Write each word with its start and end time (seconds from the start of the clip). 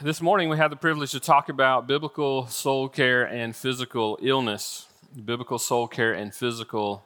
This 0.00 0.20
morning 0.20 0.48
we 0.48 0.56
had 0.56 0.70
the 0.70 0.76
privilege 0.76 1.10
to 1.10 1.18
talk 1.18 1.48
about 1.48 1.88
biblical 1.88 2.46
soul 2.46 2.88
care 2.88 3.24
and 3.24 3.56
physical 3.56 4.16
illness. 4.22 4.86
Biblical 5.24 5.58
soul 5.58 5.88
care 5.88 6.12
and 6.12 6.32
physical 6.32 7.04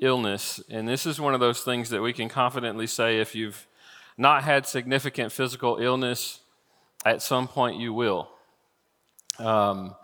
illness. 0.00 0.60
And 0.68 0.88
this 0.88 1.06
is 1.06 1.20
one 1.20 1.34
of 1.34 1.40
those 1.40 1.60
things 1.60 1.88
that 1.90 2.02
we 2.02 2.12
can 2.12 2.28
confidently 2.28 2.88
say 2.88 3.20
if 3.20 3.36
you've 3.36 3.64
not 4.18 4.42
had 4.42 4.66
significant 4.66 5.30
physical 5.30 5.76
illness, 5.76 6.40
at 7.04 7.22
some 7.22 7.46
point 7.46 7.78
you 7.78 7.94
will. 7.94 8.28
Um, 9.38 9.94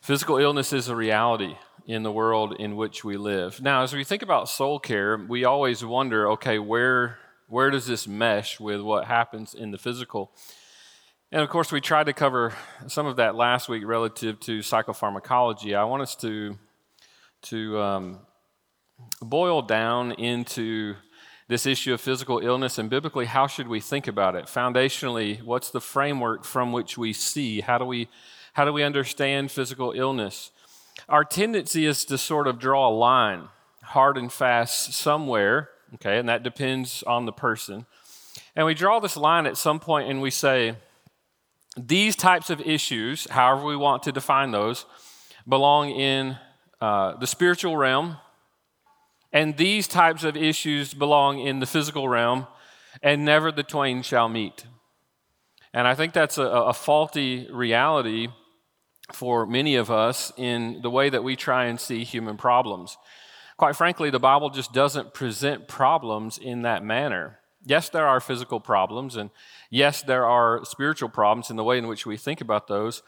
physical 0.00 0.38
illness 0.38 0.72
is 0.72 0.88
a 0.88 0.96
reality 0.96 1.56
in 1.86 2.02
the 2.02 2.12
world 2.12 2.56
in 2.58 2.76
which 2.76 3.04
we 3.04 3.18
live. 3.18 3.60
Now, 3.60 3.82
as 3.82 3.92
we 3.92 4.04
think 4.04 4.22
about 4.22 4.48
soul 4.48 4.78
care, 4.78 5.18
we 5.18 5.44
always 5.44 5.84
wonder 5.84 6.30
okay, 6.30 6.58
where, 6.58 7.18
where 7.46 7.68
does 7.68 7.86
this 7.86 8.08
mesh 8.08 8.58
with 8.58 8.80
what 8.80 9.04
happens 9.04 9.52
in 9.52 9.70
the 9.70 9.78
physical? 9.78 10.32
And 11.34 11.40
of 11.40 11.48
course, 11.48 11.72
we 11.72 11.80
tried 11.80 12.04
to 12.04 12.12
cover 12.12 12.52
some 12.88 13.06
of 13.06 13.16
that 13.16 13.34
last 13.34 13.66
week 13.66 13.86
relative 13.86 14.38
to 14.40 14.58
psychopharmacology. 14.58 15.74
I 15.74 15.82
want 15.84 16.02
us 16.02 16.14
to, 16.16 16.58
to 17.44 17.80
um, 17.80 18.18
boil 19.22 19.62
down 19.62 20.12
into 20.12 20.94
this 21.48 21.64
issue 21.64 21.94
of 21.94 22.02
physical 22.02 22.40
illness 22.40 22.76
and 22.76 22.90
biblically, 22.90 23.24
how 23.24 23.46
should 23.46 23.66
we 23.66 23.80
think 23.80 24.06
about 24.06 24.36
it? 24.36 24.44
Foundationally, 24.44 25.42
what's 25.42 25.70
the 25.70 25.80
framework 25.80 26.44
from 26.44 26.70
which 26.70 26.98
we 26.98 27.14
see? 27.14 27.62
How 27.62 27.78
do 27.78 27.86
we, 27.86 28.10
how 28.52 28.66
do 28.66 28.72
we 28.74 28.82
understand 28.82 29.50
physical 29.50 29.92
illness? 29.92 30.50
Our 31.08 31.24
tendency 31.24 31.86
is 31.86 32.04
to 32.04 32.18
sort 32.18 32.46
of 32.46 32.58
draw 32.58 32.90
a 32.90 32.92
line 32.94 33.48
hard 33.80 34.18
and 34.18 34.30
fast 34.30 34.92
somewhere, 34.92 35.70
okay, 35.94 36.18
and 36.18 36.28
that 36.28 36.42
depends 36.42 37.02
on 37.04 37.24
the 37.24 37.32
person. 37.32 37.86
And 38.54 38.66
we 38.66 38.74
draw 38.74 39.00
this 39.00 39.16
line 39.16 39.46
at 39.46 39.56
some 39.56 39.80
point 39.80 40.10
and 40.10 40.20
we 40.20 40.30
say, 40.30 40.76
these 41.76 42.16
types 42.16 42.50
of 42.50 42.60
issues, 42.60 43.28
however 43.30 43.64
we 43.64 43.76
want 43.76 44.02
to 44.04 44.12
define 44.12 44.50
those, 44.50 44.84
belong 45.48 45.90
in 45.90 46.36
uh, 46.80 47.16
the 47.16 47.26
spiritual 47.26 47.76
realm, 47.76 48.18
and 49.32 49.56
these 49.56 49.88
types 49.88 50.24
of 50.24 50.36
issues 50.36 50.92
belong 50.92 51.38
in 51.38 51.60
the 51.60 51.66
physical 51.66 52.08
realm, 52.08 52.46
and 53.02 53.24
never 53.24 53.50
the 53.50 53.62
twain 53.62 54.02
shall 54.02 54.28
meet. 54.28 54.66
And 55.72 55.88
I 55.88 55.94
think 55.94 56.12
that's 56.12 56.36
a, 56.36 56.42
a 56.42 56.74
faulty 56.74 57.48
reality 57.50 58.28
for 59.12 59.46
many 59.46 59.76
of 59.76 59.90
us 59.90 60.32
in 60.36 60.80
the 60.82 60.90
way 60.90 61.08
that 61.08 61.24
we 61.24 61.36
try 61.36 61.64
and 61.64 61.80
see 61.80 62.04
human 62.04 62.36
problems. 62.36 62.98
Quite 63.56 63.76
frankly, 63.76 64.10
the 64.10 64.18
Bible 64.18 64.50
just 64.50 64.72
doesn't 64.72 65.14
present 65.14 65.68
problems 65.68 66.36
in 66.36 66.62
that 66.62 66.84
manner. 66.84 67.38
Yes, 67.64 67.88
there 67.88 68.06
are 68.06 68.20
physical 68.20 68.60
problems, 68.60 69.16
and 69.16 69.30
yes, 69.72 70.02
there 70.02 70.26
are 70.26 70.64
spiritual 70.64 71.08
problems 71.08 71.50
in 71.50 71.56
the 71.56 71.64
way 71.64 71.78
in 71.78 71.88
which 71.88 72.06
we 72.06 72.16
think 72.16 72.40
about 72.40 72.68
those. 72.68 73.02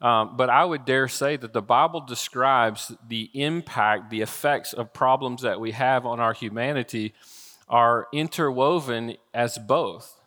Um, 0.00 0.36
but 0.36 0.48
I 0.48 0.64
would 0.64 0.84
dare 0.84 1.08
say 1.08 1.36
that 1.36 1.52
the 1.52 1.62
Bible 1.62 2.00
describes 2.00 2.92
the 3.06 3.30
impact, 3.34 4.10
the 4.10 4.22
effects 4.22 4.72
of 4.72 4.92
problems 4.92 5.42
that 5.42 5.60
we 5.60 5.72
have 5.72 6.06
on 6.06 6.20
our 6.20 6.32
humanity 6.32 7.14
are 7.68 8.06
interwoven 8.12 9.16
as 9.32 9.58
both 9.58 10.20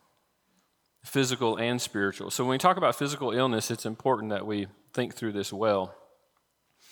physical 1.03 1.55
and 1.57 1.81
spiritual. 1.81 2.31
So 2.31 2.43
when 2.43 2.51
we 2.51 2.57
talk 2.57 2.77
about 2.77 2.95
physical 2.95 3.31
illness, 3.31 3.71
it's 3.71 3.85
important 3.85 4.31
that 4.31 4.45
we 4.45 4.67
think 4.93 5.15
through 5.15 5.31
this 5.31 5.53
well. 5.53 5.95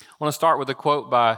I 0.01 0.05
want 0.19 0.31
to 0.31 0.35
start 0.35 0.57
with 0.57 0.69
a 0.69 0.75
quote 0.75 1.09
by 1.09 1.38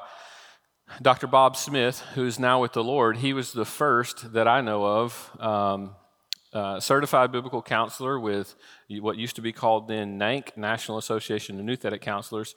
Dr. 1.01 1.27
Bob 1.27 1.55
Smith, 1.55 2.01
who 2.13 2.25
is 2.25 2.39
now 2.39 2.61
with 2.61 2.73
the 2.73 2.83
Lord, 2.83 3.17
he 3.17 3.33
was 3.33 3.51
the 3.51 3.65
first 3.65 4.33
that 4.33 4.47
I 4.47 4.61
know 4.61 4.85
of 4.85 5.31
um, 5.39 5.95
uh, 6.53 6.79
certified 6.79 7.31
biblical 7.31 7.61
counselor 7.61 8.19
with 8.19 8.55
what 8.89 9.17
used 9.17 9.35
to 9.35 9.41
be 9.41 9.51
called 9.51 9.87
then 9.87 10.17
NANC, 10.17 10.55
National 10.57 10.97
Association 10.97 11.59
of 11.59 11.65
Nouthetic 11.65 12.01
Counselors. 12.01 12.55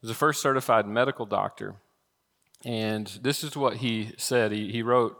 Was 0.00 0.08
the 0.08 0.14
first 0.14 0.42
certified 0.42 0.86
medical 0.86 1.26
doctor. 1.26 1.76
And 2.64 3.06
this 3.22 3.44
is 3.44 3.56
what 3.56 3.76
he 3.76 4.12
said. 4.16 4.50
He, 4.52 4.70
he 4.72 4.82
wrote 4.82 5.16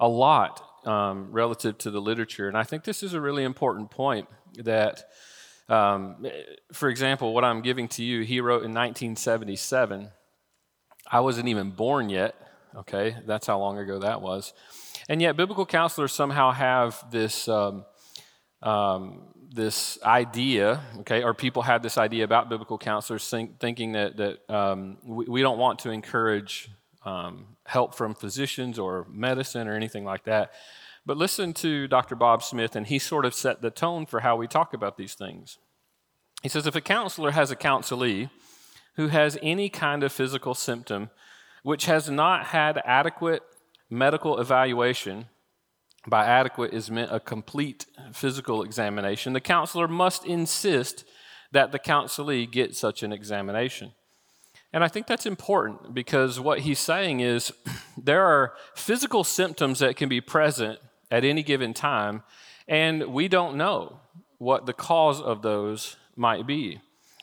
a 0.00 0.08
lot 0.08 0.62
um, 0.86 1.30
relative 1.30 1.78
to 1.78 1.90
the 1.90 2.00
literature. 2.00 2.48
And 2.48 2.56
I 2.56 2.64
think 2.64 2.84
this 2.84 3.02
is 3.02 3.14
a 3.14 3.20
really 3.20 3.44
important 3.44 3.90
point 3.90 4.28
that, 4.56 5.04
um, 5.68 6.26
for 6.72 6.88
example, 6.88 7.34
what 7.34 7.44
I'm 7.44 7.62
giving 7.62 7.88
to 7.88 8.02
you, 8.02 8.22
he 8.22 8.40
wrote 8.40 8.64
in 8.64 8.72
1977 8.72 10.10
I 11.10 11.20
wasn't 11.20 11.48
even 11.48 11.70
born 11.70 12.08
yet. 12.08 12.34
Okay, 12.74 13.16
that's 13.26 13.46
how 13.46 13.58
long 13.58 13.78
ago 13.78 13.98
that 13.98 14.22
was. 14.22 14.54
And 15.08 15.20
yet, 15.20 15.36
biblical 15.36 15.66
counselors 15.66 16.12
somehow 16.12 16.52
have 16.52 17.04
this. 17.10 17.48
Um, 17.48 17.84
um, 18.62 19.32
this 19.54 19.98
idea, 20.02 20.80
okay, 21.00 21.22
or 21.22 21.34
people 21.34 21.62
have 21.62 21.82
this 21.82 21.98
idea 21.98 22.24
about 22.24 22.48
biblical 22.48 22.78
counselors 22.78 23.28
think, 23.28 23.58
thinking 23.60 23.92
that, 23.92 24.16
that 24.16 24.38
um, 24.48 24.96
we, 25.04 25.26
we, 25.26 25.42
don't 25.42 25.58
want 25.58 25.80
to 25.80 25.90
encourage 25.90 26.70
um, 27.04 27.56
help 27.66 27.94
from 27.94 28.14
physicians 28.14 28.78
or 28.78 29.06
medicine 29.10 29.68
or 29.68 29.74
anything 29.74 30.04
like 30.04 30.24
that. 30.24 30.52
But 31.04 31.16
listen 31.16 31.52
to 31.54 31.88
Dr. 31.88 32.14
Bob 32.14 32.42
Smith, 32.42 32.76
and 32.76 32.86
he 32.86 32.98
sort 32.98 33.24
of 33.24 33.34
set 33.34 33.60
the 33.60 33.70
tone 33.70 34.06
for 34.06 34.20
how 34.20 34.36
we 34.36 34.46
talk 34.46 34.72
about 34.72 34.96
these 34.96 35.14
things. 35.14 35.58
He 36.42 36.48
says 36.48 36.66
if 36.66 36.74
a 36.74 36.80
counselor 36.80 37.32
has 37.32 37.50
a 37.50 37.56
counselee 37.56 38.30
who 38.96 39.08
has 39.08 39.38
any 39.42 39.68
kind 39.68 40.02
of 40.02 40.12
physical 40.12 40.54
symptom 40.54 41.10
which 41.62 41.86
has 41.86 42.10
not 42.10 42.46
had 42.46 42.80
adequate 42.84 43.42
medical 43.92 44.40
evaluation, 44.40 45.26
by 46.06 46.24
adequate 46.24 46.72
is 46.72 46.90
meant 46.90 47.12
a 47.12 47.20
complete 47.20 47.86
physical 48.12 48.62
examination, 48.62 49.32
the 49.32 49.40
counselor 49.40 49.86
must 49.86 50.24
insist 50.24 51.04
that 51.52 51.70
the 51.70 51.78
counselee 51.78 52.50
get 52.50 52.74
such 52.74 53.02
an 53.02 53.12
examination. 53.12 53.92
And 54.72 54.82
I 54.82 54.88
think 54.88 55.06
that's 55.06 55.26
important 55.26 55.94
because 55.94 56.40
what 56.40 56.60
he's 56.60 56.78
saying 56.78 57.20
is 57.20 57.52
there 57.96 58.24
are 58.24 58.54
physical 58.74 59.22
symptoms 59.22 59.78
that 59.80 59.96
can 59.96 60.08
be 60.08 60.20
present 60.20 60.78
at 61.10 61.24
any 61.24 61.42
given 61.42 61.74
time, 61.74 62.22
and 62.66 63.12
we 63.12 63.28
don't 63.28 63.56
know 63.56 64.00
what 64.38 64.66
the 64.66 64.72
cause 64.72 65.20
of 65.20 65.42
those 65.42 65.96
might 66.16 66.46
be 66.46 66.80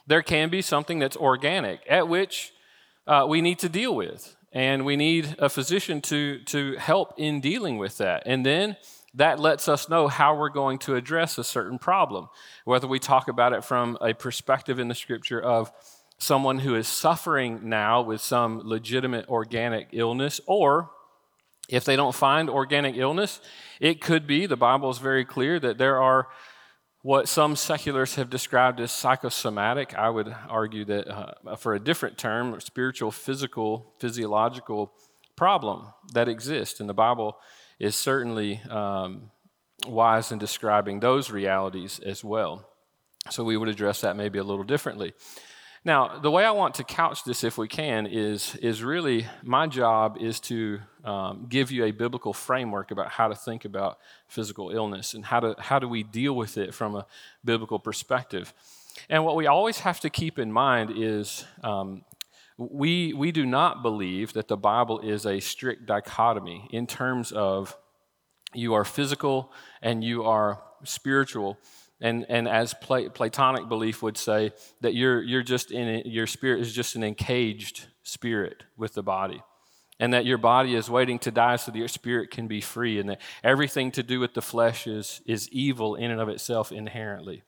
there 0.09 0.23
can 0.23 0.49
be 0.49 0.61
something 0.61 0.97
that's 0.97 1.15
organic 1.15 1.81
at 1.87 2.07
which 2.07 2.51
uh, 3.05 3.25
we 3.29 3.41
need 3.41 3.59
to 3.59 3.69
deal 3.69 3.95
with. 3.95 4.35
And 4.51 4.85
we 4.85 4.95
need 4.95 5.35
a 5.37 5.49
physician 5.49 6.01
to, 6.01 6.39
to 6.45 6.75
help 6.77 7.13
in 7.17 7.39
dealing 7.39 7.77
with 7.77 7.97
that. 7.99 8.23
And 8.25 8.45
then 8.45 8.77
that 9.13 9.39
lets 9.39 9.67
us 9.67 9.89
know 9.89 10.07
how 10.07 10.35
we're 10.35 10.49
going 10.49 10.79
to 10.79 10.95
address 10.95 11.37
a 11.37 11.43
certain 11.43 11.79
problem, 11.79 12.29
whether 12.65 12.87
we 12.87 12.99
talk 12.99 13.27
about 13.27 13.53
it 13.53 13.63
from 13.63 13.97
a 14.01 14.13
perspective 14.13 14.79
in 14.79 14.87
the 14.87 14.95
scripture 14.95 15.41
of 15.41 15.71
someone 16.17 16.59
who 16.59 16.75
is 16.75 16.87
suffering 16.87 17.69
now 17.69 18.01
with 18.01 18.21
some 18.21 18.61
legitimate 18.63 19.27
organic 19.29 19.89
illness, 19.93 20.41
or 20.45 20.89
if 21.69 21.85
they 21.85 21.95
don't 21.95 22.15
find 22.15 22.49
organic 22.49 22.97
illness, 22.97 23.39
it 23.79 24.01
could 24.01 24.27
be, 24.27 24.45
the 24.45 24.57
Bible 24.57 24.89
is 24.89 24.97
very 24.97 25.23
clear 25.23 25.59
that 25.59 25.77
there 25.77 26.01
are 26.01 26.27
what 27.01 27.29
some 27.29 27.55
seculars 27.55 28.15
have 28.15 28.29
described 28.29 28.79
as 28.79 28.91
psychosomatic. 28.91 29.95
I 29.95 30.09
would 30.09 30.35
argue 30.49 30.83
that 30.85 31.07
uh, 31.07 31.55
for 31.55 31.73
a 31.73 31.79
different 31.79 32.17
term, 32.17 32.59
spiritual, 32.59 33.11
physical, 33.11 33.93
physiological 33.99 34.91
problem 35.35 35.93
that 36.13 36.27
exists. 36.27 36.79
And 36.81 36.89
the 36.89 36.93
Bible 36.93 37.37
is 37.79 37.95
certainly 37.95 38.59
um, 38.69 39.31
wise 39.87 40.31
in 40.31 40.39
describing 40.39 40.99
those 40.99 41.31
realities 41.31 41.99
as 41.99 42.23
well. 42.23 42.65
So 43.29 43.43
we 43.43 43.55
would 43.55 43.69
address 43.69 44.01
that 44.01 44.17
maybe 44.17 44.39
a 44.39 44.43
little 44.43 44.65
differently. 44.65 45.13
Now, 45.89 46.19
the 46.19 46.29
way 46.29 46.45
I 46.45 46.51
want 46.51 46.75
to 46.75 46.83
couch 46.83 47.23
this, 47.23 47.43
if 47.43 47.57
we 47.57 47.67
can, 47.67 48.05
is, 48.05 48.55
is 48.57 48.83
really 48.83 49.25
my 49.41 49.65
job 49.65 50.19
is 50.21 50.39
to 50.41 50.81
um, 51.03 51.47
give 51.49 51.71
you 51.71 51.85
a 51.85 51.89
biblical 51.89 52.31
framework 52.31 52.91
about 52.91 53.09
how 53.09 53.27
to 53.27 53.33
think 53.33 53.65
about 53.65 53.97
physical 54.27 54.69
illness 54.69 55.15
and 55.15 55.25
how, 55.25 55.39
to, 55.39 55.55
how 55.57 55.79
do 55.79 55.87
we 55.89 56.03
deal 56.03 56.35
with 56.35 56.59
it 56.59 56.75
from 56.75 56.95
a 56.95 57.07
biblical 57.43 57.79
perspective. 57.79 58.53
And 59.09 59.25
what 59.25 59.35
we 59.35 59.47
always 59.47 59.79
have 59.79 59.99
to 60.01 60.11
keep 60.11 60.37
in 60.37 60.51
mind 60.51 60.91
is 60.95 61.43
um, 61.63 62.03
we, 62.55 63.13
we 63.13 63.31
do 63.31 63.47
not 63.47 63.81
believe 63.81 64.33
that 64.33 64.47
the 64.47 64.57
Bible 64.57 64.99
is 64.99 65.25
a 65.25 65.39
strict 65.39 65.87
dichotomy 65.87 66.67
in 66.69 66.85
terms 66.85 67.31
of 67.31 67.75
you 68.53 68.75
are 68.75 68.85
physical 68.85 69.51
and 69.81 70.03
you 70.03 70.23
are 70.23 70.61
spiritual 70.83 71.57
and, 72.01 72.25
and 72.29 72.47
as 72.47 72.73
Platonic 72.73 73.67
belief 73.67 74.01
would 74.01 74.17
say, 74.17 74.53
that 74.81 74.93
you're, 74.93 75.21
you're 75.21 75.43
just 75.43 75.71
in 75.71 76.03
your 76.05 76.27
spirit 76.27 76.61
is 76.61 76.73
just 76.73 76.95
an 76.95 77.03
encaged 77.03 77.87
spirit 78.03 78.63
with 78.77 78.93
the 78.93 79.03
body. 79.03 79.41
And 79.99 80.13
that 80.13 80.25
your 80.25 80.37
body 80.37 80.75
is 80.75 80.89
waiting 80.89 81.19
to 81.19 81.31
die 81.31 81.57
so 81.57 81.71
that 81.71 81.77
your 81.77 81.89
spirit 81.89 82.31
can 82.31 82.47
be 82.47 82.61
free, 82.61 82.99
and 82.99 83.09
that 83.09 83.19
everything 83.43 83.91
to 83.91 84.03
do 84.03 84.21
with 84.21 84.33
the 84.33 84.41
flesh 84.41 84.87
is, 84.87 85.21
is 85.25 85.49
evil 85.49 85.95
in 85.95 86.09
and 86.09 86.21
of 86.21 86.29
itself 86.29 86.71
inherently. 86.71 87.43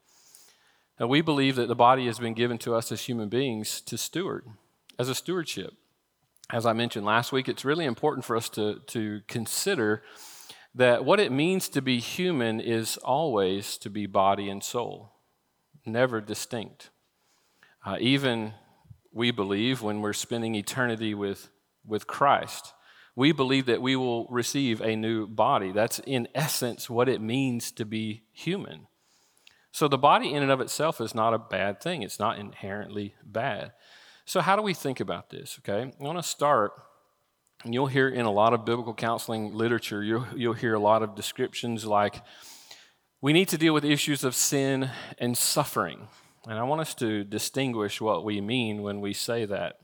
Now, 1.00 1.06
we 1.06 1.22
believe 1.22 1.56
that 1.56 1.68
the 1.68 1.74
body 1.74 2.04
has 2.06 2.18
been 2.18 2.34
given 2.34 2.58
to 2.58 2.74
us 2.74 2.92
as 2.92 3.00
human 3.00 3.30
beings 3.30 3.80
to 3.80 3.96
steward, 3.96 4.44
as 4.98 5.08
a 5.08 5.14
stewardship. 5.14 5.72
As 6.50 6.66
I 6.66 6.74
mentioned 6.74 7.06
last 7.06 7.32
week, 7.32 7.48
it's 7.48 7.64
really 7.64 7.86
important 7.86 8.26
for 8.26 8.36
us 8.36 8.50
to, 8.50 8.80
to 8.88 9.22
consider 9.26 10.02
that 10.74 11.04
what 11.04 11.20
it 11.20 11.30
means 11.30 11.68
to 11.70 11.82
be 11.82 11.98
human 11.98 12.60
is 12.60 12.96
always 12.98 13.76
to 13.78 13.90
be 13.90 14.06
body 14.06 14.48
and 14.48 14.62
soul. 14.62 15.12
never 15.84 16.20
distinct. 16.20 16.90
Uh, 17.84 17.96
even 18.00 18.54
we 19.12 19.30
believe 19.30 19.82
when 19.82 20.00
we're 20.00 20.12
spending 20.12 20.54
eternity 20.54 21.12
with, 21.12 21.50
with 21.84 22.06
Christ, 22.06 22.72
we 23.14 23.32
believe 23.32 23.66
that 23.66 23.82
we 23.82 23.96
will 23.96 24.26
receive 24.28 24.80
a 24.80 24.96
new 24.96 25.26
body. 25.26 25.72
That's 25.72 25.98
in 26.00 26.28
essence 26.34 26.88
what 26.88 27.08
it 27.08 27.20
means 27.20 27.70
to 27.72 27.84
be 27.84 28.22
human. 28.32 28.86
So 29.72 29.88
the 29.88 29.98
body 29.98 30.32
in 30.32 30.42
and 30.42 30.52
of 30.52 30.60
itself 30.60 31.00
is 31.00 31.14
not 31.14 31.34
a 31.34 31.38
bad 31.38 31.80
thing, 31.80 32.02
it's 32.02 32.18
not 32.18 32.38
inherently 32.38 33.14
bad. 33.24 33.72
So, 34.24 34.40
how 34.40 34.54
do 34.54 34.62
we 34.62 34.74
think 34.74 35.00
about 35.00 35.30
this? 35.30 35.58
Okay, 35.60 35.90
I 35.98 36.02
want 36.02 36.18
to 36.18 36.22
start, 36.22 36.72
and 37.64 37.72
you'll 37.72 37.86
hear 37.86 38.08
in 38.08 38.26
a 38.26 38.30
lot 38.30 38.52
of 38.52 38.64
biblical 38.64 38.94
counseling 38.94 39.54
literature, 39.54 40.02
you'll, 40.02 40.26
you'll 40.34 40.52
hear 40.54 40.74
a 40.74 40.80
lot 40.80 41.02
of 41.02 41.14
descriptions 41.14 41.84
like, 41.84 42.22
we 43.20 43.32
need 43.32 43.48
to 43.48 43.58
deal 43.58 43.72
with 43.72 43.84
issues 43.84 44.24
of 44.24 44.34
sin 44.34 44.90
and 45.18 45.38
suffering. 45.38 46.08
And 46.46 46.58
I 46.58 46.64
want 46.64 46.80
us 46.80 46.94
to 46.94 47.22
distinguish 47.22 48.00
what 48.00 48.24
we 48.24 48.40
mean 48.40 48.82
when 48.82 49.00
we 49.00 49.12
say 49.12 49.44
that. 49.44 49.76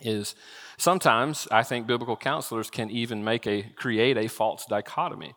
Is 0.00 0.36
sometimes 0.76 1.48
I 1.50 1.64
think 1.64 1.88
biblical 1.88 2.16
counselors 2.16 2.70
can 2.70 2.88
even 2.88 3.24
make 3.24 3.48
a 3.48 3.64
create 3.74 4.16
a 4.16 4.28
false 4.28 4.64
dichotomy 4.64 5.34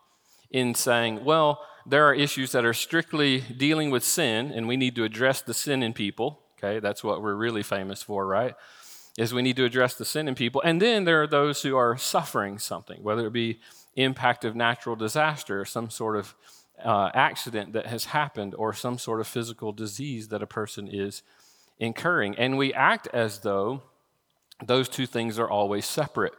in 0.51 0.75
saying, 0.75 1.25
well, 1.25 1.65
there 1.87 2.05
are 2.05 2.13
issues 2.13 2.51
that 2.51 2.63
are 2.63 2.73
strictly 2.73 3.39
dealing 3.39 3.89
with 3.89 4.03
sin, 4.03 4.51
and 4.51 4.67
we 4.67 4.77
need 4.77 4.95
to 4.97 5.03
address 5.03 5.41
the 5.41 5.55
sin 5.55 5.81
in 5.81 5.93
people. 5.93 6.43
Okay, 6.59 6.79
that's 6.79 7.03
what 7.03 7.23
we're 7.23 7.33
really 7.33 7.63
famous 7.63 8.03
for, 8.03 8.27
right? 8.27 8.53
Is 9.17 9.33
we 9.33 9.41
need 9.41 9.57
to 9.57 9.65
address 9.65 9.95
the 9.95 10.05
sin 10.05 10.27
in 10.27 10.35
people. 10.35 10.61
And 10.63 10.81
then 10.81 11.03
there 11.03 11.21
are 11.21 11.27
those 11.27 11.61
who 11.61 11.75
are 11.75 11.97
suffering 11.97 12.59
something, 12.59 13.03
whether 13.03 13.27
it 13.27 13.33
be 13.33 13.59
impact 13.95 14.45
of 14.45 14.55
natural 14.55 14.95
disaster 14.95 15.59
or 15.59 15.65
some 15.65 15.89
sort 15.89 16.15
of 16.15 16.33
uh, 16.83 17.09
accident 17.13 17.73
that 17.73 17.87
has 17.87 18.05
happened 18.05 18.55
or 18.55 18.73
some 18.73 18.97
sort 18.97 19.19
of 19.19 19.27
physical 19.27 19.73
disease 19.73 20.29
that 20.29 20.41
a 20.41 20.47
person 20.47 20.87
is 20.87 21.23
incurring. 21.77 22.35
And 22.37 22.57
we 22.57 22.73
act 22.73 23.07
as 23.13 23.39
though 23.39 23.81
those 24.65 24.87
two 24.87 25.05
things 25.05 25.37
are 25.39 25.49
always 25.49 25.85
separate. 25.85 26.33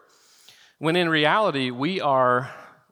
When 0.79 0.97
in 0.97 1.09
reality, 1.09 1.71
we 1.71 2.01
are 2.01 2.51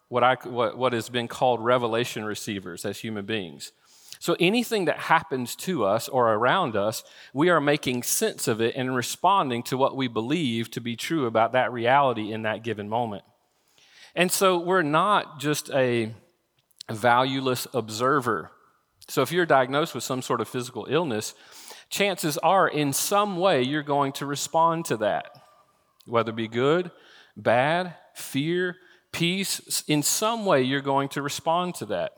what, 0.09 0.23
I, 0.23 0.37
what, 0.45 0.77
what 0.77 0.93
has 0.93 1.09
been 1.09 1.29
called 1.29 1.65
revelation 1.65 2.25
receivers 2.25 2.85
as 2.85 2.99
human 2.99 3.25
beings. 3.25 3.73
So 4.21 4.37
anything 4.39 4.85
that 4.85 4.99
happens 4.99 5.57
to 5.57 5.85
us 5.87 6.07
or 6.07 6.35
around 6.35 6.77
us, 6.77 7.03
we 7.33 7.49
are 7.49 7.61
making 7.61 8.03
sense 8.03 8.47
of 8.47 8.61
it 8.61 8.77
and 8.77 8.95
responding 8.95 9.63
to 9.65 9.79
what 9.79 9.97
we 9.97 10.09
believe 10.09 10.71
to 10.73 10.81
be 10.81 10.95
true 10.95 11.25
about 11.25 11.53
that 11.53 11.73
reality 11.73 12.31
in 12.31 12.43
that 12.43 12.63
given 12.63 12.87
moment. 12.87 13.25
And 14.15 14.31
so 14.31 14.59
we're 14.59 14.83
not 14.83 15.41
just 15.41 15.71
a 15.71 16.13
valueless 16.91 17.67
observer. 17.73 18.51
So 19.09 19.23
if 19.23 19.33
you're 19.33 19.47
diagnosed 19.47 19.95
with 19.95 20.05
some 20.05 20.21
sort 20.21 20.43
of 20.43 20.49
physical 20.49 20.87
illness, 20.91 21.35
chances 21.89 22.37
are 22.39 22.69
in 22.69 22.93
some 22.93 23.39
way 23.39 23.63
you're 23.63 23.83
going 23.83 24.13
to 24.13 24.27
respond 24.27 24.85
to 24.87 24.99
that, 24.99 25.31
whether 26.05 26.31
it 26.31 26.37
be 26.37 26.47
good, 26.47 26.91
bad, 27.39 27.95
fear, 28.15 28.77
peace. 29.13 29.83
In 29.89 30.03
some 30.03 30.45
way, 30.45 30.61
you're 30.61 30.83
going 30.83 31.09
to 31.11 31.23
respond 31.23 31.75
to 31.77 31.87
that. 31.87 32.13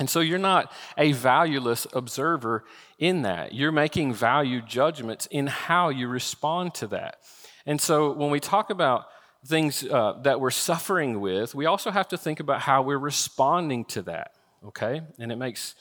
And 0.00 0.08
so 0.08 0.20
you're 0.20 0.38
not 0.38 0.72
a 0.96 1.12
valueless 1.12 1.86
observer 1.92 2.64
in 2.98 3.20
that. 3.22 3.54
You're 3.54 3.70
making 3.70 4.14
value 4.14 4.62
judgments 4.62 5.26
in 5.30 5.46
how 5.46 5.90
you 5.90 6.08
respond 6.08 6.72
to 6.76 6.86
that. 6.88 7.18
And 7.66 7.78
so 7.78 8.10
when 8.12 8.30
we 8.30 8.40
talk 8.40 8.70
about 8.70 9.04
things 9.46 9.84
uh, 9.84 10.14
that 10.22 10.40
we're 10.40 10.50
suffering 10.50 11.20
with, 11.20 11.54
we 11.54 11.66
also 11.66 11.90
have 11.90 12.08
to 12.08 12.16
think 12.16 12.40
about 12.40 12.62
how 12.62 12.80
we're 12.80 12.98
responding 12.98 13.84
to 13.86 14.00
that, 14.02 14.32
okay? 14.68 15.02
And 15.18 15.30
it 15.30 15.36
makes, 15.36 15.74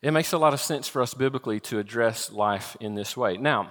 it 0.00 0.12
makes 0.12 0.32
a 0.32 0.38
lot 0.38 0.54
of 0.54 0.60
sense 0.60 0.88
for 0.88 1.02
us 1.02 1.12
biblically 1.12 1.60
to 1.60 1.78
address 1.78 2.32
life 2.32 2.74
in 2.80 2.94
this 2.94 3.18
way. 3.18 3.36
Now, 3.36 3.68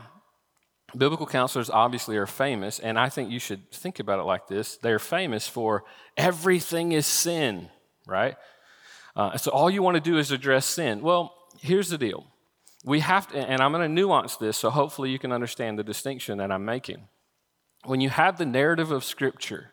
biblical 0.96 1.26
counselors 1.26 1.72
obviously 1.72 2.18
are 2.18 2.28
famous, 2.28 2.78
and 2.78 3.00
I 3.00 3.10
think 3.10 3.32
you 3.32 3.40
should 3.40 3.72
think 3.72 4.00
about 4.00 4.20
it 4.20 4.24
like 4.24 4.48
this 4.48 4.78
they're 4.78 5.00
famous 5.00 5.48
for 5.48 5.86
everything 6.18 6.92
is 6.92 7.08
sin, 7.08 7.70
right? 8.06 8.36
Uh, 9.20 9.36
so 9.36 9.52
all 9.52 9.70
you 9.70 9.84
want 9.84 9.96
to 9.96 10.02
do 10.02 10.18
is 10.18 10.32
address 10.32 10.66
sin. 10.66 11.02
Well, 11.02 11.36
here's 11.60 11.90
the 11.90 11.98
deal. 11.98 12.26
We 12.86 13.02
have 13.02 13.28
to, 13.28 13.38
and 13.38 13.62
I'm 13.62 13.74
going 13.74 13.86
to 13.86 13.94
nuance 13.94 14.38
this 14.38 14.56
so 14.56 14.70
hopefully 14.70 15.10
you 15.10 15.20
can 15.20 15.34
understand 15.34 15.78
the 15.78 15.84
distinction 15.84 16.38
that 16.38 16.54
I'm 16.54 16.64
making. 16.64 17.10
When 17.84 18.00
you 18.00 18.10
have 18.12 18.38
the 18.38 18.46
narrative 18.46 18.92
of 18.92 19.04
Scripture, 19.04 19.72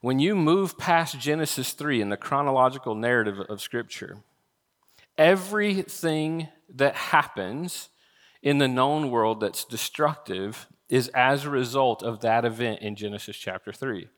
when 0.00 0.20
you 0.20 0.34
move 0.34 0.78
past 0.78 1.18
Genesis 1.18 1.74
3 1.74 2.00
in 2.00 2.08
the 2.08 2.16
chronological 2.16 2.94
narrative 2.94 3.40
of 3.40 3.60
Scripture, 3.60 4.22
everything 5.18 6.48
that 6.74 6.94
happens 6.94 7.90
in 8.40 8.56
the 8.56 8.68
known 8.68 9.10
world 9.10 9.40
that's 9.40 9.66
destructive 9.66 10.66
is 10.88 11.08
as 11.08 11.44
a 11.44 11.50
result 11.50 12.02
of 12.02 12.20
that 12.20 12.46
event 12.46 12.80
in 12.80 12.96
Genesis 12.96 13.36
chapter 13.36 13.70
3. 13.70 14.08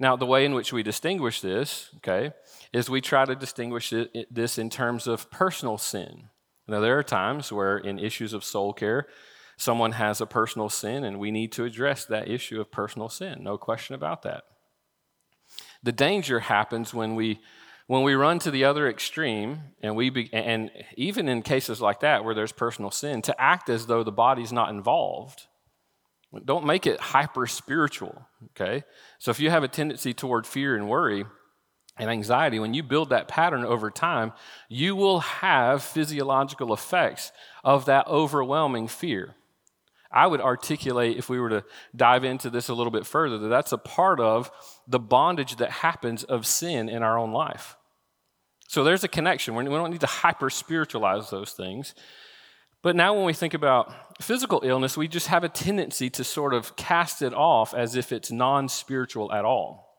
Now, 0.00 0.16
the 0.16 0.26
way 0.26 0.46
in 0.46 0.54
which 0.54 0.72
we 0.72 0.82
distinguish 0.82 1.42
this, 1.42 1.90
okay, 1.98 2.32
is 2.72 2.88
we 2.88 3.02
try 3.02 3.26
to 3.26 3.36
distinguish 3.36 3.92
it, 3.92 4.34
this 4.34 4.56
in 4.56 4.70
terms 4.70 5.06
of 5.06 5.30
personal 5.30 5.76
sin. 5.76 6.30
Now, 6.66 6.80
there 6.80 6.98
are 6.98 7.02
times 7.02 7.52
where 7.52 7.76
in 7.76 7.98
issues 7.98 8.32
of 8.32 8.42
soul 8.42 8.72
care, 8.72 9.06
someone 9.58 9.92
has 9.92 10.22
a 10.22 10.26
personal 10.26 10.70
sin 10.70 11.04
and 11.04 11.20
we 11.20 11.30
need 11.30 11.52
to 11.52 11.64
address 11.64 12.06
that 12.06 12.28
issue 12.28 12.62
of 12.62 12.72
personal 12.72 13.10
sin. 13.10 13.44
No 13.44 13.58
question 13.58 13.94
about 13.94 14.22
that. 14.22 14.44
The 15.82 15.92
danger 15.92 16.40
happens 16.40 16.94
when 16.94 17.14
we 17.14 17.40
when 17.86 18.04
we 18.04 18.14
run 18.14 18.38
to 18.38 18.52
the 18.52 18.64
other 18.64 18.88
extreme 18.88 19.62
and 19.82 19.96
we 19.96 20.10
be, 20.10 20.32
and 20.32 20.70
even 20.96 21.28
in 21.28 21.42
cases 21.42 21.80
like 21.80 21.98
that 22.00 22.24
where 22.24 22.36
there's 22.36 22.52
personal 22.52 22.92
sin 22.92 23.20
to 23.22 23.40
act 23.40 23.68
as 23.68 23.86
though 23.86 24.04
the 24.04 24.12
body's 24.12 24.52
not 24.52 24.70
involved 24.70 25.48
don't 26.44 26.64
make 26.64 26.86
it 26.86 27.00
hyper 27.00 27.46
spiritual 27.46 28.26
okay 28.50 28.84
so 29.18 29.30
if 29.30 29.40
you 29.40 29.50
have 29.50 29.64
a 29.64 29.68
tendency 29.68 30.14
toward 30.14 30.46
fear 30.46 30.76
and 30.76 30.88
worry 30.88 31.24
and 32.00 32.10
anxiety, 32.10 32.58
when 32.58 32.74
you 32.74 32.82
build 32.82 33.10
that 33.10 33.28
pattern 33.28 33.64
over 33.64 33.90
time, 33.90 34.32
you 34.68 34.96
will 34.96 35.20
have 35.20 35.82
physiological 35.82 36.72
effects 36.72 37.30
of 37.62 37.84
that 37.84 38.06
overwhelming 38.06 38.88
fear. 38.88 39.34
I 40.10 40.26
would 40.26 40.40
articulate, 40.40 41.18
if 41.18 41.28
we 41.28 41.38
were 41.38 41.50
to 41.50 41.64
dive 41.94 42.24
into 42.24 42.50
this 42.50 42.68
a 42.68 42.74
little 42.74 42.90
bit 42.90 43.06
further, 43.06 43.38
that 43.38 43.48
that's 43.48 43.72
a 43.72 43.78
part 43.78 44.18
of 44.18 44.50
the 44.88 44.98
bondage 44.98 45.56
that 45.56 45.70
happens 45.70 46.24
of 46.24 46.46
sin 46.46 46.88
in 46.88 47.02
our 47.02 47.16
own 47.16 47.32
life. 47.32 47.76
So 48.66 48.82
there's 48.82 49.04
a 49.04 49.08
connection. 49.08 49.54
We 49.54 49.64
don't 49.64 49.90
need 49.90 50.00
to 50.00 50.06
hyper 50.06 50.50
spiritualize 50.50 51.30
those 51.30 51.52
things. 51.52 51.94
But 52.82 52.96
now, 52.96 53.14
when 53.14 53.26
we 53.26 53.34
think 53.34 53.52
about 53.52 54.22
physical 54.22 54.62
illness, 54.64 54.96
we 54.96 55.08
just 55.08 55.26
have 55.26 55.44
a 55.44 55.48
tendency 55.48 56.08
to 56.10 56.24
sort 56.24 56.54
of 56.54 56.76
cast 56.76 57.20
it 57.20 57.34
off 57.34 57.74
as 57.74 57.94
if 57.94 58.10
it's 58.12 58.30
non 58.30 58.68
spiritual 58.68 59.32
at 59.32 59.44
all. 59.44 59.90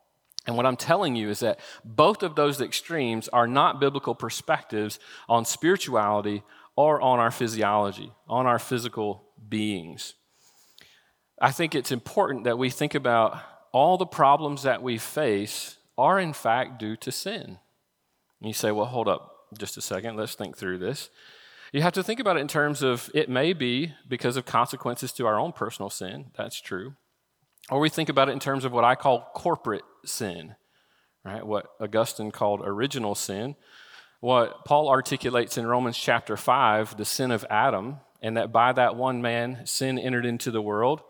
And 0.47 0.57
what 0.57 0.65
I'm 0.65 0.77
telling 0.77 1.15
you 1.15 1.29
is 1.29 1.39
that 1.41 1.59
both 1.85 2.23
of 2.23 2.35
those 2.35 2.59
extremes 2.59 3.27
are 3.29 3.47
not 3.47 3.79
biblical 3.79 4.15
perspectives 4.15 4.99
on 5.29 5.45
spirituality 5.45 6.43
or 6.75 6.99
on 6.99 7.19
our 7.19 7.29
physiology, 7.29 8.11
on 8.27 8.47
our 8.47 8.57
physical 8.57 9.23
beings. 9.47 10.15
I 11.39 11.51
think 11.51 11.75
it's 11.75 11.91
important 11.91 12.45
that 12.45 12.57
we 12.57 12.69
think 12.69 12.95
about 12.95 13.39
all 13.71 13.97
the 13.97 14.05
problems 14.05 14.63
that 14.63 14.81
we 14.81 14.97
face 14.97 15.77
are 15.97 16.19
in 16.19 16.33
fact 16.33 16.79
due 16.79 16.95
to 16.97 17.11
sin. 17.11 17.59
And 18.39 18.47
you 18.47 18.53
say, 18.53 18.71
well, 18.71 18.85
hold 18.85 19.07
up 19.07 19.35
just 19.57 19.77
a 19.77 19.81
second, 19.81 20.15
let's 20.15 20.33
think 20.35 20.57
through 20.57 20.79
this. 20.79 21.09
You 21.71 21.81
have 21.81 21.93
to 21.93 22.03
think 22.03 22.19
about 22.19 22.37
it 22.37 22.41
in 22.41 22.47
terms 22.49 22.81
of 22.83 23.09
it 23.13 23.29
may 23.29 23.53
be 23.53 23.93
because 24.07 24.35
of 24.35 24.45
consequences 24.45 25.13
to 25.13 25.25
our 25.25 25.39
own 25.39 25.53
personal 25.53 25.89
sin, 25.89 26.31
that's 26.37 26.59
true. 26.59 26.95
Or 27.69 27.79
we 27.79 27.89
think 27.89 28.09
about 28.09 28.27
it 28.27 28.33
in 28.33 28.39
terms 28.39 28.65
of 28.65 28.73
what 28.73 28.83
I 28.83 28.95
call 28.95 29.29
corporate 29.33 29.83
sin, 30.03 30.55
right? 31.23 31.45
What 31.45 31.67
Augustine 31.79 32.31
called 32.31 32.61
original 32.63 33.15
sin. 33.15 33.55
What 34.19 34.65
Paul 34.65 34.89
articulates 34.89 35.57
in 35.57 35.65
Romans 35.65 35.97
chapter 35.97 36.35
5, 36.35 36.97
the 36.97 37.05
sin 37.05 37.31
of 37.31 37.45
Adam, 37.49 37.97
and 38.21 38.35
that 38.35 38.51
by 38.51 38.73
that 38.73 38.95
one 38.95 39.21
man 39.21 39.65
sin 39.65 39.97
entered 39.97 40.25
into 40.25 40.51
the 40.51 40.61
world, 40.61 41.01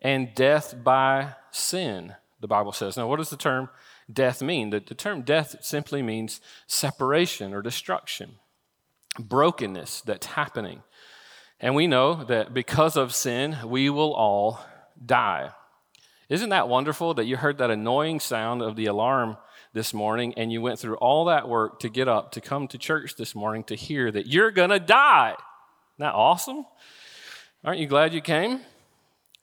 and 0.00 0.34
death 0.34 0.74
by 0.82 1.34
sin, 1.50 2.14
the 2.40 2.48
Bible 2.48 2.72
says. 2.72 2.96
Now, 2.96 3.08
what 3.08 3.16
does 3.16 3.30
the 3.30 3.36
term 3.36 3.68
death 4.10 4.42
mean? 4.42 4.70
The, 4.70 4.80
the 4.80 4.94
term 4.94 5.22
death 5.22 5.56
simply 5.60 6.02
means 6.02 6.40
separation 6.66 7.52
or 7.52 7.62
destruction, 7.62 8.36
brokenness 9.18 10.02
that's 10.02 10.26
happening. 10.26 10.82
And 11.60 11.74
we 11.74 11.86
know 11.86 12.24
that 12.24 12.54
because 12.54 12.96
of 12.96 13.14
sin, 13.14 13.58
we 13.64 13.90
will 13.90 14.14
all 14.14 14.60
die. 15.04 15.50
Isn't 16.28 16.50
that 16.50 16.68
wonderful 16.68 17.14
that 17.14 17.24
you 17.24 17.36
heard 17.36 17.58
that 17.58 17.70
annoying 17.70 18.20
sound 18.20 18.62
of 18.62 18.76
the 18.76 18.86
alarm 18.86 19.38
this 19.72 19.94
morning 19.94 20.34
and 20.36 20.52
you 20.52 20.60
went 20.60 20.78
through 20.78 20.96
all 20.96 21.24
that 21.26 21.48
work 21.48 21.80
to 21.80 21.88
get 21.88 22.06
up 22.06 22.32
to 22.32 22.40
come 22.40 22.68
to 22.68 22.78
church 22.78 23.16
this 23.16 23.34
morning 23.34 23.64
to 23.64 23.74
hear 23.74 24.10
that 24.12 24.26
you're 24.26 24.50
going 24.50 24.70
to 24.70 24.78
die? 24.78 25.30
Isn't 25.30 25.38
that 25.98 26.14
awesome? 26.14 26.66
Aren't 27.64 27.80
you 27.80 27.86
glad 27.86 28.12
you 28.12 28.20
came? 28.20 28.60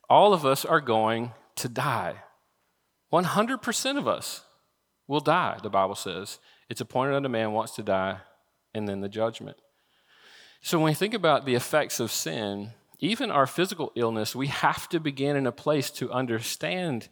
All 0.10 0.34
of 0.34 0.45
us 0.45 0.63
are 0.63 0.81
going 0.81 1.31
to 1.55 1.67
die. 1.67 2.17
100% 3.12 3.98
of 3.98 4.07
us 4.07 4.43
will 5.07 5.19
die, 5.19 5.57
the 5.62 5.69
Bible 5.69 5.95
says. 5.95 6.39
It's 6.69 6.81
appointed 6.81 7.15
unto 7.15 7.29
man 7.29 7.51
wants 7.51 7.75
to 7.75 7.84
die, 7.84 8.19
and 8.75 8.88
then 8.88 9.01
the 9.01 9.10
judgment. 9.10 9.58
So 10.62 10.77
when 10.77 10.86
we 10.86 10.94
think 10.94 11.13
about 11.13 11.46
the 11.46 11.55
effects 11.55 12.00
of 12.00 12.12
sin, 12.12 12.72
even 13.00 13.32
our 13.32 13.48
physical 13.48 13.91
illness, 13.96 14.36
we 14.36 14.48
have 14.48 14.89
to 14.89 15.00
begin 15.00 15.36
in 15.36 15.48
a 15.48 15.51
place 15.51 15.89
to 15.91 16.12
understand 16.12 17.08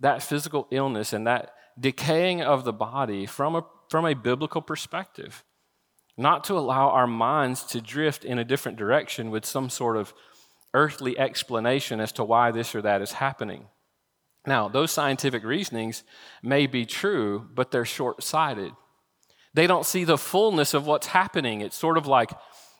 that 0.00 0.22
physical 0.22 0.66
illness 0.70 1.12
and 1.12 1.26
that 1.26 1.54
decaying 1.78 2.42
of 2.42 2.64
the 2.64 2.72
body 2.72 3.26
from 3.26 3.54
a, 3.56 3.64
from 3.88 4.04
a 4.04 4.14
biblical 4.14 4.62
perspective. 4.62 5.44
Not 6.16 6.44
to 6.44 6.54
allow 6.54 6.90
our 6.90 7.06
minds 7.06 7.64
to 7.64 7.80
drift 7.80 8.24
in 8.24 8.38
a 8.38 8.44
different 8.44 8.78
direction 8.78 9.30
with 9.30 9.44
some 9.44 9.68
sort 9.70 9.96
of 9.96 10.14
earthly 10.72 11.18
explanation 11.18 12.00
as 12.00 12.12
to 12.12 12.24
why 12.24 12.50
this 12.50 12.74
or 12.74 12.82
that 12.82 13.02
is 13.02 13.12
happening. 13.12 13.66
Now, 14.46 14.68
those 14.68 14.92
scientific 14.92 15.42
reasonings 15.42 16.04
may 16.42 16.66
be 16.66 16.84
true, 16.84 17.48
but 17.54 17.70
they're 17.70 17.84
short 17.84 18.22
sighted. 18.22 18.72
They 19.54 19.66
don't 19.66 19.86
see 19.86 20.04
the 20.04 20.18
fullness 20.18 20.74
of 20.74 20.86
what's 20.86 21.08
happening. 21.08 21.60
It's 21.60 21.76
sort 21.76 21.96
of 21.96 22.06
like 22.06 22.30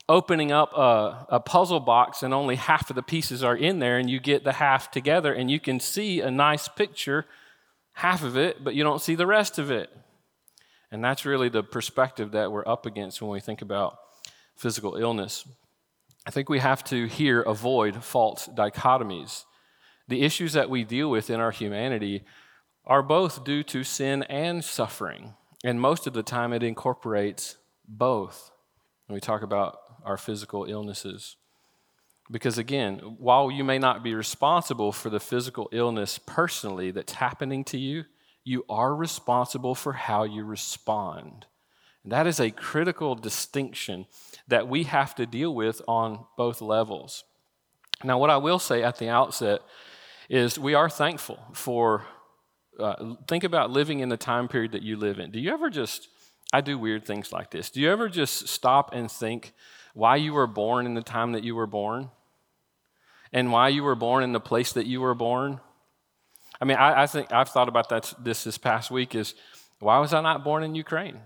opening 0.09 0.53
up 0.53 0.77
a, 0.77 1.27
a, 1.31 1.41
puzzle 1.41 1.81
box 1.81 2.23
and 2.23 2.35
only 2.35 2.57
half 2.57 2.91
of 2.91 2.97
the 2.97 3.03
pieces 3.03 3.43
are 3.43 3.57
in 3.57 3.79
there, 3.79 3.97
and 3.97 4.11
you 4.11 4.21
get 4.21 4.45
the 4.45 4.53
half 4.53 4.91
together, 4.91 5.33
and 5.33 5.51
you 5.51 5.59
can 5.59 5.81
see 5.81 6.21
a 6.21 6.31
nice 6.31 6.69
picture, 6.69 7.25
half 7.95 8.23
of 8.23 8.37
it, 8.37 8.63
but 8.63 8.75
you 8.75 8.85
don't 8.85 9.01
see 9.01 9.15
the 9.15 9.27
rest 9.27 9.59
of 9.59 9.71
it. 9.71 9.91
And 10.91 11.03
that's 11.03 11.25
really 11.25 11.49
the 11.49 11.63
perspective 11.63 12.33
that 12.33 12.53
we're 12.53 12.69
up 12.69 12.85
against 12.85 13.23
when 13.23 13.31
we 13.31 13.41
think 13.41 13.63
about 13.63 13.97
physical 14.57 14.97
illness. 14.97 15.47
I 16.27 16.31
think 16.31 16.49
we 16.49 16.59
have 16.59 16.85
to 16.85 17.07
here 17.07 17.41
avoid 17.41 18.05
false 18.05 18.49
dichotomies. 18.49 19.45
The 20.09 20.23
issues 20.23 20.53
that 20.53 20.71
we 20.71 20.85
deal 20.85 21.11
with 21.11 21.31
in 21.31 21.41
our 21.41 21.51
humanity 21.51 22.25
are 22.85 23.03
both 23.03 23.45
due 23.45 23.63
to 23.65 23.85
sin 23.85 24.23
and 24.25 24.63
suffering. 24.63 25.35
And 25.65 25.81
most 25.81 26.07
of 26.07 26.13
the 26.13 26.23
time, 26.23 26.53
it 26.53 26.63
incorporates 26.63 27.57
both 27.89 28.53
when 29.07 29.15
we 29.15 29.21
talk 29.21 29.43
about 29.43 29.79
our 30.05 30.19
physical 30.19 30.67
illnesses. 30.67 31.37
Because 32.31 32.59
again, 32.59 32.99
while 33.19 33.51
you 33.51 33.65
may 33.65 33.79
not 33.79 34.05
be 34.05 34.15
responsible 34.15 34.93
for 34.93 35.11
the 35.11 35.21
physical 35.21 35.69
illness 35.73 36.19
personally 36.19 36.91
that's 36.91 37.15
happening 37.15 37.65
to 37.65 37.79
you, 37.79 38.05
you 38.45 38.65
are 38.69 38.95
responsible 38.95 39.75
for 39.75 39.95
how 39.95 40.25
you 40.25 40.45
respond. 40.45 41.47
And 42.03 42.13
that 42.13 42.27
is 42.27 42.39
a 42.39 42.51
critical 42.51 43.15
distinction 43.15 44.07
that 44.47 44.69
we 44.69 44.85
have 44.85 45.15
to 45.15 45.25
deal 45.25 45.55
with 45.55 45.81
on 45.89 46.27
both 46.37 46.61
levels. 46.61 47.25
Now, 48.03 48.19
what 48.19 48.31
I 48.31 48.37
will 48.37 48.59
say 48.59 48.83
at 48.83 48.99
the 48.99 49.09
outset 49.09 49.61
is 50.29 50.59
we 50.59 50.75
are 50.75 50.91
thankful 50.91 51.39
for, 51.53 52.05
uh, 52.79 53.15
think 53.29 53.45
about 53.45 53.71
living 53.71 54.01
in 54.01 54.09
the 54.09 54.17
time 54.17 54.49
period 54.49 54.73
that 54.73 54.83
you 54.83 54.97
live 54.97 55.19
in. 55.19 55.31
Do 55.31 55.39
you 55.39 55.53
ever 55.53 55.71
just, 55.71 56.09
I 56.53 56.61
do 56.61 56.79
weird 56.79 57.05
things 57.05 57.33
like 57.33 57.51
this. 57.51 57.71
Do 57.71 57.81
you 57.81 57.91
ever 57.91 58.09
just 58.09 58.49
stop 58.49 58.93
and 58.93 59.11
think 59.11 59.53
why 59.95 60.17
you 60.17 60.33
were 60.33 60.47
born 60.47 60.87
in 60.87 60.95
the 60.95 61.03
time 61.03 61.33
that 61.33 61.45
you 61.45 61.55
were 61.55 61.67
born? 61.67 62.11
And 63.33 63.51
why 63.51 63.69
you 63.69 63.83
were 63.83 63.97
born 63.97 64.23
in 64.23 64.33
the 64.33 64.41
place 64.41 64.73
that 64.73 64.87
you 64.87 65.01
were 65.01 65.15
born? 65.15 65.61
I 66.61 66.65
mean, 66.65 66.77
I, 66.77 67.03
I 67.03 67.07
think 67.07 67.33
I've 67.33 67.49
thought 67.49 67.69
about 67.69 67.89
that 67.89 68.15
this 68.19 68.45
this 68.45 68.59
past 68.59 68.91
week 68.91 69.15
is 69.15 69.35
why 69.81 69.99
was 69.99 70.15
I 70.15 70.21
not 70.21 70.45
born 70.45 70.63
in 70.63 70.75
Ukraine? 70.75 71.19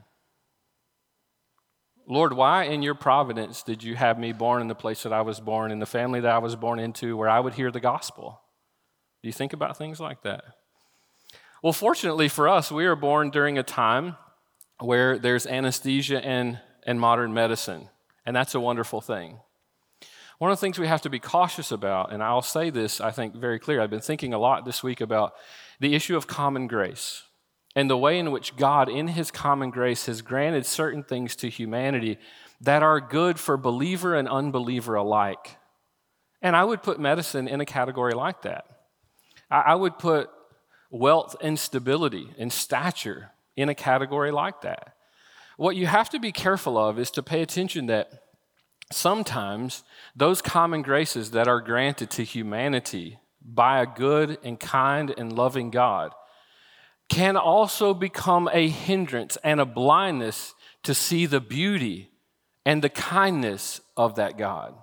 Lord, 2.07 2.33
why 2.33 2.65
in 2.65 2.83
your 2.83 2.95
providence 2.95 3.63
did 3.63 3.83
you 3.83 3.95
have 3.95 4.19
me 4.19 4.33
born 4.33 4.63
in 4.63 4.69
the 4.69 4.75
place 4.75 5.03
that 5.03 5.13
I 5.13 5.21
was 5.21 5.41
born, 5.41 5.71
in 5.71 5.79
the 5.79 5.87
family 5.87 6.21
that 6.21 6.33
I 6.33 6.39
was 6.39 6.57
born 6.57 6.79
into, 6.79 7.17
where 7.19 7.29
I 7.29 7.39
would 7.39 7.55
hear 7.55 7.71
the 7.71 7.81
gospel? 7.81 8.41
Do 9.23 9.29
you 9.29 9.33
think 9.33 9.53
about 9.53 9.77
things 9.77 10.01
like 10.01 10.23
that? 10.23 10.45
Well, 11.63 11.73
fortunately 11.73 12.29
for 12.29 12.49
us, 12.49 12.71
we 12.71 12.87
are 12.87 12.95
born 12.95 13.31
during 13.31 13.59
a 13.59 13.65
time 13.65 14.17
where 14.79 15.19
there's 15.19 15.45
anesthesia 15.45 16.25
and, 16.25 16.61
and 16.85 17.01
modern 17.01 17.35
medicine, 17.35 17.89
and 18.25 18.37
that's 18.37 18.55
a 18.55 18.61
wonderful 18.61 19.01
thing. 19.01 19.41
One 20.39 20.53
of 20.53 20.57
the 20.57 20.61
things 20.61 20.79
we 20.79 20.87
have 20.87 21.03
to 21.03 21.11
be 21.11 21.19
cautious 21.19 21.73
about, 21.73 22.13
and 22.13 22.23
I'll 22.23 22.43
say 22.43 22.71
this, 22.71 23.01
I 23.01 23.11
think, 23.11 23.35
very 23.35 23.59
clear. 23.59 23.81
I've 23.81 23.91
been 23.91 24.01
thinking 24.01 24.33
a 24.33 24.39
lot 24.39 24.65
this 24.65 24.85
week 24.85 25.01
about 25.01 25.33
the 25.81 25.97
issue 25.97 26.17
of 26.17 26.29
common 26.29 26.69
grace 26.69 27.25
and 27.75 27.91
the 27.91 27.99
way 27.99 28.21
in 28.21 28.31
which 28.31 28.55
God, 28.55 28.89
in 28.89 29.09
His 29.09 29.33
common 29.33 29.71
grace, 29.71 30.07
has 30.07 30.23
granted 30.23 30.65
certain 30.65 31.03
things 31.03 31.35
to 31.37 31.49
humanity 31.49 32.19
that 32.61 32.85
are 32.85 33.01
good 33.01 33.41
for 33.41 33.57
believer 33.57 34.15
and 34.15 34.29
unbeliever 34.29 34.95
alike. 34.95 35.57
And 36.41 36.55
I 36.55 36.63
would 36.63 36.85
put 36.85 37.01
medicine 37.01 37.49
in 37.49 37.61
a 37.61 37.67
category 37.67 38.13
like 38.13 38.43
that. 38.43 38.65
I 39.51 39.75
would 39.75 39.99
put 39.99 40.31
wealth 40.91 41.37
and 41.41 41.59
stability 41.59 42.35
and 42.39 42.53
stature 42.53 43.31
in 43.57 43.69
a 43.69 43.75
category 43.75 44.31
like 44.31 44.63
that. 44.63 44.95
What 45.57 45.77
you 45.77 45.87
have 45.87 46.09
to 46.11 46.21
be 46.21 46.33
careful 46.33 46.79
of 46.79 46.99
is 46.99 47.11
to 47.13 47.23
pay 47.23 47.43
attention 47.43 47.87
that 47.87 48.11
sometimes 48.93 49.83
those 50.15 50.41
common 50.41 50.83
graces 50.83 51.33
that 51.33 51.49
are 51.49 51.61
granted 51.61 52.11
to 52.11 52.23
humanity 52.23 53.19
by 53.45 53.81
a 53.81 53.87
good 53.87 54.39
and 54.43 54.59
kind 54.59 55.13
and 55.17 55.33
loving 55.33 55.71
God 55.71 56.13
can 57.09 57.37
also 57.37 57.95
become 57.95 58.49
a 58.53 58.69
hindrance 58.69 59.39
and 59.43 59.61
a 59.61 59.67
blindness 59.67 60.55
to 60.83 60.95
see 60.95 61.27
the 61.27 61.41
beauty 61.41 62.11
and 62.65 62.83
the 62.83 62.89
kindness 62.89 63.81
of 63.97 64.17
that 64.17 64.37
God. 64.37 64.75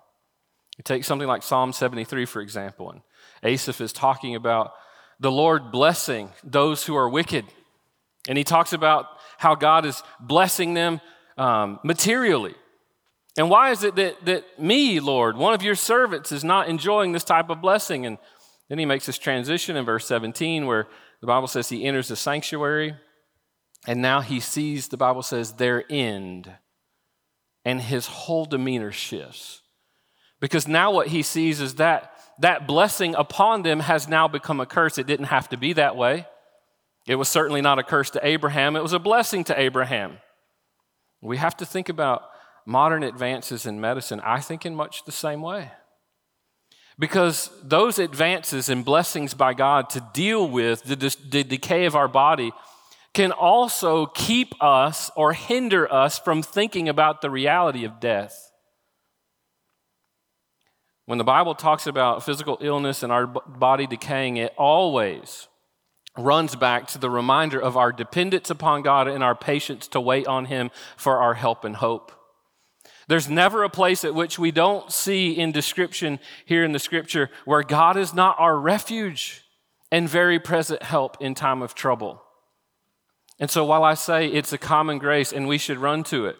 You 0.77 0.83
take 0.83 1.03
something 1.03 1.27
like 1.27 1.43
Psalm 1.43 1.71
73, 1.71 2.25
for 2.25 2.41
example, 2.41 2.89
and 2.91 3.01
Asaph 3.43 3.79
is 3.79 3.93
talking 3.93 4.35
about 4.35 4.73
the 5.19 5.31
Lord 5.31 5.71
blessing 5.71 6.29
those 6.43 6.85
who 6.85 6.95
are 6.95 7.09
wicked. 7.09 7.45
And 8.27 8.37
he 8.37 8.43
talks 8.43 8.73
about 8.73 9.05
how 9.37 9.55
God 9.55 9.85
is 9.85 10.01
blessing 10.19 10.73
them 10.73 11.01
um, 11.37 11.79
materially. 11.83 12.55
And 13.37 13.49
why 13.49 13.71
is 13.71 13.83
it 13.83 13.95
that, 13.95 14.25
that 14.25 14.59
me, 14.59 14.99
Lord, 14.99 15.37
one 15.37 15.53
of 15.53 15.61
your 15.61 15.75
servants, 15.75 16.31
is 16.31 16.43
not 16.43 16.69
enjoying 16.69 17.11
this 17.11 17.23
type 17.23 17.49
of 17.49 17.61
blessing? 17.61 18.05
And 18.05 18.17
then 18.69 18.79
he 18.79 18.85
makes 18.85 19.05
this 19.05 19.17
transition 19.17 19.75
in 19.75 19.85
verse 19.85 20.05
17 20.05 20.65
where 20.65 20.87
the 21.21 21.27
Bible 21.27 21.47
says 21.47 21.69
he 21.69 21.83
enters 21.83 22.07
the 22.07 22.15
sanctuary 22.15 22.95
and 23.87 24.01
now 24.01 24.21
he 24.21 24.39
sees, 24.39 24.87
the 24.87 24.97
Bible 24.97 25.21
says, 25.21 25.53
their 25.53 25.83
end. 25.89 26.51
And 27.63 27.81
his 27.81 28.07
whole 28.07 28.45
demeanor 28.45 28.91
shifts. 28.91 29.61
Because 30.39 30.67
now 30.67 30.91
what 30.91 31.07
he 31.07 31.21
sees 31.21 31.61
is 31.61 31.75
that 31.75 32.14
that 32.39 32.67
blessing 32.67 33.15
upon 33.15 33.63
them 33.63 33.79
has 33.79 34.07
now 34.07 34.27
become 34.27 34.59
a 34.59 34.65
curse. 34.65 34.97
It 34.97 35.07
didn't 35.07 35.27
have 35.27 35.49
to 35.49 35.57
be 35.57 35.73
that 35.73 35.95
way. 35.95 36.27
It 37.07 37.15
was 37.15 37.29
certainly 37.29 37.61
not 37.61 37.79
a 37.79 37.83
curse 37.83 38.09
to 38.11 38.25
Abraham, 38.25 38.75
it 38.75 38.81
was 38.83 38.93
a 38.93 38.99
blessing 38.99 39.43
to 39.45 39.59
Abraham. 39.59 40.17
We 41.21 41.37
have 41.37 41.57
to 41.57 41.65
think 41.65 41.89
about 41.89 42.23
modern 42.65 43.03
advances 43.03 43.65
in 43.65 43.79
medicine, 43.79 44.19
I 44.21 44.41
think, 44.41 44.65
in 44.65 44.75
much 44.75 45.05
the 45.05 45.11
same 45.11 45.41
way. 45.41 45.71
Because 46.97 47.49
those 47.63 47.99
advances 47.99 48.69
and 48.69 48.85
blessings 48.85 49.33
by 49.33 49.53
God 49.53 49.89
to 49.91 50.03
deal 50.13 50.47
with 50.47 50.83
the, 50.83 50.95
the 50.95 51.43
decay 51.43 51.85
of 51.85 51.95
our 51.95 52.07
body 52.07 52.51
can 53.13 53.31
also 53.31 54.05
keep 54.07 54.53
us 54.61 55.11
or 55.15 55.33
hinder 55.33 55.91
us 55.91 56.19
from 56.19 56.41
thinking 56.41 56.87
about 56.87 57.21
the 57.21 57.29
reality 57.29 57.85
of 57.85 57.99
death. 57.99 58.51
When 61.05 61.17
the 61.19 61.23
Bible 61.23 61.53
talks 61.53 61.85
about 61.85 62.23
physical 62.23 62.57
illness 62.61 63.03
and 63.03 63.11
our 63.11 63.27
body 63.27 63.85
decaying, 63.85 64.37
it 64.37 64.53
always 64.57 65.47
runs 66.17 66.55
back 66.55 66.87
to 66.87 66.97
the 66.97 67.09
reminder 67.09 67.59
of 67.59 67.77
our 67.77 67.91
dependence 67.91 68.49
upon 68.49 68.81
God 68.81 69.07
and 69.07 69.23
our 69.23 69.35
patience 69.35 69.87
to 69.89 70.01
wait 70.01 70.25
on 70.27 70.45
Him 70.45 70.71
for 70.97 71.19
our 71.19 71.35
help 71.35 71.63
and 71.63 71.75
hope. 71.75 72.11
There's 73.07 73.29
never 73.29 73.63
a 73.63 73.69
place 73.69 74.03
at 74.03 74.15
which 74.15 74.39
we 74.39 74.51
don't 74.51 74.91
see 74.91 75.31
in 75.31 75.51
description 75.51 76.19
here 76.45 76.63
in 76.63 76.71
the 76.71 76.79
scripture 76.79 77.29
where 77.43 77.61
God 77.61 77.97
is 77.97 78.13
not 78.13 78.35
our 78.39 78.57
refuge 78.57 79.43
and 79.91 80.09
very 80.09 80.39
present 80.39 80.81
help 80.81 81.17
in 81.21 81.35
time 81.35 81.61
of 81.61 81.75
trouble. 81.75 82.23
And 83.39 83.51
so 83.51 83.63
while 83.63 83.83
I 83.83 83.93
say 83.93 84.27
it's 84.27 84.53
a 84.53 84.57
common 84.57 84.97
grace 84.97 85.31
and 85.31 85.47
we 85.47 85.59
should 85.59 85.77
run 85.77 86.03
to 86.05 86.25
it, 86.25 86.37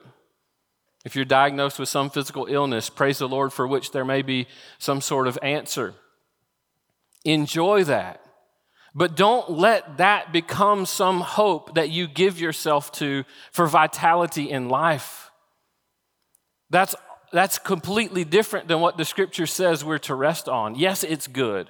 if 1.05 1.15
you're 1.15 1.23
diagnosed 1.23 1.77
with 1.77 1.87
some 1.87 2.09
physical 2.09 2.47
illness, 2.47 2.89
praise 2.89 3.19
the 3.19 3.27
Lord 3.29 3.53
for 3.53 3.67
which 3.67 3.91
there 3.91 4.03
may 4.03 4.23
be 4.23 4.47
some 4.79 4.99
sort 4.99 5.27
of 5.27 5.37
answer. 5.43 5.93
Enjoy 7.23 7.83
that. 7.83 8.21
But 8.95 9.15
don't 9.15 9.51
let 9.51 9.97
that 9.97 10.33
become 10.33 10.85
some 10.85 11.21
hope 11.21 11.75
that 11.75 11.91
you 11.91 12.07
give 12.07 12.39
yourself 12.39 12.91
to 12.93 13.23
for 13.51 13.67
vitality 13.67 14.49
in 14.49 14.67
life. 14.67 15.29
That's, 16.71 16.95
that's 17.31 17.59
completely 17.59 18.23
different 18.23 18.67
than 18.67 18.79
what 18.79 18.97
the 18.97 19.05
scripture 19.05 19.45
says 19.45 19.85
we're 19.85 19.99
to 19.99 20.15
rest 20.15 20.49
on. 20.49 20.73
Yes, 20.75 21.03
it's 21.03 21.27
good. 21.27 21.69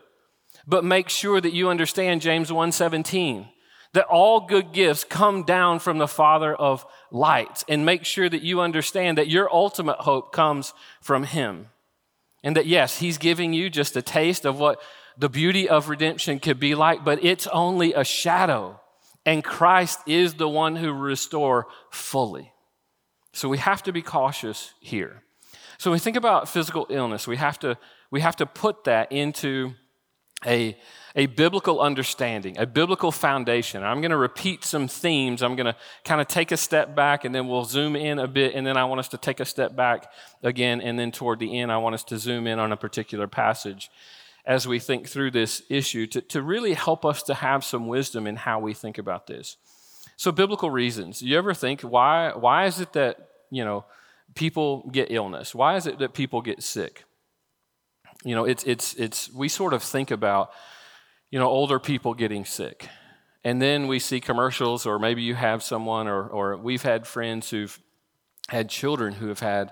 But 0.65 0.85
make 0.85 1.09
sure 1.09 1.41
that 1.41 1.53
you 1.53 1.69
understand 1.69 2.21
James 2.21 2.49
1:17 2.49 3.49
that 3.95 4.05
all 4.07 4.41
good 4.41 4.73
gifts 4.73 5.05
come 5.05 5.43
down 5.43 5.79
from 5.79 5.97
the 5.99 6.07
Father 6.07 6.53
of 6.53 6.85
lights, 7.11 7.63
and 7.69 7.85
make 7.85 8.03
sure 8.03 8.27
that 8.27 8.41
you 8.41 8.59
understand 8.59 9.17
that 9.17 9.29
your 9.29 9.51
ultimate 9.53 9.99
hope 9.99 10.33
comes 10.33 10.73
from 11.01 11.23
Him. 11.23 11.67
And 12.43 12.57
that, 12.57 12.65
yes, 12.65 12.99
He's 12.99 13.17
giving 13.17 13.53
you 13.53 13.69
just 13.69 13.95
a 13.95 14.01
taste 14.01 14.45
of 14.45 14.59
what 14.59 14.81
the 15.17 15.29
beauty 15.29 15.69
of 15.69 15.87
redemption 15.87 16.39
could 16.39 16.59
be 16.59 16.75
like, 16.75 17.05
but 17.05 17.23
it's 17.23 17.47
only 17.47 17.93
a 17.93 18.03
shadow. 18.03 18.81
And 19.25 19.43
Christ 19.43 19.99
is 20.05 20.33
the 20.33 20.49
one 20.49 20.75
who 20.75 20.91
restore 20.91 21.67
fully. 21.89 22.51
So 23.31 23.47
we 23.47 23.59
have 23.59 23.81
to 23.83 23.93
be 23.93 24.01
cautious 24.01 24.73
here. 24.81 25.23
So 25.77 25.89
when 25.89 25.95
we 25.95 25.99
think 25.99 26.17
about 26.17 26.49
physical 26.49 26.85
illness, 26.89 27.27
we 27.27 27.37
have 27.37 27.59
to, 27.59 27.77
we 28.11 28.19
have 28.19 28.35
to 28.35 28.45
put 28.45 28.83
that 28.83 29.11
into 29.11 29.73
a, 30.45 30.77
a 31.15 31.27
biblical 31.27 31.79
understanding, 31.79 32.57
a 32.57 32.65
biblical 32.65 33.11
foundation. 33.11 33.83
I'm 33.83 34.01
going 34.01 34.11
to 34.11 34.17
repeat 34.17 34.63
some 34.63 34.87
themes. 34.87 35.41
I'm 35.41 35.55
going 35.55 35.65
to 35.65 35.75
kind 36.03 36.21
of 36.21 36.27
take 36.27 36.51
a 36.51 36.57
step 36.57 36.95
back 36.95 37.25
and 37.25 37.33
then 37.33 37.47
we'll 37.47 37.65
zoom 37.65 37.95
in 37.95 38.19
a 38.19 38.27
bit. 38.27 38.53
And 38.53 38.65
then 38.65 38.77
I 38.77 38.85
want 38.85 38.99
us 38.99 39.07
to 39.09 39.17
take 39.17 39.39
a 39.39 39.45
step 39.45 39.75
back 39.75 40.11
again. 40.43 40.81
And 40.81 40.99
then 40.99 41.11
toward 41.11 41.39
the 41.39 41.57
end, 41.57 41.71
I 41.71 41.77
want 41.77 41.95
us 41.95 42.03
to 42.05 42.17
zoom 42.17 42.47
in 42.47 42.59
on 42.59 42.71
a 42.71 42.77
particular 42.77 43.27
passage 43.27 43.89
as 44.45 44.67
we 44.67 44.79
think 44.79 45.07
through 45.07 45.31
this 45.31 45.63
issue 45.69 46.05
to, 46.07 46.21
to 46.21 46.41
really 46.41 46.73
help 46.73 47.03
us 47.03 47.23
to 47.23 47.33
have 47.33 47.63
some 47.63 47.87
wisdom 47.87 48.27
in 48.27 48.35
how 48.35 48.59
we 48.59 48.73
think 48.73 48.97
about 48.97 49.27
this. 49.27 49.57
So, 50.17 50.31
biblical 50.31 50.69
reasons. 50.69 51.21
You 51.21 51.37
ever 51.37 51.53
think, 51.53 51.81
why, 51.81 52.31
why 52.33 52.65
is 52.65 52.79
it 52.79 52.93
that, 52.93 53.29
you 53.49 53.65
know, 53.65 53.85
people 54.33 54.89
get 54.91 55.11
illness? 55.11 55.53
Why 55.53 55.75
is 55.75 55.87
it 55.87 55.99
that 55.99 56.13
people 56.13 56.41
get 56.41 56.63
sick? 56.63 57.03
You 58.25 58.33
know, 58.33 58.45
it's, 58.45 58.63
it's, 58.63 58.95
it's, 58.95 59.31
we 59.31 59.47
sort 59.47 59.73
of 59.73 59.83
think 59.83 60.09
about, 60.09 60.49
you 61.29 61.37
know, 61.37 61.47
older 61.47 61.79
people 61.79 62.15
getting 62.15 62.43
sick. 62.43 62.89
And 63.43 63.61
then 63.61 63.87
we 63.87 63.99
see 63.99 64.19
commercials, 64.19 64.87
or 64.87 64.97
maybe 64.97 65.21
you 65.21 65.35
have 65.35 65.61
someone, 65.61 66.07
or, 66.07 66.27
or 66.27 66.57
we've 66.57 66.81
had 66.81 67.05
friends 67.05 67.51
who've 67.51 67.79
had 68.49 68.67
children 68.67 69.13
who 69.13 69.27
have 69.27 69.41
had 69.41 69.71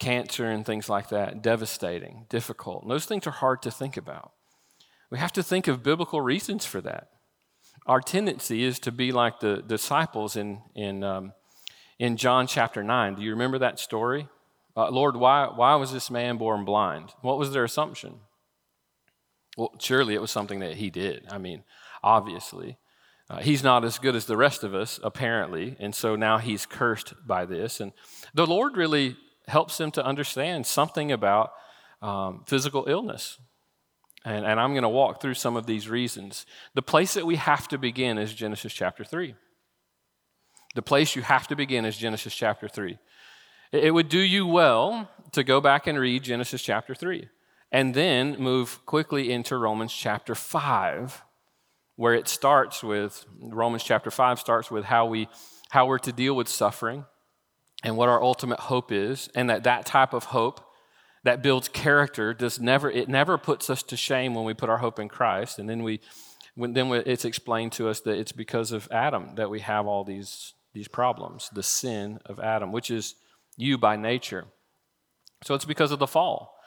cancer 0.00 0.50
and 0.50 0.66
things 0.66 0.88
like 0.88 1.10
that, 1.10 1.40
devastating, 1.40 2.26
difficult. 2.28 2.82
And 2.82 2.90
those 2.90 3.06
things 3.06 3.28
are 3.28 3.30
hard 3.30 3.62
to 3.62 3.70
think 3.70 3.96
about. 3.96 4.32
We 5.10 5.18
have 5.18 5.32
to 5.34 5.44
think 5.44 5.68
of 5.68 5.84
biblical 5.84 6.20
reasons 6.20 6.66
for 6.66 6.80
that. 6.80 7.10
Our 7.86 8.00
tendency 8.00 8.64
is 8.64 8.80
to 8.80 8.90
be 8.90 9.12
like 9.12 9.38
the 9.38 9.62
disciples 9.62 10.34
in, 10.34 10.62
in, 10.74 11.04
um, 11.04 11.32
in 12.00 12.16
John 12.16 12.48
chapter 12.48 12.82
9. 12.82 13.14
Do 13.14 13.22
you 13.22 13.30
remember 13.30 13.58
that 13.60 13.78
story? 13.78 14.28
Uh, 14.76 14.90
Lord, 14.90 15.16
why, 15.16 15.46
why 15.54 15.76
was 15.76 15.92
this 15.92 16.10
man 16.10 16.36
born 16.36 16.64
blind? 16.64 17.12
What 17.20 17.38
was 17.38 17.52
their 17.52 17.64
assumption? 17.64 18.20
Well, 19.56 19.72
surely 19.78 20.14
it 20.14 20.20
was 20.20 20.32
something 20.32 20.60
that 20.60 20.76
he 20.76 20.90
did. 20.90 21.26
I 21.30 21.38
mean, 21.38 21.62
obviously. 22.02 22.78
Uh, 23.30 23.40
he's 23.40 23.62
not 23.62 23.84
as 23.84 23.98
good 23.98 24.14
as 24.14 24.26
the 24.26 24.36
rest 24.36 24.64
of 24.64 24.74
us, 24.74 25.00
apparently, 25.02 25.76
and 25.78 25.94
so 25.94 26.14
now 26.14 26.38
he's 26.38 26.66
cursed 26.66 27.14
by 27.26 27.46
this. 27.46 27.80
And 27.80 27.92
the 28.34 28.46
Lord 28.46 28.76
really 28.76 29.16
helps 29.48 29.78
them 29.78 29.90
to 29.92 30.04
understand 30.04 30.66
something 30.66 31.10
about 31.10 31.52
um, 32.02 32.42
physical 32.46 32.84
illness. 32.86 33.38
And, 34.24 34.44
and 34.44 34.58
I'm 34.58 34.72
going 34.72 34.82
to 34.82 34.88
walk 34.88 35.20
through 35.20 35.34
some 35.34 35.56
of 35.56 35.66
these 35.66 35.88
reasons. 35.88 36.46
The 36.74 36.82
place 36.82 37.14
that 37.14 37.26
we 37.26 37.36
have 37.36 37.68
to 37.68 37.78
begin 37.78 38.18
is 38.18 38.34
Genesis 38.34 38.72
chapter 38.72 39.04
3. 39.04 39.34
The 40.74 40.82
place 40.82 41.14
you 41.14 41.22
have 41.22 41.46
to 41.48 41.56
begin 41.56 41.84
is 41.84 41.96
Genesis 41.96 42.34
chapter 42.34 42.68
3. 42.68 42.98
It 43.74 43.92
would 43.92 44.08
do 44.08 44.20
you 44.20 44.46
well 44.46 45.10
to 45.32 45.42
go 45.42 45.60
back 45.60 45.88
and 45.88 45.98
read 45.98 46.22
Genesis 46.22 46.62
chapter 46.62 46.94
3 46.94 47.28
and 47.72 47.92
then 47.92 48.38
move 48.38 48.78
quickly 48.86 49.32
into 49.32 49.56
Romans 49.56 49.92
chapter 49.92 50.36
5, 50.36 51.24
where 51.96 52.14
it 52.14 52.28
starts 52.28 52.84
with 52.84 53.24
Romans 53.40 53.82
chapter 53.82 54.12
5 54.12 54.38
starts 54.38 54.70
with 54.70 54.84
how, 54.84 55.06
we, 55.06 55.26
how 55.70 55.86
we're 55.86 55.98
to 55.98 56.12
deal 56.12 56.36
with 56.36 56.46
suffering 56.46 57.04
and 57.82 57.96
what 57.96 58.08
our 58.08 58.22
ultimate 58.22 58.60
hope 58.60 58.92
is, 58.92 59.28
and 59.34 59.50
that 59.50 59.64
that 59.64 59.86
type 59.86 60.12
of 60.12 60.26
hope 60.26 60.60
that 61.24 61.42
builds 61.42 61.66
character 61.66 62.32
does 62.32 62.60
never 62.60 62.88
it 62.88 63.08
never 63.08 63.36
puts 63.36 63.68
us 63.68 63.82
to 63.82 63.96
shame 63.96 64.36
when 64.36 64.44
we 64.44 64.54
put 64.54 64.70
our 64.70 64.78
hope 64.78 65.00
in 65.00 65.08
Christ, 65.08 65.58
and 65.58 65.68
then 65.68 65.82
we 65.82 66.00
when 66.54 66.74
then 66.74 66.92
it's 67.06 67.24
explained 67.24 67.72
to 67.72 67.88
us 67.88 68.00
that 68.02 68.18
it's 68.18 68.30
because 68.30 68.70
of 68.70 68.86
Adam 68.92 69.34
that 69.34 69.50
we 69.50 69.60
have 69.60 69.86
all 69.88 70.04
these 70.04 70.54
these 70.74 70.86
problems, 70.86 71.50
the 71.52 71.62
sin 71.62 72.20
of 72.24 72.38
Adam, 72.38 72.70
which 72.70 72.90
is 72.90 73.16
you 73.56 73.78
by 73.78 73.96
nature. 73.96 74.46
So 75.42 75.54
it's 75.54 75.64
because 75.64 75.92
of 75.92 75.98
the 75.98 76.06
fall. 76.06 76.58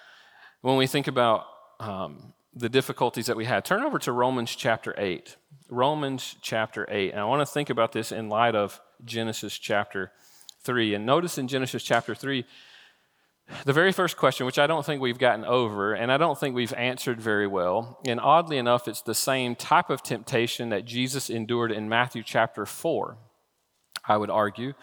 When 0.61 0.77
we 0.77 0.87
think 0.87 1.07
about 1.07 1.45
um, 1.79 2.33
the 2.53 2.69
difficulties 2.69 3.25
that 3.27 3.37
we 3.37 3.45
had, 3.45 3.65
turn 3.65 3.83
over 3.83 3.99
to 3.99 4.11
Romans 4.11 4.55
chapter 4.55 4.93
8. 4.97 5.35
Romans 5.69 6.35
chapter 6.41 6.87
8. 6.89 7.11
And 7.11 7.19
I 7.19 7.25
want 7.25 7.41
to 7.41 7.51
think 7.51 7.69
about 7.69 7.91
this 7.91 8.11
in 8.11 8.29
light 8.29 8.55
of 8.55 8.79
Genesis 9.03 9.57
chapter 9.57 10.11
3. 10.61 10.93
And 10.93 11.05
notice 11.05 11.37
in 11.37 11.47
Genesis 11.47 11.83
chapter 11.83 12.15
3, 12.15 12.45
the 13.63 13.73
very 13.73 13.93
first 13.93 14.17
question, 14.17 14.45
which 14.45 14.59
I 14.59 14.67
don't 14.67 14.85
think 14.85 15.01
we've 15.01 15.17
gotten 15.17 15.45
over, 15.45 15.93
and 15.93 16.11
I 16.11 16.17
don't 16.17 16.37
think 16.37 16.53
we've 16.53 16.73
answered 16.73 17.21
very 17.21 17.47
well, 17.47 17.99
and 18.05 18.19
oddly 18.19 18.57
enough, 18.57 18.87
it's 18.87 19.01
the 19.01 19.15
same 19.15 19.55
type 19.55 19.89
of 19.89 20.03
temptation 20.03 20.69
that 20.69 20.83
Jesus 20.83 21.29
endured 21.29 21.71
in 21.71 21.87
Matthew 21.87 22.23
chapter 22.23 22.65
4, 22.65 23.17
I 24.05 24.17
would 24.17 24.29
argue. 24.29 24.73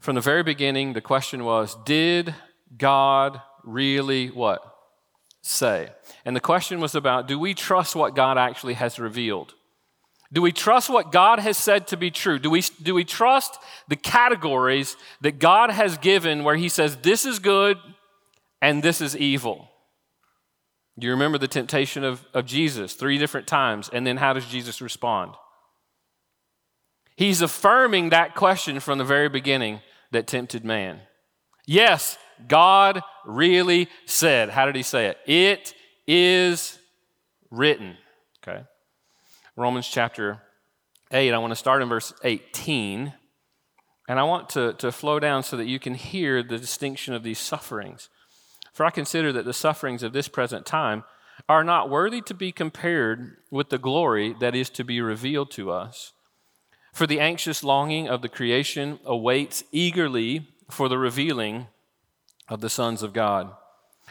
From 0.00 0.14
the 0.14 0.20
very 0.22 0.42
beginning, 0.42 0.94
the 0.94 1.00
question 1.00 1.44
was 1.44 1.76
Did 1.84 2.34
God 2.76 3.40
really 3.64 4.28
what? 4.28 4.64
Say. 5.42 5.90
And 6.24 6.34
the 6.34 6.40
question 6.40 6.80
was 6.80 6.94
about 6.94 7.28
do 7.28 7.38
we 7.38 7.54
trust 7.54 7.94
what 7.94 8.16
God 8.16 8.36
actually 8.36 8.74
has 8.74 8.98
revealed? 8.98 9.54
Do 10.32 10.42
we 10.42 10.52
trust 10.52 10.88
what 10.88 11.10
God 11.10 11.40
has 11.40 11.56
said 11.56 11.88
to 11.88 11.96
be 11.96 12.10
true? 12.10 12.38
Do 12.38 12.50
we, 12.50 12.62
do 12.82 12.94
we 12.94 13.04
trust 13.04 13.58
the 13.88 13.96
categories 13.96 14.96
that 15.22 15.40
God 15.40 15.70
has 15.70 15.98
given 15.98 16.44
where 16.44 16.56
He 16.56 16.68
says, 16.68 16.96
this 16.96 17.24
is 17.24 17.38
good 17.38 17.78
and 18.62 18.82
this 18.82 19.00
is 19.00 19.16
evil? 19.16 19.68
Do 20.98 21.06
you 21.06 21.12
remember 21.12 21.38
the 21.38 21.48
temptation 21.48 22.04
of, 22.04 22.24
of 22.32 22.46
Jesus 22.46 22.92
three 22.94 23.18
different 23.18 23.46
times? 23.46 23.90
And 23.92 24.06
then 24.06 24.18
how 24.18 24.32
does 24.32 24.46
Jesus 24.46 24.80
respond? 24.80 25.34
He's 27.16 27.42
affirming 27.42 28.10
that 28.10 28.34
question 28.34 28.78
from 28.80 28.98
the 28.98 29.04
very 29.04 29.28
beginning 29.28 29.80
that 30.12 30.26
tempted 30.26 30.64
man. 30.64 31.00
Yes, 31.66 32.18
God 32.48 33.02
really 33.24 33.88
said. 34.06 34.50
How 34.50 34.66
did 34.66 34.76
He 34.76 34.82
say 34.82 35.06
it? 35.06 35.18
It 35.26 35.74
is 36.06 36.78
written. 37.50 37.96
Okay. 38.42 38.64
Romans 39.56 39.88
chapter 39.88 40.42
8. 41.12 41.32
I 41.32 41.38
want 41.38 41.50
to 41.52 41.56
start 41.56 41.82
in 41.82 41.88
verse 41.88 42.12
18. 42.24 43.12
And 44.08 44.18
I 44.18 44.24
want 44.24 44.48
to, 44.50 44.72
to 44.74 44.90
flow 44.90 45.20
down 45.20 45.42
so 45.44 45.56
that 45.56 45.66
you 45.66 45.78
can 45.78 45.94
hear 45.94 46.42
the 46.42 46.58
distinction 46.58 47.14
of 47.14 47.22
these 47.22 47.38
sufferings. 47.38 48.08
For 48.72 48.84
I 48.84 48.90
consider 48.90 49.32
that 49.32 49.44
the 49.44 49.52
sufferings 49.52 50.02
of 50.02 50.12
this 50.12 50.26
present 50.26 50.66
time 50.66 51.04
are 51.48 51.64
not 51.64 51.90
worthy 51.90 52.20
to 52.22 52.34
be 52.34 52.52
compared 52.52 53.36
with 53.50 53.68
the 53.68 53.78
glory 53.78 54.34
that 54.40 54.54
is 54.54 54.70
to 54.70 54.84
be 54.84 55.00
revealed 55.00 55.50
to 55.52 55.70
us. 55.70 56.12
For 56.92 57.06
the 57.06 57.20
anxious 57.20 57.62
longing 57.62 58.08
of 58.08 58.22
the 58.22 58.28
creation 58.28 58.98
awaits 59.04 59.64
eagerly 59.72 60.48
for 60.70 60.88
the 60.88 60.98
revealing 60.98 61.68
of 62.48 62.60
the 62.60 62.70
sons 62.70 63.02
of 63.02 63.12
God. 63.12 63.52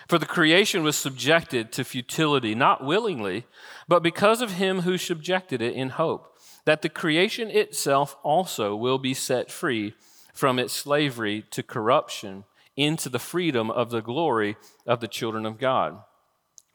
For 0.08 0.18
the 0.18 0.26
creation 0.26 0.84
was 0.84 0.96
subjected 0.96 1.72
to 1.74 1.84
futility, 1.84 2.56
not 2.56 2.84
willingly, 2.84 3.46
but 3.88 4.02
because 4.02 4.42
of 4.42 4.54
him 4.54 4.82
who 4.82 4.98
subjected 4.98 5.62
it 5.62 5.76
in 5.76 5.89
hope, 5.89 6.38
that 6.65 6.82
the 6.82 6.89
creation 6.89 7.50
itself 7.50 8.15
also 8.24 8.76
will 8.76 8.98
be 8.98 9.13
set 9.13 9.52
free 9.52 9.94
from 10.34 10.58
its 10.58 10.74
slavery 10.74 11.44
to 11.52 11.62
corruption 11.62 12.46
into 12.78 13.10
the 13.10 13.20
freedom 13.20 13.70
of 13.70 13.89
the 13.89 14.02
glory 14.02 14.56
of 14.88 15.02
the 15.02 15.08
children 15.08 15.46
of 15.46 15.60
God. 15.60 16.02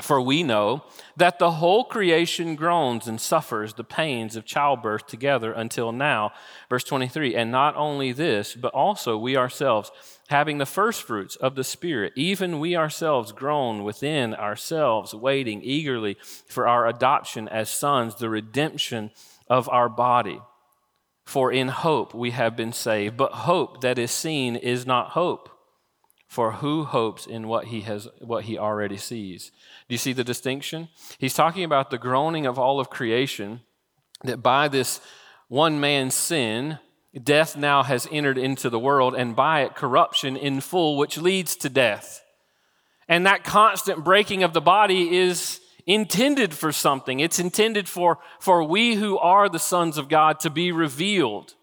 For 0.04 0.20
we 0.20 0.42
know 0.42 0.84
that 1.16 1.38
the 1.38 1.52
whole 1.52 1.82
creation 1.82 2.56
groans 2.56 3.08
and 3.08 3.18
suffers 3.18 3.72
the 3.72 3.84
pains 3.84 4.36
of 4.36 4.44
childbirth 4.44 5.06
together 5.06 5.50
until 5.50 5.92
now. 5.92 6.32
Verse 6.68 6.84
23 6.84 7.34
And 7.34 7.50
not 7.50 7.74
only 7.74 8.12
this, 8.12 8.54
but 8.54 8.74
also 8.74 9.16
we 9.16 9.34
ourselves, 9.34 9.90
having 10.28 10.58
the 10.58 10.66
firstfruits 10.66 11.36
of 11.36 11.54
the 11.54 11.64
Spirit, 11.64 12.12
even 12.16 12.60
we 12.60 12.76
ourselves 12.76 13.32
groan 13.32 13.82
within 13.82 14.34
ourselves, 14.34 15.14
waiting 15.14 15.62
eagerly 15.62 16.18
for 16.46 16.68
our 16.68 16.86
adoption 16.86 17.48
as 17.48 17.70
sons, 17.70 18.16
the 18.16 18.28
redemption 18.28 19.10
of 19.48 19.70
our 19.70 19.88
body. 19.88 20.38
For 21.24 21.50
in 21.50 21.68
hope 21.68 22.12
we 22.12 22.32
have 22.32 22.54
been 22.56 22.74
saved. 22.74 23.16
But 23.16 23.32
hope 23.32 23.80
that 23.80 23.98
is 23.98 24.10
seen 24.10 24.54
is 24.54 24.84
not 24.84 25.12
hope. 25.12 25.48
For 26.34 26.50
who 26.50 26.82
hopes 26.82 27.26
in 27.26 27.46
what 27.46 27.66
he 27.66 27.82
has 27.82 28.08
what 28.18 28.42
he 28.42 28.58
already 28.58 28.96
sees? 28.96 29.52
Do 29.88 29.94
you 29.94 29.98
see 29.98 30.12
the 30.12 30.24
distinction? 30.24 30.88
He's 31.16 31.32
talking 31.32 31.62
about 31.62 31.90
the 31.90 31.96
groaning 31.96 32.44
of 32.44 32.58
all 32.58 32.80
of 32.80 32.90
creation, 32.90 33.60
that 34.24 34.42
by 34.42 34.66
this 34.66 35.00
one 35.46 35.78
man's 35.78 36.16
sin, 36.16 36.80
death 37.22 37.56
now 37.56 37.84
has 37.84 38.08
entered 38.10 38.36
into 38.36 38.68
the 38.68 38.80
world, 38.80 39.14
and 39.14 39.36
by 39.36 39.60
it, 39.60 39.76
corruption 39.76 40.36
in 40.36 40.60
full, 40.60 40.98
which 40.98 41.18
leads 41.18 41.54
to 41.54 41.68
death. 41.68 42.24
And 43.06 43.24
that 43.26 43.44
constant 43.44 44.02
breaking 44.02 44.42
of 44.42 44.54
the 44.54 44.60
body 44.60 45.16
is 45.16 45.60
intended 45.86 46.52
for 46.52 46.72
something. 46.72 47.20
It's 47.20 47.38
intended 47.38 47.88
for, 47.88 48.18
for 48.40 48.64
we 48.64 48.96
who 48.96 49.18
are 49.18 49.48
the 49.48 49.60
sons 49.60 49.96
of 49.98 50.08
God 50.08 50.40
to 50.40 50.50
be 50.50 50.72
revealed. 50.72 51.54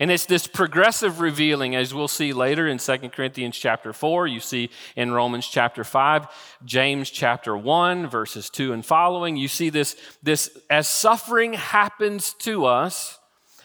And 0.00 0.10
it's 0.10 0.24
this 0.24 0.46
progressive 0.46 1.20
revealing, 1.20 1.76
as 1.76 1.92
we'll 1.92 2.08
see 2.08 2.32
later 2.32 2.66
in 2.66 2.78
2 2.78 3.10
Corinthians 3.10 3.58
chapter 3.58 3.92
4, 3.92 4.26
you 4.26 4.40
see 4.40 4.70
in 4.96 5.12
Romans 5.12 5.46
chapter 5.46 5.84
5, 5.84 6.26
James 6.64 7.10
chapter 7.10 7.54
1, 7.54 8.08
verses 8.08 8.48
2 8.48 8.72
and 8.72 8.84
following. 8.84 9.36
You 9.36 9.46
see 9.46 9.68
this, 9.68 9.96
this 10.22 10.50
as 10.70 10.88
suffering 10.88 11.52
happens 11.52 12.32
to 12.38 12.64
us, 12.64 13.18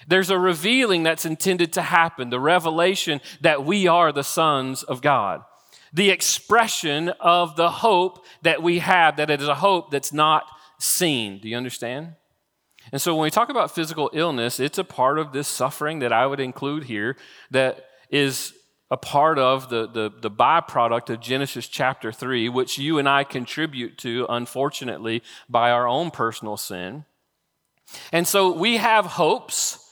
there's 0.07 0.29
a 0.29 0.37
revealing 0.37 1.03
that's 1.03 1.25
intended 1.25 1.71
to 1.73 1.81
happen, 1.81 2.29
the 2.29 2.39
revelation 2.39 3.21
that 3.39 3.65
we 3.65 3.87
are 3.87 4.11
the 4.11 4.23
sons 4.23 4.83
of 4.83 5.01
God. 5.01 5.41
the 5.95 6.09
expression 6.09 7.09
of 7.21 7.55
the 7.55 7.71
hope 7.71 8.25
that 8.41 8.61
we 8.61 8.79
have, 8.79 9.15
that 9.15 9.29
it 9.29 9.41
is 9.41 9.47
a 9.47 9.55
hope 9.55 9.91
that's 9.91 10.11
not 10.11 10.43
seen. 10.77 11.39
Do 11.39 11.47
you 11.47 11.55
understand? 11.55 12.15
And 12.95 13.01
so 13.01 13.13
when 13.13 13.23
we 13.23 13.29
talk 13.29 13.49
about 13.49 13.75
physical 13.75 14.09
illness, 14.13 14.57
it's 14.57 14.77
a 14.77 14.83
part 14.85 15.19
of 15.19 15.33
this 15.33 15.49
suffering 15.49 15.99
that 15.99 16.13
I 16.13 16.25
would 16.25 16.39
include 16.39 16.85
here 16.85 17.17
that 17.51 17.87
is 18.09 18.53
a 18.89 18.95
part 18.95 19.37
of 19.37 19.67
the, 19.67 19.85
the, 19.85 20.13
the 20.21 20.31
byproduct 20.31 21.09
of 21.09 21.19
Genesis 21.19 21.67
chapter 21.67 22.13
3, 22.13 22.47
which 22.47 22.77
you 22.77 22.97
and 22.97 23.09
I 23.09 23.25
contribute 23.25 23.97
to, 23.97 24.25
unfortunately, 24.29 25.23
by 25.49 25.71
our 25.71 25.85
own 25.85 26.09
personal 26.09 26.55
sin. 26.55 27.03
And 28.13 28.25
so 28.25 28.53
we 28.53 28.77
have 28.77 29.05
hopes 29.05 29.91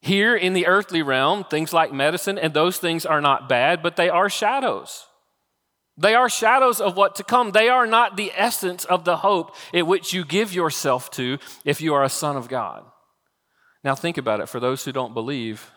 here 0.00 0.34
in 0.34 0.54
the 0.54 0.68
earthly 0.68 1.02
realm, 1.02 1.44
things 1.44 1.74
like 1.74 1.92
medicine, 1.92 2.38
and 2.38 2.54
those 2.54 2.78
things 2.78 3.04
are 3.04 3.20
not 3.20 3.46
bad, 3.46 3.82
but 3.82 3.96
they 3.96 4.08
are 4.08 4.30
shadows. 4.30 5.07
They 5.98 6.14
are 6.14 6.28
shadows 6.28 6.80
of 6.80 6.96
what 6.96 7.16
to 7.16 7.24
come. 7.24 7.50
They 7.50 7.68
are 7.68 7.86
not 7.86 8.16
the 8.16 8.30
essence 8.36 8.84
of 8.84 9.04
the 9.04 9.16
hope 9.16 9.56
in 9.72 9.86
which 9.86 10.12
you 10.12 10.24
give 10.24 10.54
yourself 10.54 11.10
to 11.12 11.38
if 11.64 11.80
you 11.80 11.92
are 11.92 12.04
a 12.04 12.08
son 12.08 12.36
of 12.36 12.48
God. 12.48 12.84
Now, 13.82 13.96
think 13.96 14.16
about 14.16 14.40
it. 14.40 14.48
For 14.48 14.60
those 14.60 14.84
who 14.84 14.92
don't 14.92 15.12
believe, 15.12 15.72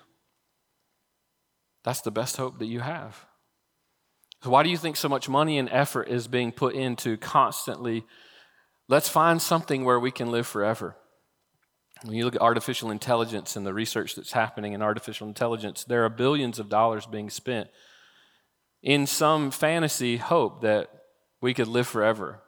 that's 1.84 2.02
the 2.02 2.12
best 2.12 2.38
hope 2.38 2.60
that 2.60 2.68
you 2.68 2.82
have. 2.82 3.26
So, 4.44 4.52
why 4.52 4.62
do 4.62 4.70
you 4.70 4.78
think 4.78 4.96
so 4.96 5.10
much 5.10 5.28
money 5.28 5.58
and 5.58 5.70
effort 5.70 6.08
is 6.08 6.28
being 6.28 6.52
put 6.52 6.76
into 6.76 7.18
constantly? 7.18 8.06
Let's 8.88 9.10
find 9.10 9.42
something 9.42 9.86
where 9.86 10.00
we 10.00 10.12
can 10.12 10.32
live 10.32 10.46
forever. 10.46 10.96
When 12.04 12.16
you 12.16 12.26
look 12.26 12.36
at 12.36 12.42
artificial 12.42 12.92
intelligence 12.92 13.56
and 13.56 13.66
the 13.66 13.74
research 13.74 14.16
that's 14.16 14.34
happening 14.34 14.74
in 14.74 14.82
artificial 14.84 15.28
intelligence, 15.28 15.84
there 15.84 16.06
are 16.06 16.10
billions 16.10 16.60
of 16.60 16.70
dollars 16.70 17.06
being 17.08 17.30
spent 17.30 17.70
in 18.84 19.06
some 19.06 19.52
fantasy 19.52 20.18
hope 20.18 20.62
that 20.62 20.90
we 21.42 21.54
could 21.54 21.68
live 21.68 21.88
forever, 21.88 22.42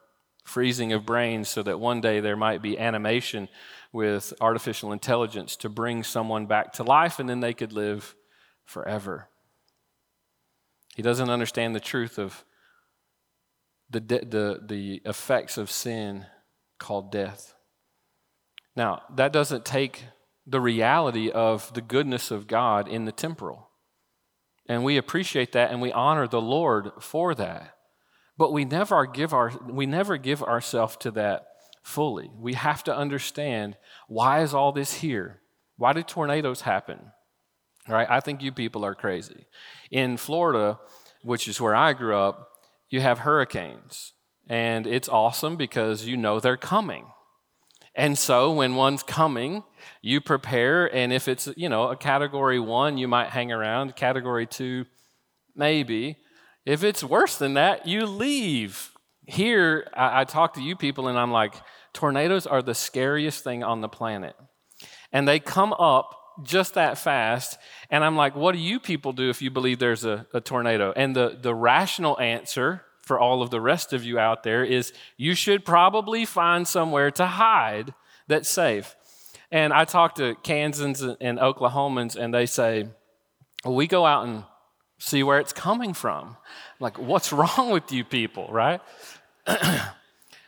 freezing 0.44 0.92
of 0.94 1.06
brains 1.06 1.50
so 1.50 1.64
that 1.64 1.80
one 1.80 2.02
day 2.02 2.20
there 2.20 2.36
might 2.36 2.62
be 2.62 2.78
animation 2.78 3.48
with 3.92 4.34
artificial 4.42 4.92
intelligence 4.92 5.56
to 5.56 5.70
bring 5.70 6.04
someone 6.04 6.46
back 6.46 6.74
to 6.74 6.84
life 6.84 7.20
and 7.20 7.30
then 7.30 7.40
they 7.40 7.54
could 7.54 7.72
live 7.72 8.16
forever. 8.66 9.30
He 10.96 11.02
doesn't 11.02 11.30
understand 11.30 11.76
the 11.76 11.80
truth 11.80 12.18
of 12.18 12.44
the, 13.90 14.00
de- 14.00 14.26
the, 14.26 14.60
the 14.66 15.02
effects 15.06 15.58
of 15.58 15.72
sin 15.72 16.26
called 16.80 17.12
death. 17.12 17.54
Now, 18.76 19.04
that 19.16 19.32
doesn't 19.32 19.66
take 19.66 20.06
the 20.46 20.60
reality 20.60 21.30
of 21.30 21.74
the 21.74 21.82
goodness 21.82 22.32
of 22.32 22.48
God 22.48 22.88
in 22.88 23.06
the 23.06 23.12
temporal. 23.12 23.70
And 24.68 24.84
we 24.84 24.98
appreciate 24.98 25.52
that 25.54 25.72
and 25.72 25.82
we 25.82 25.92
honor 25.92 26.28
the 26.28 26.42
Lord 26.42 26.92
for 27.00 27.36
that. 27.36 27.76
But 28.38 28.54
we 28.54 28.66
never 28.66 29.06
give, 29.06 29.34
our, 29.34 29.52
we 29.70 29.86
never 29.86 30.18
give 30.18 30.42
ourselves 30.42 30.98
to 30.98 31.12
that 31.12 31.48
fully. 31.84 32.32
We 32.40 32.54
have 32.54 32.84
to 32.86 32.96
understand 32.96 33.78
why 34.08 34.42
is 34.42 34.54
all 34.54 34.72
this 34.72 34.96
here? 34.96 35.42
Why 35.78 35.94
do 35.94 36.02
tornadoes 36.02 36.62
happen? 36.62 37.00
All 37.88 37.96
right, 37.96 38.10
I 38.10 38.22
think 38.22 38.42
you 38.42 38.52
people 38.52 38.86
are 38.86 38.96
crazy. 38.96 39.48
In 39.92 40.18
Florida, 40.18 40.80
which 41.24 41.48
is 41.48 41.60
where 41.60 41.76
I 41.76 41.94
grew 41.94 42.16
up, 42.16 42.50
you 42.90 43.02
have 43.02 43.20
hurricanes. 43.20 44.14
And 44.48 44.88
it's 44.88 45.10
awesome 45.10 45.56
because 45.58 46.06
you 46.06 46.16
know 46.16 46.40
they're 46.40 46.58
coming. 46.58 47.06
And 47.96 48.18
so 48.18 48.52
when 48.52 48.76
one's 48.76 49.04
coming, 49.04 49.64
you 50.02 50.20
prepare. 50.20 50.94
And 50.94 51.14
if 51.14 51.28
it's, 51.28 51.48
you 51.56 51.70
know, 51.70 51.90
a 51.90 51.96
category 51.96 52.60
one, 52.60 52.98
you 52.98 53.08
might 53.08 53.30
hang 53.30 53.52
around. 53.52 53.96
Category 53.96 54.48
two, 54.48 54.86
maybe. 55.56 56.18
If 56.66 56.84
it's 56.84 57.04
worse 57.04 57.38
than 57.38 57.54
that, 57.54 57.88
you 57.88 58.06
leave. 58.06 58.92
Here, 59.26 59.88
I, 59.94 60.22
I 60.22 60.24
talk 60.24 60.56
to 60.56 60.62
you 60.62 60.76
people 60.76 61.08
and 61.08 61.20
I'm 61.20 61.32
like, 61.32 61.56
tornadoes 61.94 62.48
are 62.48 62.62
the 62.62 62.74
scariest 62.74 63.44
thing 63.44 63.64
on 63.64 63.82
the 63.82 63.90
planet. 63.90 64.36
And 65.12 65.28
they 65.28 65.40
come 65.40 65.74
up 65.74 66.20
just 66.42 66.74
that 66.74 66.98
fast. 66.98 67.60
And 67.92 68.04
I'm 68.04 68.16
like, 68.16 68.36
what 68.36 68.54
do 68.54 68.60
you 68.60 68.80
people 68.80 69.14
do 69.14 69.30
if 69.30 69.42
you 69.42 69.52
believe 69.52 69.78
there's 69.78 70.04
a, 70.04 70.26
a 70.34 70.42
tornado? 70.42 70.92
And 70.96 71.16
the, 71.16 71.38
the 71.40 71.54
rational 71.54 72.20
answer 72.20 72.84
for 73.04 73.20
all 73.20 73.42
of 73.42 73.50
the 73.50 73.62
rest 73.62 73.94
of 73.94 74.04
you 74.04 74.18
out 74.18 74.44
there 74.44 74.64
is 74.64 74.94
you 75.18 75.36
should 75.36 75.66
probably 75.66 76.26
find 76.26 76.68
somewhere 76.68 77.12
to 77.12 77.26
hide 77.26 77.94
that's 78.28 78.50
safe. 78.50 78.96
And 79.52 79.72
I 79.72 79.86
talk 79.86 80.16
to 80.16 80.36
Kansans 80.42 81.02
and 81.02 81.38
Oklahomans, 81.38 82.16
and 82.16 82.34
they 82.34 82.46
say, 82.46 82.88
well, 83.64 83.76
we 83.76 83.86
go 83.86 84.06
out 84.06 84.26
and 84.26 84.44
see 84.98 85.22
where 85.22 85.40
it's 85.40 85.54
coming 85.54 85.94
from. 85.94 86.30
I'm 86.30 86.36
like, 86.80 86.98
what's 86.98 87.32
wrong 87.34 87.70
with 87.72 87.92
you 87.92 88.04
people, 88.04 88.48
right? 88.50 88.82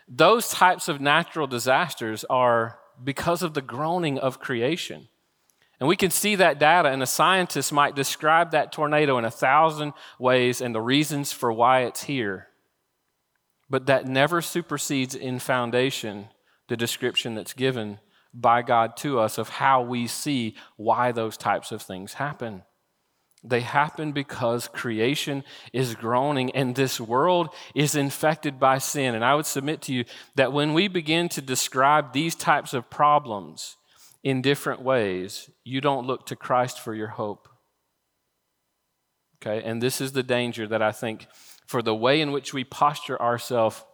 Those 0.08 0.50
types 0.50 0.88
of 0.88 1.02
natural 1.02 1.48
disasters 1.48 2.24
are 2.30 2.80
because 3.04 3.44
of 3.44 3.54
the 3.54 3.62
groaning 3.62 4.18
of 4.18 4.39
creation. 4.39 5.10
And 5.80 5.90
we 5.90 5.98
can 5.98 6.12
see 6.12 6.36
that 6.36 6.60
data, 6.60 6.90
and 6.90 7.04
a 7.04 7.08
scientist 7.08 7.74
might 7.74 7.96
describe 7.96 8.52
that 8.52 8.72
tornado 8.72 9.18
in 9.18 9.26
a 9.26 9.32
thousand 9.32 9.94
ways 10.20 10.62
and 10.62 10.74
the 10.74 10.82
reasons 10.82 11.34
for 11.34 11.52
why 11.52 11.82
it's 11.82 12.04
here. 12.04 12.48
But 13.70 13.88
that 13.88 14.08
never 14.08 14.42
supersedes 14.42 15.16
in 15.16 15.40
foundation 15.40 16.30
the 16.68 16.78
description 16.78 17.36
that's 17.36 17.54
given 17.54 18.00
by 18.34 18.62
God 18.62 18.98
to 18.98 19.20
us 19.20 19.38
of 19.38 19.50
how 19.50 19.82
we 19.82 20.08
see 20.08 20.56
why 20.78 21.12
those 21.12 21.38
types 21.38 21.72
of 21.72 21.82
things 21.82 22.14
happen. 22.14 22.64
They 23.44 23.62
happen 23.62 24.12
because 24.12 24.68
creation 24.68 25.44
is 25.72 25.96
groaning 25.96 26.52
and 26.56 26.76
this 26.76 27.00
world 27.00 27.50
is 27.76 27.96
infected 27.96 28.60
by 28.60 28.80
sin. 28.80 29.14
And 29.14 29.24
I 29.24 29.36
would 29.36 29.46
submit 29.46 29.82
to 29.84 29.94
you 29.94 30.06
that 30.34 30.52
when 30.52 30.74
we 30.74 30.88
begin 30.88 31.30
to 31.30 31.42
describe 31.42 32.12
these 32.12 32.34
types 32.34 32.74
of 32.74 32.90
problems, 32.90 33.78
in 34.26 34.42
different 34.42 34.82
ways, 34.82 35.52
you 35.64 35.80
don't 35.80 36.08
look 36.08 36.26
to 36.26 36.36
Christ 36.36 36.80
for 36.80 36.96
your 36.96 37.10
hope. 37.10 37.48
Okay, 39.38 39.64
and 39.64 39.82
this 39.82 40.02
is 40.02 40.14
the 40.14 40.24
danger 40.24 40.68
that 40.68 40.82
I 40.82 40.92
think 40.92 41.28
for 41.68 41.84
the 41.84 41.94
way 41.94 42.20
in 42.20 42.32
which 42.32 42.52
we 42.52 42.64
posture 42.64 43.22
ourselves, 43.22 43.86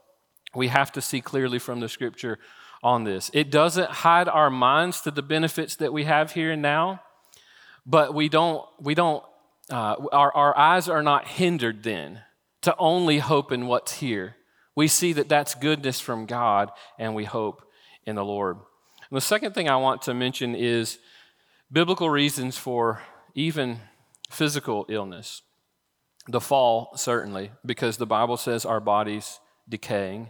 we 0.56 0.70
have 0.70 0.90
to 0.94 1.02
see 1.02 1.20
clearly 1.20 1.60
from 1.60 1.82
the 1.82 1.90
scripture 1.90 2.40
on 2.82 3.04
this. 3.04 3.30
It 3.34 3.52
doesn't 3.52 3.90
hide 3.90 4.30
our 4.30 4.50
minds 4.50 5.02
to 5.02 5.12
the 5.12 5.22
benefits 5.22 5.76
that 5.76 5.92
we 5.92 6.06
have 6.06 6.32
here 6.32 6.52
and 6.52 6.62
now, 6.62 7.02
but 7.86 8.14
we 8.14 8.30
don't, 8.30 8.66
we 8.80 8.96
don't, 8.96 9.24
uh, 9.70 9.96
our, 10.14 10.34
our 10.34 10.58
eyes 10.58 10.88
are 10.88 11.04
not 11.04 11.28
hindered 11.28 11.84
then 11.84 12.22
to 12.62 12.74
only 12.78 13.20
hope 13.20 13.52
in 13.52 13.68
what's 13.68 13.96
here. 14.00 14.38
We 14.78 14.88
see 14.88 15.12
that 15.14 15.28
that's 15.28 15.56
goodness 15.56 16.00
from 16.00 16.26
God, 16.26 16.72
and 16.98 17.16
we 17.16 17.26
hope 17.26 17.64
in 18.06 18.16
the 18.16 18.24
Lord. 18.24 18.58
And 19.12 19.18
the 19.18 19.22
second 19.22 19.54
thing 19.54 19.68
I 19.68 19.76
want 19.76 20.02
to 20.04 20.14
mention 20.14 20.56
is 20.56 20.98
biblical 21.70 22.10
reasons 22.10 22.58
for 22.58 23.02
even 23.36 23.80
physical 24.30 24.86
illness. 24.88 25.42
The 26.30 26.40
fall, 26.40 26.94
certainly, 26.96 27.52
because 27.66 27.98
the 27.98 28.06
Bible 28.06 28.38
says 28.38 28.66
our 28.66 28.80
body's 28.80 29.42
decaying. 29.68 30.30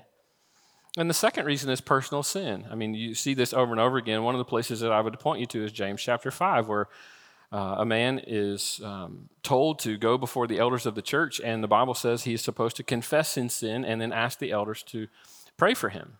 And 0.97 1.07
the 1.07 1.13
second 1.13 1.45
reason 1.45 1.69
is 1.69 1.79
personal 1.79 2.23
sin. 2.23 2.65
I 2.71 2.75
mean, 2.75 2.95
you 2.95 3.13
see 3.13 3.35
this 3.35 3.53
over 3.53 3.71
and 3.71 3.79
over 3.79 3.97
again. 3.97 4.23
One 4.23 4.33
of 4.33 4.39
the 4.39 4.45
places 4.45 4.79
that 4.79 4.91
I 4.91 4.99
would 4.99 5.19
point 5.19 5.41
you 5.41 5.45
to 5.47 5.63
is 5.63 5.71
James 5.71 6.01
chapter 6.01 6.31
5, 6.31 6.67
where 6.67 6.87
uh, 7.51 7.75
a 7.77 7.85
man 7.85 8.19
is 8.25 8.81
um, 8.83 9.29
told 9.43 9.77
to 9.79 9.95
go 9.95 10.17
before 10.17 10.47
the 10.47 10.57
elders 10.57 10.87
of 10.87 10.95
the 10.95 11.03
church, 11.03 11.39
and 11.39 11.63
the 11.63 11.67
Bible 11.67 11.93
says 11.93 12.23
he's 12.23 12.41
supposed 12.41 12.77
to 12.77 12.83
confess 12.83 13.35
his 13.35 13.53
sin 13.53 13.85
and 13.85 14.01
then 14.01 14.11
ask 14.11 14.39
the 14.39 14.51
elders 14.51 14.81
to 14.83 15.07
pray 15.55 15.75
for 15.75 15.89
him. 15.89 16.17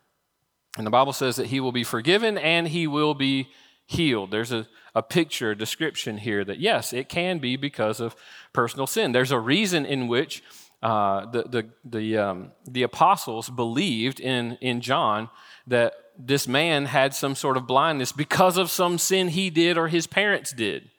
And 0.76 0.86
the 0.86 0.90
Bible 0.90 1.12
says 1.12 1.36
that 1.36 1.46
he 1.46 1.60
will 1.60 1.72
be 1.72 1.84
forgiven 1.84 2.38
and 2.38 2.68
he 2.68 2.86
will 2.86 3.14
be 3.14 3.48
healed. 3.86 4.30
There's 4.30 4.52
a, 4.52 4.66
a 4.94 5.02
picture, 5.02 5.50
a 5.50 5.56
description 5.56 6.18
here 6.18 6.44
that, 6.44 6.58
yes, 6.58 6.92
it 6.92 7.08
can 7.08 7.38
be 7.38 7.56
because 7.56 8.00
of 8.00 8.16
personal 8.52 8.86
sin. 8.86 9.12
There's 9.12 9.30
a 9.30 9.38
reason 9.38 9.84
in 9.84 10.08
which 10.08 10.42
uh, 10.82 11.26
the, 11.26 11.42
the, 11.42 11.68
the, 11.84 12.18
um, 12.18 12.52
the 12.66 12.82
apostles 12.82 13.50
believed 13.50 14.18
in, 14.18 14.58
in 14.60 14.80
John 14.80 15.28
that 15.66 15.94
this 16.18 16.48
man 16.48 16.86
had 16.86 17.14
some 17.14 17.34
sort 17.34 17.56
of 17.56 17.66
blindness 17.66 18.12
because 18.12 18.56
of 18.56 18.70
some 18.70 18.98
sin 18.98 19.28
he 19.28 19.50
did 19.50 19.78
or 19.78 19.88
his 19.88 20.06
parents 20.06 20.52
did. 20.52 20.90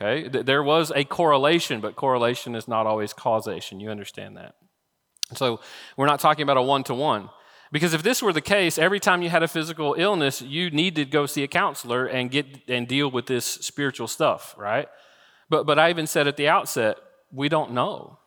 Okay? 0.00 0.28
There 0.28 0.62
was 0.62 0.92
a 0.94 1.04
correlation, 1.04 1.80
but 1.80 1.96
correlation 1.96 2.54
is 2.54 2.66
not 2.66 2.86
always 2.86 3.12
causation. 3.12 3.80
You 3.80 3.90
understand 3.90 4.36
that. 4.36 4.54
So 5.34 5.60
we're 5.96 6.06
not 6.06 6.20
talking 6.20 6.42
about 6.42 6.56
a 6.56 6.62
one 6.62 6.84
to 6.84 6.94
one. 6.94 7.30
Because 7.72 7.94
if 7.94 8.02
this 8.02 8.22
were 8.22 8.34
the 8.34 8.42
case, 8.42 8.76
every 8.76 9.00
time 9.00 9.22
you 9.22 9.30
had 9.30 9.42
a 9.42 9.48
physical 9.48 9.94
illness, 9.96 10.42
you 10.42 10.70
need 10.70 10.94
to 10.96 11.06
go 11.06 11.24
see 11.24 11.42
a 11.42 11.48
counselor 11.48 12.04
and 12.04 12.30
get 12.30 12.46
and 12.68 12.86
deal 12.86 13.10
with 13.10 13.26
this 13.26 13.46
spiritual 13.46 14.06
stuff, 14.06 14.54
right? 14.58 14.88
But 15.48 15.64
but 15.64 15.78
I 15.78 15.88
even 15.88 16.06
said 16.06 16.28
at 16.28 16.36
the 16.36 16.48
outset, 16.48 16.98
we 17.32 17.48
don't 17.48 17.72
know. 17.72 18.18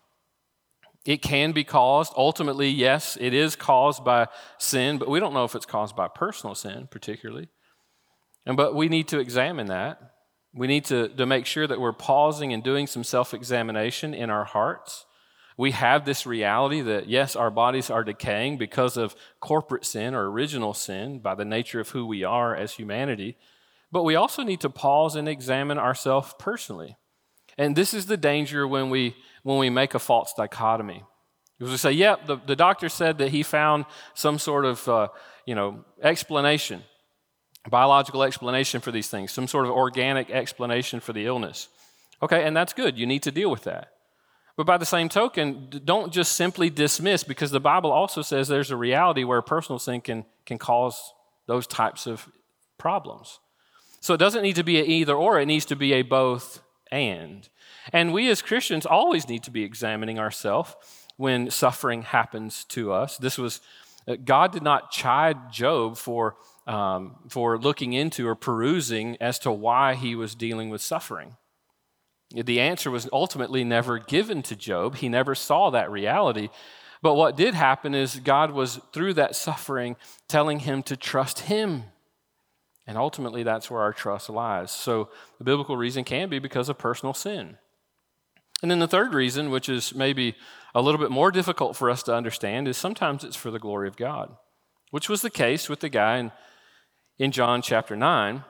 It 1.05 1.21
can 1.21 1.51
be 1.51 1.63
caused. 1.63 2.12
Ultimately, 2.17 2.69
yes, 2.69 3.15
it 3.21 3.36
is 3.36 3.55
caused 3.55 4.03
by 4.03 4.27
sin, 4.58 4.97
but 4.97 5.08
we 5.08 5.19
don't 5.19 5.36
know 5.36 5.45
if 5.45 5.53
it's 5.53 5.67
caused 5.67 5.95
by 5.95 6.08
personal 6.08 6.55
sin, 6.55 6.88
particularly. 6.89 7.49
And 8.47 8.58
but 8.58 8.73
we 8.73 8.89
need 8.89 9.08
to 9.10 9.19
examine 9.19 9.67
that. 9.67 9.99
We 10.55 10.65
need 10.65 10.86
to, 10.86 11.10
to 11.10 11.25
make 11.27 11.45
sure 11.45 11.67
that 11.67 11.79
we're 11.79 11.93
pausing 11.93 12.51
and 12.51 12.63
doing 12.63 12.88
some 12.88 13.03
self 13.03 13.34
examination 13.34 14.15
in 14.15 14.31
our 14.31 14.45
hearts 14.45 15.05
We 15.58 15.72
have 15.72 16.04
this 16.04 16.26
reality 16.26 16.82
that, 16.82 17.08
yes, 17.08 17.36
our 17.36 17.50
bodies 17.50 17.89
are 17.89 18.04
decaying 18.04 18.58
because 18.58 18.98
of 18.98 19.15
corporate 19.39 19.86
sin 19.86 20.13
or 20.13 20.30
original 20.30 20.74
sin 20.74 21.20
by 21.20 21.36
the 21.36 21.46
nature 21.46 21.80
of 21.80 21.89
who 21.89 22.06
we 22.06 22.24
are 22.24 22.56
as 22.56 22.74
humanity. 22.74 23.38
But 23.91 24.04
we 24.04 24.15
also 24.15 24.44
need 24.44 24.60
to 24.62 24.70
pause 24.70 25.15
and 25.15 25.30
examine 25.30 25.78
ourselves 25.78 26.34
personally. 26.38 26.98
And 27.58 27.76
this 27.76 27.94
is 27.94 28.08
the 28.08 28.18
danger 28.18 28.68
when 28.68 28.89
we, 28.89 29.15
when 29.44 29.58
we 29.58 29.70
make 29.70 29.94
a 29.94 30.00
false 30.00 30.34
dichotomy. 30.34 31.04
Because 31.58 31.72
we 31.72 31.78
say, 31.78 31.91
yep, 31.94 32.20
yeah, 32.20 32.26
the, 32.26 32.41
the 32.48 32.56
doctor 32.58 32.89
said 32.89 33.18
that 33.20 33.30
he 33.30 33.41
found 33.41 33.86
some 34.13 34.38
sort 34.38 34.65
of, 34.65 34.86
uh, 34.89 35.08
you 35.46 35.56
know, 35.56 35.86
explanation, 36.02 36.84
biological 37.70 38.24
explanation 38.24 38.82
for 38.82 38.91
these 38.91 39.08
things, 39.08 39.32
some 39.32 39.48
sort 39.48 39.65
of 39.65 39.72
organic 39.72 40.30
explanation 40.30 41.00
for 41.00 41.13
the 41.13 41.26
illness. 41.26 41.70
Okay, 42.22 42.44
and 42.44 42.58
that's 42.58 42.74
good. 42.74 42.98
You 42.98 43.06
need 43.06 43.24
to 43.24 43.32
deal 43.32 43.50
with 43.50 43.63
that. 43.63 43.94
But 44.58 44.65
by 44.65 44.78
the 44.78 44.86
same 44.86 45.10
token, 45.10 45.70
don't 45.84 46.13
just 46.13 46.34
simply 46.34 46.70
dismiss, 46.70 47.24
because 47.24 47.52
the 47.52 47.60
Bible 47.60 47.91
also 47.91 48.22
says 48.22 48.48
there's 48.48 48.72
a 48.72 48.78
reality 48.78 49.24
where 49.26 49.41
personal 49.41 49.80
sin 49.80 50.00
can, 50.02 50.26
can 50.46 50.58
cause 50.58 51.13
those 51.46 51.68
types 51.68 52.08
of 52.08 52.30
problems. 52.78 53.39
So 54.00 54.13
it 54.13 54.18
doesn't 54.18 54.44
need 54.44 54.56
to 54.56 54.63
be 54.63 54.80
an 54.80 54.86
either 54.86 55.15
or, 55.15 55.39
it 55.39 55.46
needs 55.46 55.65
to 55.65 55.76
be 55.76 55.94
a 55.94 56.04
both 56.04 56.62
and. 56.91 57.50
And 57.91 58.13
we 58.13 58.30
as 58.30 58.41
Christians 58.41 58.86
always 58.86 59.28
need 59.28 59.44
to 59.44 59.52
be 59.52 59.63
examining 59.63 60.20
ourselves 60.20 60.76
when 61.18 61.50
suffering 61.50 62.04
happens 62.04 62.63
to 62.65 62.94
us. 62.94 63.18
This 63.18 63.38
was, 63.38 63.62
uh, 64.08 64.15
God 64.24 64.52
did 64.52 64.63
not 64.63 64.91
chide 64.91 65.52
Job 65.52 65.98
for, 65.98 66.36
um, 66.68 67.15
for 67.30 67.58
looking 67.58 67.94
into 67.94 68.28
or 68.28 68.36
perusing 68.36 69.18
as 69.20 69.39
to 69.39 69.52
why 69.52 69.96
he 69.96 70.15
was 70.15 70.36
dealing 70.36 70.70
with 70.70 70.82
suffering. 70.82 71.36
The 72.32 72.60
answer 72.60 72.90
was 72.90 73.08
ultimately 73.14 73.64
never 73.64 74.00
given 74.00 74.42
to 74.44 74.56
Job. 74.56 74.96
He 74.96 75.10
never 75.10 75.36
saw 75.36 75.70
that 75.70 75.92
reality. 75.92 76.50
But 77.02 77.16
what 77.16 77.38
did 77.38 77.54
happen 77.54 77.94
is 77.94 78.20
God 78.20 78.52
was, 78.52 78.80
through 78.92 79.14
that 79.14 79.36
suffering, 79.36 79.96
telling 80.28 80.60
him 80.60 80.82
to 80.84 80.98
trust 80.98 81.42
him. 81.42 81.84
And 82.88 82.98
ultimately, 82.98 83.44
that's 83.44 83.70
where 83.70 83.82
our 83.82 83.94
trust 83.94 84.30
lies. 84.30 84.72
So 84.72 85.10
the 85.38 85.44
biblical 85.44 85.78
reason 85.78 86.04
can 86.04 86.30
be 86.30 86.40
because 86.40 86.70
of 86.70 86.78
personal 86.78 87.14
sin. 87.14 87.58
And 88.62 88.72
then 88.72 88.80
the 88.80 88.88
third 88.88 89.14
reason, 89.14 89.52
which 89.52 89.70
is 89.70 89.94
maybe 89.94 90.36
a 90.74 90.82
little 90.82 91.00
bit 91.00 91.12
more 91.12 91.32
difficult 91.32 91.76
for 91.76 91.90
us 91.90 92.04
to 92.04 92.16
understand, 92.16 92.68
is 92.68 92.78
sometimes 92.78 93.24
it's 93.24 93.36
for 93.36 93.52
the 93.52 93.60
glory 93.60 93.88
of 93.88 93.98
God, 93.98 94.36
which 94.92 95.10
was 95.10 95.22
the 95.22 95.30
case 95.30 95.70
with 95.70 95.82
the 95.82 95.90
guy 95.90 96.18
in, 96.18 96.32
in 97.20 97.32
John 97.32 97.62
chapter 97.62 97.96
9 97.96 98.44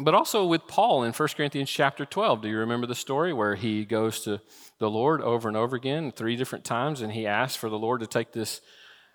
but 0.00 0.14
also 0.14 0.46
with 0.46 0.66
Paul 0.66 1.02
in 1.02 1.12
1 1.12 1.28
Corinthians 1.36 1.70
chapter 1.70 2.04
12. 2.04 2.42
Do 2.42 2.48
you 2.48 2.58
remember 2.58 2.86
the 2.86 2.94
story 2.94 3.32
where 3.32 3.56
he 3.56 3.84
goes 3.84 4.20
to 4.20 4.40
the 4.78 4.88
Lord 4.90 5.20
over 5.20 5.48
and 5.48 5.56
over 5.56 5.74
again, 5.74 6.12
three 6.12 6.36
different 6.36 6.64
times, 6.64 7.00
and 7.00 7.12
he 7.12 7.26
asks 7.26 7.56
for 7.56 7.68
the 7.68 7.78
Lord 7.78 8.00
to 8.00 8.06
take 8.06 8.32
this 8.32 8.60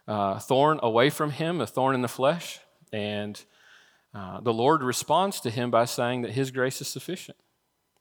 uh, 0.08 0.40
thorn 0.40 0.80
away 0.84 1.10
from 1.10 1.32
him, 1.32 1.62
a 1.62 1.68
thorn 1.68 1.96
in 1.96 2.02
the 2.02 2.08
flesh? 2.08 2.60
And 2.92 3.42
uh, 4.14 4.42
the 4.42 4.54
Lord 4.54 4.84
responds 4.84 5.40
to 5.42 5.50
him 5.50 5.72
by 5.72 5.86
saying 5.86 6.22
that 6.24 6.32
his 6.32 6.52
grace 6.52 6.82
is 6.82 6.88
sufficient. 6.88 7.38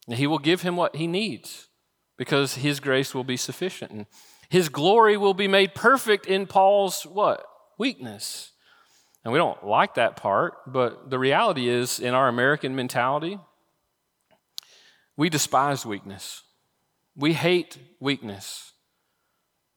And 0.09 0.19
he 0.19 0.27
will 0.27 0.39
give 0.39 0.63
him 0.63 0.77
what 0.77 0.97
he 0.97 1.07
needs 1.07 1.69
because 2.17 2.57
his 2.57 2.81
grace 2.81 3.15
will 3.15 3.25
be 3.25 3.37
sufficient. 3.37 3.93
And 3.93 4.07
his 4.49 4.69
glory 4.69 5.17
will 5.17 5.35
be 5.35 5.49
made 5.49 5.75
perfect 5.75 6.27
in 6.27 6.47
Paul's 6.47 7.05
what? 7.05 7.45
Weakness. 7.79 8.52
And 9.25 9.33
we 9.33 9.39
don't 9.39 9.65
like 9.65 9.95
that 9.95 10.17
part, 10.17 10.55
but 10.67 11.11
the 11.11 11.19
reality 11.19 11.69
is, 11.69 12.01
in 12.01 12.13
our 12.13 12.29
American 12.29 12.75
mentality, 12.75 13.39
we 15.17 15.29
despise 15.29 15.87
weakness. 15.87 16.43
We 17.15 17.35
hate 17.35 17.79
weakness. 18.01 18.73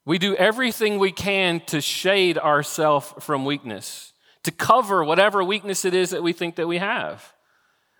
We 0.03 0.17
do 0.17 0.35
everything 0.35 0.97
we 0.97 1.11
can 1.11 1.59
to 1.67 1.81
shade 1.81 2.37
ourselves 2.37 3.13
from 3.19 3.45
weakness, 3.45 4.13
to 4.43 4.51
cover 4.51 5.03
whatever 5.03 5.43
weakness 5.43 5.85
it 5.85 5.93
is 5.93 6.11
that 6.11 6.23
we 6.23 6.33
think 6.33 6.55
that 6.55 6.67
we 6.67 6.77
have. 6.77 7.33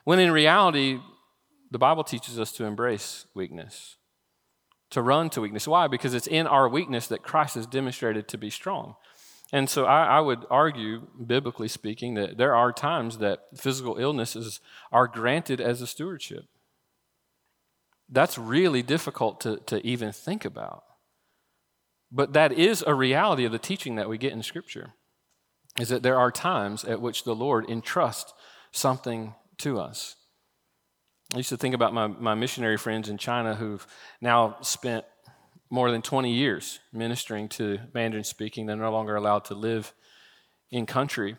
When 0.03 0.19
in 0.19 0.31
reality, 0.31 0.99
the 1.71 1.79
Bible 1.79 2.03
teaches 2.03 2.39
us 2.39 2.51
to 2.53 2.65
embrace 2.65 3.25
weakness, 3.33 3.97
to 4.91 5.01
run 5.01 5.29
to 5.31 5.41
weakness. 5.41 5.67
Why? 5.67 5.87
Because 5.87 6.13
it's 6.13 6.27
in 6.27 6.47
our 6.47 6.69
weakness 6.69 7.07
that 7.07 7.23
Christ 7.23 7.55
has 7.55 7.65
demonstrated 7.65 8.27
to 8.29 8.37
be 8.37 8.49
strong. 8.49 8.95
And 9.53 9.69
so 9.69 9.85
I, 9.85 10.17
I, 10.17 10.19
would 10.19 10.45
argue, 10.49 11.07
biblically 11.23 11.67
speaking, 11.67 12.15
that 12.15 12.37
there 12.37 12.55
are 12.55 12.73
times 12.73 13.19
that 13.19 13.41
physical 13.55 13.97
illnesses 13.97 14.59
are 14.91 15.07
granted 15.07 15.61
as 15.61 15.81
a 15.81 15.87
stewardship. 15.87 16.45
That's 18.09 18.37
really 18.37 18.81
difficult 18.81 19.39
to, 19.41 19.57
to 19.67 19.85
even 19.85 20.11
think 20.11 20.45
about. 20.45 20.83
But 22.11 22.33
that 22.33 22.51
is 22.51 22.83
a 22.85 22.95
reality 22.95 23.45
of 23.45 23.51
the 23.51 23.59
teaching 23.59 23.95
that 23.95 24.09
we 24.09 24.17
get 24.17 24.33
in 24.33 24.41
Scripture, 24.41 24.93
is 25.79 25.89
that 25.89 26.03
there 26.03 26.19
are 26.19 26.31
times 26.31 26.83
at 26.83 27.01
which 27.01 27.23
the 27.23 27.35
Lord 27.35 27.69
entrusts 27.69 28.33
something 28.71 29.35
to 29.59 29.79
us. 29.79 30.15
I 31.33 31.37
used 31.37 31.49
to 31.49 31.57
think 31.57 31.73
about 31.73 31.93
my, 31.93 32.07
my 32.07 32.35
missionary 32.35 32.77
friends 32.77 33.09
in 33.09 33.17
China 33.17 33.55
who've 33.55 33.85
now 34.21 34.57
spent 34.61 35.05
more 35.69 35.91
than 35.91 36.01
20 36.01 36.31
years 36.31 36.79
ministering 36.93 37.49
to 37.49 37.79
Mandarin 37.93 38.23
speaking. 38.23 38.65
They're 38.65 38.75
no 38.75 38.91
longer 38.91 39.15
allowed 39.15 39.45
to 39.45 39.55
live 39.55 39.93
in 40.71 40.85
country. 40.85 41.35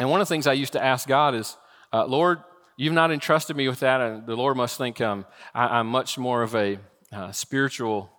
And 0.00 0.10
one 0.10 0.20
of 0.20 0.28
the 0.28 0.34
things 0.34 0.46
I 0.46 0.52
used 0.52 0.72
to 0.72 0.84
ask 0.84 1.06
God 1.06 1.34
is, 1.34 1.56
uh, 1.92 2.06
Lord, 2.06 2.42
you've 2.76 2.92
not 2.92 3.12
entrusted 3.12 3.56
me 3.56 3.68
with 3.68 3.80
that. 3.80 4.00
And 4.00 4.26
the 4.26 4.36
Lord 4.36 4.56
must 4.56 4.78
think 4.78 5.00
um, 5.00 5.24
I, 5.54 5.80
am 5.80 5.86
much 5.86 6.18
more 6.18 6.42
of 6.42 6.54
a 6.54 6.78
uh, 7.12 7.32
spiritual 7.32 8.10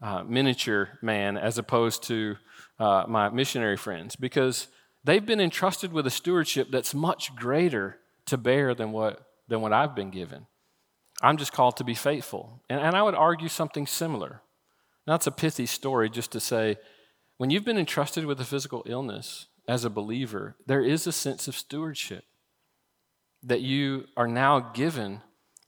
uh, 0.00 0.22
miniature 0.24 0.98
man 1.02 1.36
as 1.36 1.58
opposed 1.58 2.02
to 2.04 2.36
uh, 2.78 3.04
my 3.08 3.28
missionary 3.30 3.76
friends 3.76 4.14
because 4.14 4.68
they've 5.04 5.24
been 5.24 5.40
entrusted 5.40 5.92
with 5.92 6.06
a 6.06 6.10
stewardship 6.10 6.68
that's 6.70 6.94
much 6.94 7.34
greater 7.34 7.98
to 8.26 8.36
bear 8.36 8.74
than 8.74 8.92
what, 8.92 9.26
than 9.48 9.60
what 9.60 9.72
I've 9.72 9.94
been 9.94 10.10
given. 10.10 10.46
I'm 11.22 11.38
just 11.38 11.52
called 11.52 11.78
to 11.78 11.84
be 11.84 11.94
faithful. 11.94 12.62
And, 12.68 12.80
and 12.80 12.94
I 12.94 13.02
would 13.02 13.14
argue 13.14 13.48
something 13.48 13.86
similar. 13.86 14.42
That's 15.06 15.26
a 15.26 15.32
pithy 15.32 15.66
story 15.66 16.10
just 16.10 16.32
to 16.32 16.40
say 16.40 16.76
when 17.36 17.50
you've 17.50 17.64
been 17.64 17.78
entrusted 17.78 18.24
with 18.24 18.40
a 18.40 18.44
physical 18.44 18.82
illness 18.86 19.46
as 19.68 19.84
a 19.84 19.90
believer, 19.90 20.56
there 20.66 20.82
is 20.82 21.06
a 21.06 21.12
sense 21.12 21.48
of 21.48 21.54
stewardship 21.54 22.24
that 23.42 23.60
you 23.60 24.06
are 24.16 24.28
now 24.28 24.58
given 24.58 25.20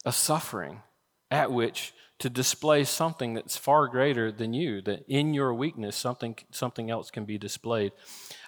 a 0.05 0.13
suffering 0.13 0.83
at 1.31 1.53
which 1.53 1.93
to 2.19 2.29
display 2.29 2.83
something 2.83 3.35
that's 3.35 3.57
far 3.57 3.87
greater 3.87 4.33
than 4.33 4.53
you, 4.53 4.83
that 4.83 5.05
in 5.07 5.35
your 5.35 5.55
weakness, 5.55 5.95
something, 5.95 6.37
something 6.51 6.91
else 6.91 7.11
can 7.11 7.25
be 7.25 7.39
displayed. 7.39 7.93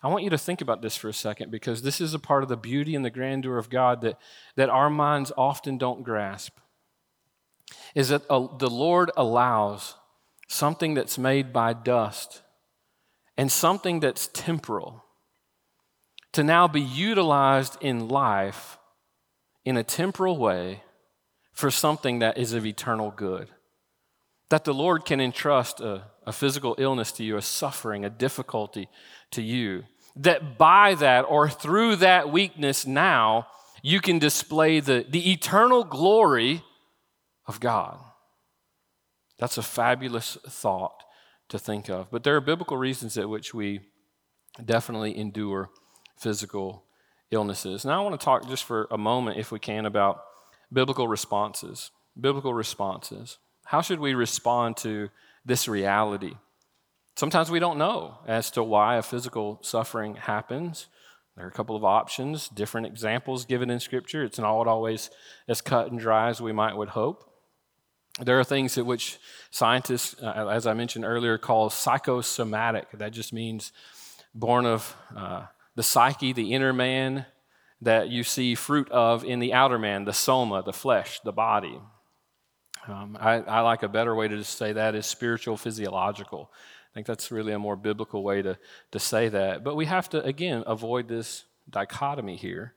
I 0.02 0.08
want 0.08 0.24
you 0.24 0.30
to 0.30 0.38
think 0.38 0.60
about 0.60 0.82
this 0.82 0.96
for 0.96 1.08
a 1.08 1.14
second 1.14 1.52
because 1.52 1.82
this 1.82 2.00
is 2.00 2.12
a 2.12 2.18
part 2.18 2.42
of 2.42 2.48
the 2.48 2.56
beauty 2.56 2.96
and 2.96 3.04
the 3.04 3.10
grandeur 3.10 3.58
of 3.58 3.70
God 3.70 4.00
that, 4.00 4.18
that 4.56 4.70
our 4.70 4.90
minds 4.90 5.30
often 5.36 5.78
don't 5.78 6.02
grasp. 6.02 6.58
Is 7.94 8.08
that 8.08 8.22
uh, 8.28 8.48
the 8.58 8.70
Lord 8.70 9.12
allows 9.16 9.94
something 10.50 10.94
that's 10.94 11.16
made 11.16 11.52
by 11.52 11.72
dust, 11.72 12.42
and 13.36 13.52
something 13.52 14.00
that's 14.00 14.26
temporal 14.26 15.04
to 16.32 16.42
now 16.42 16.66
be 16.66 16.80
utilized 16.80 17.78
in 17.80 18.08
life 18.08 18.76
in 19.64 19.76
a 19.76 19.84
temporal 19.84 20.36
way 20.36 20.82
for 21.52 21.70
something 21.70 22.18
that 22.18 22.36
is 22.36 22.52
of 22.52 22.66
eternal 22.66 23.12
good. 23.12 23.48
That 24.48 24.64
the 24.64 24.74
Lord 24.74 25.04
can 25.04 25.20
entrust 25.20 25.80
a, 25.80 26.02
a 26.26 26.32
physical 26.32 26.74
illness 26.78 27.12
to 27.12 27.24
you, 27.24 27.36
a 27.36 27.42
suffering, 27.42 28.04
a 28.04 28.10
difficulty 28.10 28.88
to 29.30 29.42
you. 29.42 29.84
That 30.16 30.58
by 30.58 30.96
that 30.96 31.22
or 31.22 31.48
through 31.48 31.96
that 31.96 32.32
weakness 32.32 32.84
now, 32.86 33.46
you 33.82 34.00
can 34.00 34.18
display 34.18 34.80
the, 34.80 35.06
the 35.08 35.30
eternal 35.30 35.84
glory 35.84 36.64
of 37.46 37.60
God. 37.60 38.00
That's 39.40 39.56
a 39.56 39.62
fabulous 39.62 40.36
thought 40.46 41.02
to 41.48 41.58
think 41.58 41.88
of. 41.88 42.10
But 42.10 42.24
there 42.24 42.36
are 42.36 42.42
biblical 42.42 42.76
reasons 42.76 43.16
at 43.16 43.28
which 43.28 43.54
we 43.54 43.80
definitely 44.62 45.16
endure 45.18 45.70
physical 46.18 46.84
illnesses. 47.30 47.84
Now, 47.86 48.00
I 48.00 48.04
want 48.06 48.20
to 48.20 48.24
talk 48.24 48.46
just 48.46 48.64
for 48.64 48.86
a 48.90 48.98
moment, 48.98 49.38
if 49.38 49.50
we 49.50 49.58
can, 49.58 49.86
about 49.86 50.22
biblical 50.70 51.08
responses. 51.08 51.90
Biblical 52.20 52.52
responses. 52.52 53.38
How 53.64 53.80
should 53.80 53.98
we 53.98 54.12
respond 54.12 54.76
to 54.78 55.08
this 55.44 55.66
reality? 55.66 56.34
Sometimes 57.16 57.50
we 57.50 57.60
don't 57.60 57.78
know 57.78 58.18
as 58.26 58.50
to 58.52 58.62
why 58.62 58.96
a 58.96 59.02
physical 59.02 59.58
suffering 59.62 60.16
happens. 60.16 60.86
There 61.34 61.46
are 61.46 61.48
a 61.48 61.52
couple 61.52 61.76
of 61.76 61.84
options, 61.84 62.48
different 62.48 62.86
examples 62.86 63.46
given 63.46 63.70
in 63.70 63.80
Scripture. 63.80 64.22
It's 64.22 64.38
not 64.38 64.66
always 64.66 65.10
as 65.48 65.62
cut 65.62 65.90
and 65.90 65.98
dry 65.98 66.28
as 66.28 66.42
we 66.42 66.52
might 66.52 66.76
would 66.76 66.90
hope. 66.90 67.29
There 68.18 68.40
are 68.40 68.44
things 68.44 68.76
at 68.76 68.84
which 68.84 69.18
scientists, 69.50 70.20
uh, 70.20 70.48
as 70.50 70.66
I 70.66 70.74
mentioned 70.74 71.04
earlier, 71.04 71.38
call 71.38 71.70
psychosomatic. 71.70 72.90
That 72.92 73.12
just 73.12 73.32
means 73.32 73.72
born 74.34 74.66
of 74.66 74.96
uh, 75.16 75.46
the 75.76 75.82
psyche, 75.82 76.32
the 76.32 76.52
inner 76.52 76.72
man, 76.72 77.26
that 77.82 78.08
you 78.08 78.24
see 78.24 78.54
fruit 78.54 78.90
of 78.90 79.24
in 79.24 79.38
the 79.38 79.54
outer 79.54 79.78
man, 79.78 80.04
the 80.04 80.12
soma, 80.12 80.62
the 80.62 80.72
flesh, 80.72 81.20
the 81.20 81.32
body. 81.32 81.80
Um, 82.86 83.16
I, 83.20 83.34
I, 83.40 83.60
like 83.60 83.82
a 83.82 83.88
better 83.88 84.14
way 84.14 84.28
to 84.28 84.42
say 84.44 84.72
that 84.72 84.94
is 84.94 85.06
spiritual 85.06 85.56
physiological. 85.56 86.50
I 86.52 86.94
think 86.94 87.06
that's 87.06 87.30
really 87.30 87.52
a 87.52 87.58
more 87.58 87.76
biblical 87.76 88.22
way 88.22 88.42
to, 88.42 88.58
to 88.90 88.98
say 88.98 89.28
that. 89.28 89.62
But 89.62 89.76
we 89.76 89.86
have 89.86 90.08
to, 90.10 90.22
again, 90.24 90.64
avoid 90.66 91.08
this 91.08 91.44
dichotomy 91.68 92.36
here. 92.36 92.74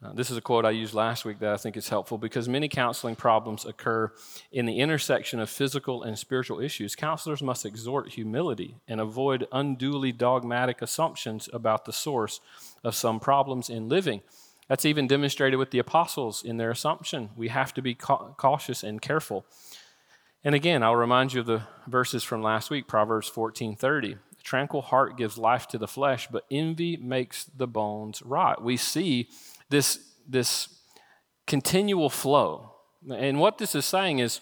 Uh, 0.00 0.12
this 0.12 0.30
is 0.30 0.36
a 0.36 0.40
quote 0.40 0.64
I 0.64 0.70
used 0.70 0.94
last 0.94 1.24
week 1.24 1.40
that 1.40 1.52
I 1.52 1.56
think 1.56 1.76
is 1.76 1.88
helpful 1.88 2.18
because 2.18 2.48
many 2.48 2.68
counseling 2.68 3.16
problems 3.16 3.64
occur 3.64 4.12
in 4.52 4.64
the 4.64 4.78
intersection 4.78 5.40
of 5.40 5.50
physical 5.50 6.04
and 6.04 6.16
spiritual 6.16 6.60
issues. 6.60 6.94
Counselors 6.94 7.42
must 7.42 7.66
exhort 7.66 8.10
humility 8.10 8.76
and 8.86 9.00
avoid 9.00 9.48
unduly 9.50 10.12
dogmatic 10.12 10.80
assumptions 10.82 11.48
about 11.52 11.84
the 11.84 11.92
source 11.92 12.40
of 12.84 12.94
some 12.94 13.18
problems 13.18 13.68
in 13.68 13.88
living. 13.88 14.20
That's 14.68 14.84
even 14.84 15.08
demonstrated 15.08 15.58
with 15.58 15.72
the 15.72 15.80
apostles 15.80 16.44
in 16.44 16.58
their 16.58 16.70
assumption. 16.70 17.30
We 17.34 17.48
have 17.48 17.74
to 17.74 17.82
be 17.82 17.94
cautious 17.96 18.84
and 18.84 19.02
careful. 19.02 19.46
And 20.44 20.54
again, 20.54 20.84
I'll 20.84 20.94
remind 20.94 21.32
you 21.32 21.40
of 21.40 21.46
the 21.46 21.62
verses 21.88 22.22
from 22.22 22.40
last 22.40 22.70
week, 22.70 22.86
Proverbs 22.86 23.28
14:30. 23.28 24.12
A 24.12 24.42
tranquil 24.44 24.82
heart 24.82 25.16
gives 25.16 25.36
life 25.36 25.66
to 25.68 25.78
the 25.78 25.88
flesh, 25.88 26.28
but 26.30 26.44
envy 26.50 26.96
makes 26.96 27.44
the 27.44 27.66
bones 27.66 28.22
rot. 28.22 28.62
We 28.62 28.76
see 28.76 29.28
this, 29.70 29.98
this 30.28 30.68
continual 31.46 32.10
flow. 32.10 32.72
And 33.10 33.40
what 33.40 33.58
this 33.58 33.74
is 33.74 33.84
saying 33.84 34.18
is 34.18 34.40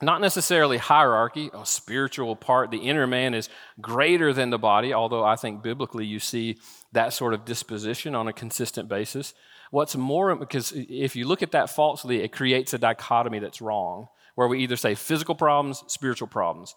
not 0.00 0.20
necessarily 0.20 0.78
hierarchy, 0.78 1.50
a 1.54 1.64
spiritual 1.64 2.34
part. 2.34 2.70
The 2.70 2.78
inner 2.78 3.06
man 3.06 3.34
is 3.34 3.48
greater 3.80 4.32
than 4.32 4.50
the 4.50 4.58
body, 4.58 4.92
although 4.92 5.24
I 5.24 5.36
think 5.36 5.62
biblically 5.62 6.04
you 6.04 6.18
see 6.18 6.58
that 6.92 7.12
sort 7.12 7.34
of 7.34 7.44
disposition 7.44 8.14
on 8.14 8.26
a 8.26 8.32
consistent 8.32 8.88
basis. 8.88 9.32
What's 9.70 9.96
more, 9.96 10.34
because 10.34 10.72
if 10.76 11.14
you 11.16 11.26
look 11.26 11.42
at 11.42 11.52
that 11.52 11.70
falsely, 11.70 12.20
it 12.22 12.32
creates 12.32 12.74
a 12.74 12.78
dichotomy 12.78 13.38
that's 13.38 13.62
wrong, 13.62 14.08
where 14.34 14.48
we 14.48 14.58
either 14.60 14.76
say 14.76 14.94
physical 14.94 15.34
problems, 15.34 15.84
spiritual 15.86 16.28
problems. 16.28 16.74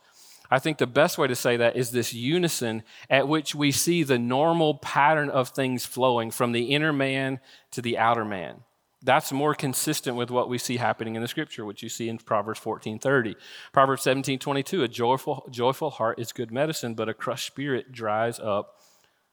I 0.49 0.59
think 0.59 0.77
the 0.77 0.87
best 0.87 1.17
way 1.17 1.27
to 1.27 1.35
say 1.35 1.57
that 1.57 1.75
is 1.75 1.91
this 1.91 2.13
unison 2.13 2.83
at 3.09 3.27
which 3.27 3.55
we 3.55 3.71
see 3.71 4.03
the 4.03 4.19
normal 4.19 4.75
pattern 4.75 5.29
of 5.29 5.49
things 5.49 5.85
flowing 5.85 6.31
from 6.31 6.51
the 6.51 6.65
inner 6.65 6.93
man 6.93 7.39
to 7.71 7.81
the 7.81 7.97
outer 7.97 8.25
man. 8.25 8.61
That's 9.01 9.31
more 9.31 9.53
consistent 9.53 10.17
with 10.17 10.31
what 10.31 10.49
we 10.49 10.57
see 10.57 10.77
happening 10.77 11.15
in 11.15 11.21
the 11.21 11.27
scripture, 11.27 11.63
which 11.63 11.83
you 11.83 11.89
see 11.89 12.09
in 12.09 12.17
Proverbs 12.17 12.59
14:30. 12.59 13.35
Proverbs 13.71 14.03
17:22, 14.03 14.83
a 14.83 14.87
joyful, 14.87 15.47
joyful 15.51 15.91
heart 15.91 16.19
is 16.19 16.31
good 16.31 16.51
medicine, 16.51 16.95
but 16.95 17.09
a 17.09 17.13
crushed 17.13 17.45
spirit 17.45 17.91
dries 17.91 18.39
up 18.39 18.81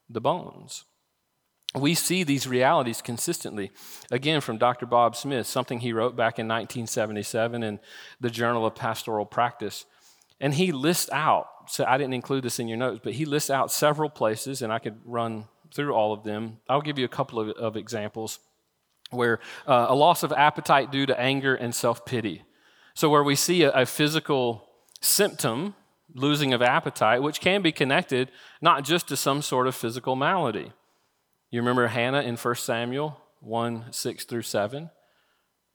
the 0.07 0.21
bones. 0.21 0.85
We 1.75 1.95
see 1.95 2.23
these 2.23 2.45
realities 2.45 3.01
consistently. 3.01 3.71
Again, 4.11 4.41
from 4.41 4.59
Dr. 4.59 4.85
Bob 4.85 5.15
Smith, 5.15 5.47
something 5.47 5.79
he 5.79 5.91
wrote 5.91 6.15
back 6.15 6.37
in 6.37 6.47
1977 6.47 7.63
in 7.63 7.79
the 8.19 8.29
Journal 8.29 8.67
of 8.67 8.75
Pastoral 8.75 9.25
Practice. 9.25 9.85
And 10.43 10.53
he 10.53 10.73
lists 10.73 11.09
out, 11.13 11.47
so 11.67 11.85
I 11.85 11.97
didn't 11.97 12.15
include 12.15 12.43
this 12.43 12.59
in 12.59 12.67
your 12.67 12.77
notes, 12.77 12.99
but 13.01 13.13
he 13.13 13.23
lists 13.23 13.49
out 13.49 13.71
several 13.71 14.09
places, 14.09 14.61
and 14.61 14.73
I 14.73 14.79
could 14.79 14.99
run 15.05 15.45
through 15.73 15.93
all 15.93 16.11
of 16.11 16.25
them. 16.25 16.57
I'll 16.67 16.81
give 16.81 16.99
you 16.99 17.05
a 17.05 17.07
couple 17.07 17.39
of, 17.39 17.47
of 17.51 17.77
examples 17.77 18.39
where 19.09 19.39
uh, 19.65 19.85
a 19.87 19.95
loss 19.95 20.21
of 20.21 20.33
appetite 20.33 20.91
due 20.91 21.05
to 21.05 21.17
anger 21.17 21.55
and 21.55 21.73
self 21.73 22.05
pity. 22.05 22.43
So, 22.93 23.09
where 23.09 23.23
we 23.23 23.37
see 23.37 23.63
a, 23.63 23.71
a 23.71 23.85
physical 23.85 24.67
symptom, 24.99 25.75
losing 26.13 26.51
of 26.53 26.61
appetite, 26.61 27.23
which 27.23 27.39
can 27.39 27.61
be 27.61 27.71
connected 27.71 28.29
not 28.61 28.83
just 28.83 29.07
to 29.07 29.15
some 29.15 29.41
sort 29.41 29.65
of 29.65 29.75
physical 29.75 30.17
malady. 30.17 30.73
You 31.51 31.61
remember 31.61 31.87
Hannah 31.87 32.21
in 32.21 32.35
1 32.35 32.55
Samuel 32.55 33.17
1 33.39 33.85
6 33.91 34.25
through 34.25 34.41
7, 34.41 34.89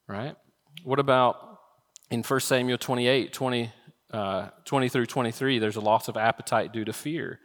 right? 0.06 0.36
What 0.84 0.98
about 0.98 1.58
in 2.10 2.22
1 2.22 2.40
Samuel 2.40 2.76
28 2.76 3.32
20 3.32 3.72
uh, 4.12 4.48
20 4.64 4.88
through 4.88 5.06
23, 5.06 5.58
there's 5.58 5.76
a 5.76 5.80
loss 5.80 6.08
of 6.08 6.16
appetite 6.16 6.72
due 6.72 6.84
to 6.84 6.92
fear. 6.92 7.40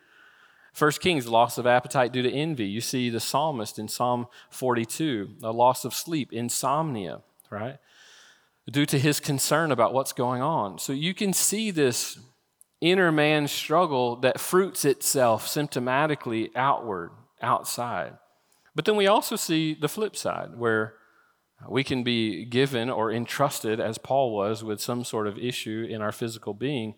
First 0.73 1.01
Kings, 1.01 1.27
loss 1.27 1.57
of 1.57 1.67
appetite 1.67 2.11
due 2.11 2.23
to 2.23 2.31
envy. 2.31 2.65
You 2.65 2.81
see 2.81 3.09
the 3.09 3.19
psalmist 3.19 3.77
in 3.77 3.87
Psalm 3.87 4.27
42, 4.49 5.35
a 5.43 5.51
loss 5.51 5.85
of 5.85 5.93
sleep, 5.93 6.33
insomnia, 6.33 7.21
right? 7.51 7.77
Due 8.71 8.85
to 8.87 8.97
his 8.97 9.19
concern 9.19 9.71
about 9.71 9.93
what's 9.93 10.13
going 10.13 10.41
on. 10.41 10.79
So 10.79 10.91
you 10.93 11.13
can 11.13 11.31
see 11.31 11.69
this 11.69 12.17
inner 12.81 13.11
man 13.11 13.47
struggle 13.47 14.15
that 14.17 14.39
fruits 14.39 14.83
itself 14.83 15.47
symptomatically 15.47 16.49
outward, 16.55 17.11
outside. 17.41 18.13
But 18.73 18.85
then 18.85 18.95
we 18.95 19.05
also 19.05 19.35
see 19.35 19.75
the 19.75 19.87
flip 19.87 20.15
side, 20.15 20.55
where 20.57 20.95
we 21.67 21.83
can 21.83 22.03
be 22.03 22.45
given 22.45 22.89
or 22.89 23.11
entrusted, 23.11 23.79
as 23.79 23.97
Paul 23.97 24.33
was, 24.33 24.63
with 24.63 24.81
some 24.81 25.03
sort 25.03 25.27
of 25.27 25.37
issue 25.37 25.87
in 25.89 26.01
our 26.01 26.11
physical 26.11 26.53
being, 26.53 26.95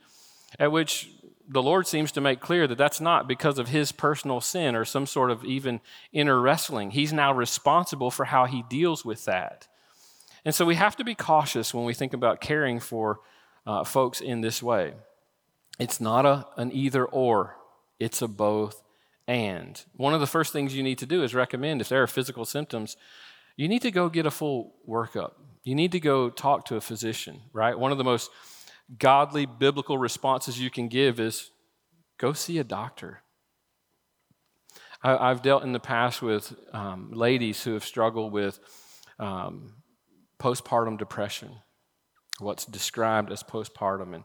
at 0.60 0.72
which 0.72 1.10
the 1.48 1.62
Lord 1.62 1.86
seems 1.88 2.12
to 2.14 2.22
make 2.22 2.40
clear 2.40 2.68
that 2.68 2.78
that's 2.78 3.02
not 3.02 3.28
because 3.28 3.60
of 3.60 3.70
his 3.70 3.92
personal 3.92 4.42
sin 4.42 4.76
or 4.76 4.84
some 4.86 5.06
sort 5.06 5.30
of 5.30 5.44
even 5.46 5.80
inner 6.12 6.40
wrestling. 6.40 6.92
He's 6.92 7.14
now 7.14 7.34
responsible 7.34 8.10
for 8.10 8.26
how 8.26 8.46
he 8.46 8.64
deals 8.70 9.06
with 9.06 9.26
that. 9.26 9.68
And 10.44 10.54
so 10.54 10.66
we 10.66 10.76
have 10.76 10.96
to 10.98 11.04
be 11.04 11.16
cautious 11.16 11.74
when 11.74 11.86
we 11.86 11.94
think 11.94 12.14
about 12.14 12.42
caring 12.42 12.80
for 12.80 13.20
uh, 13.66 13.84
folks 13.84 14.22
in 14.22 14.42
this 14.42 14.62
way. 14.62 14.94
It's 15.80 16.00
not 16.00 16.26
a, 16.26 16.48
an 16.58 16.72
either 16.72 17.06
or, 17.06 17.58
it's 18.00 18.22
a 18.22 18.28
both 18.28 18.84
and. 19.28 19.84
One 19.96 20.14
of 20.14 20.20
the 20.20 20.28
first 20.28 20.54
things 20.54 20.76
you 20.76 20.84
need 20.84 21.00
to 21.00 21.06
do 21.06 21.24
is 21.24 21.34
recommend 21.34 21.82
if 21.82 21.90
there 21.90 22.02
are 22.02 22.08
physical 22.08 22.46
symptoms 22.46 22.96
you 23.58 23.68
need 23.68 23.82
to 23.84 23.92
go 23.92 24.10
get 24.10 24.26
a 24.26 24.32
full 24.32 24.76
workup. 24.88 25.34
You 25.64 25.76
need 25.76 25.92
to 25.94 26.00
go 26.00 26.30
talk 26.30 26.66
to 26.66 26.76
a 26.76 26.82
physician, 26.82 27.42
right? 27.54 27.78
One 27.78 27.92
of 27.92 27.98
the 27.98 28.04
most 28.04 28.30
godly 29.00 29.46
biblical 29.46 29.98
responses 29.98 30.60
you 30.60 30.70
can 30.70 30.88
give 30.88 31.20
is 31.20 31.52
go 32.18 32.34
see 32.34 32.60
a 32.60 32.64
doctor. 32.64 33.22
I, 35.02 35.30
have 35.30 35.42
dealt 35.42 35.64
in 35.64 35.72
the 35.72 35.80
past 35.80 36.22
with 36.22 36.54
um, 36.74 37.12
ladies 37.12 37.64
who 37.64 37.74
have 37.74 37.86
struggled 37.86 38.32
with 38.32 38.60
um, 39.20 39.76
postpartum 40.40 40.98
depression, 40.98 41.52
what's 42.40 42.66
described 42.66 43.32
as 43.32 43.44
postpartum. 43.44 44.16
And, 44.16 44.24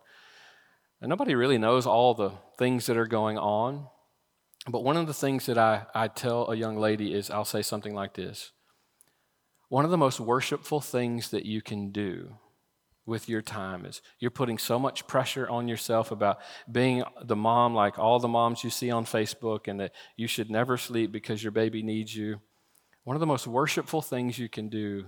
and 1.03 1.11
nobody 1.11 1.35
really 1.35 1.59
knows 1.59 1.87
all 1.87 2.15
the 2.15 2.33
things 2.59 2.87
that 2.87 2.97
are 2.97 3.07
going 3.07 3.37
on. 3.37 3.89
But 4.69 4.83
one 4.83 4.97
of 4.97 5.07
the 5.07 5.15
things 5.15 5.47
that 5.47 5.59
I, 5.59 5.83
I 5.95 6.09
tell 6.09 6.51
a 6.51 6.57
young 6.57 6.79
lady 6.79 7.13
is 7.13 7.31
I'll 7.31 7.45
say 7.45 7.63
something 7.63 7.95
like 7.95 8.15
this 8.15 8.53
one 9.71 9.85
of 9.85 9.93
the 9.93 9.97
most 9.97 10.19
worshipful 10.19 10.81
things 10.81 11.31
that 11.31 11.47
you 11.47 11.63
can 11.63 11.93
do 11.93 12.35
with 13.07 13.29
your 13.29 13.41
time 13.41 13.87
is 13.87 14.03
you're 14.19 14.31
putting 14.31 14.59
so 14.59 14.79
much 14.81 15.07
pressure 15.07 15.49
on 15.49 15.69
yourself 15.69 16.11
about 16.11 16.39
being 16.71 17.05
the 17.23 17.37
mom 17.37 17.73
like 17.73 17.97
all 17.97 18.19
the 18.19 18.29
moms 18.29 18.65
you 18.65 18.69
see 18.69 18.91
on 18.91 19.05
Facebook 19.05 19.69
and 19.69 19.79
that 19.79 19.93
you 20.17 20.27
should 20.27 20.51
never 20.51 20.77
sleep 20.77 21.13
because 21.13 21.43
your 21.43 21.53
baby 21.53 21.85
needs 21.85 22.15
you. 22.15 22.41
One 23.05 23.15
of 23.15 23.21
the 23.21 23.27
most 23.27 23.47
worshipful 23.47 24.03
things 24.03 24.41
you 24.41 24.49
can 24.49 24.69
do 24.69 25.07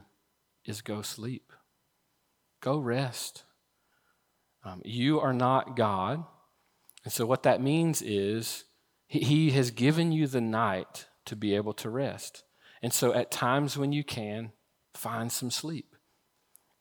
is 0.65 0.81
go 0.81 1.03
sleep, 1.03 1.53
go 2.61 2.79
rest. 2.79 3.43
Um, 4.65 4.81
you 4.85 5.19
are 5.19 5.35
not 5.35 5.77
God. 5.77 6.25
And 7.03 7.13
so, 7.13 7.27
what 7.27 7.43
that 7.43 7.61
means 7.61 8.01
is 8.01 8.63
He 9.09 9.51
has 9.51 9.73
given 9.73 10.13
you 10.13 10.29
the 10.29 10.41
night 10.41 11.07
to 11.25 11.35
be 11.35 11.57
able 11.57 11.73
to 11.75 11.91
rest. 11.91 12.45
And 12.83 12.93
so, 12.93 13.15
at 13.15 13.31
times 13.31 13.79
when 13.79 13.93
you 13.93 14.03
can, 14.03 14.53
find 14.95 15.31
some 15.31 15.51
sleep. 15.51 15.97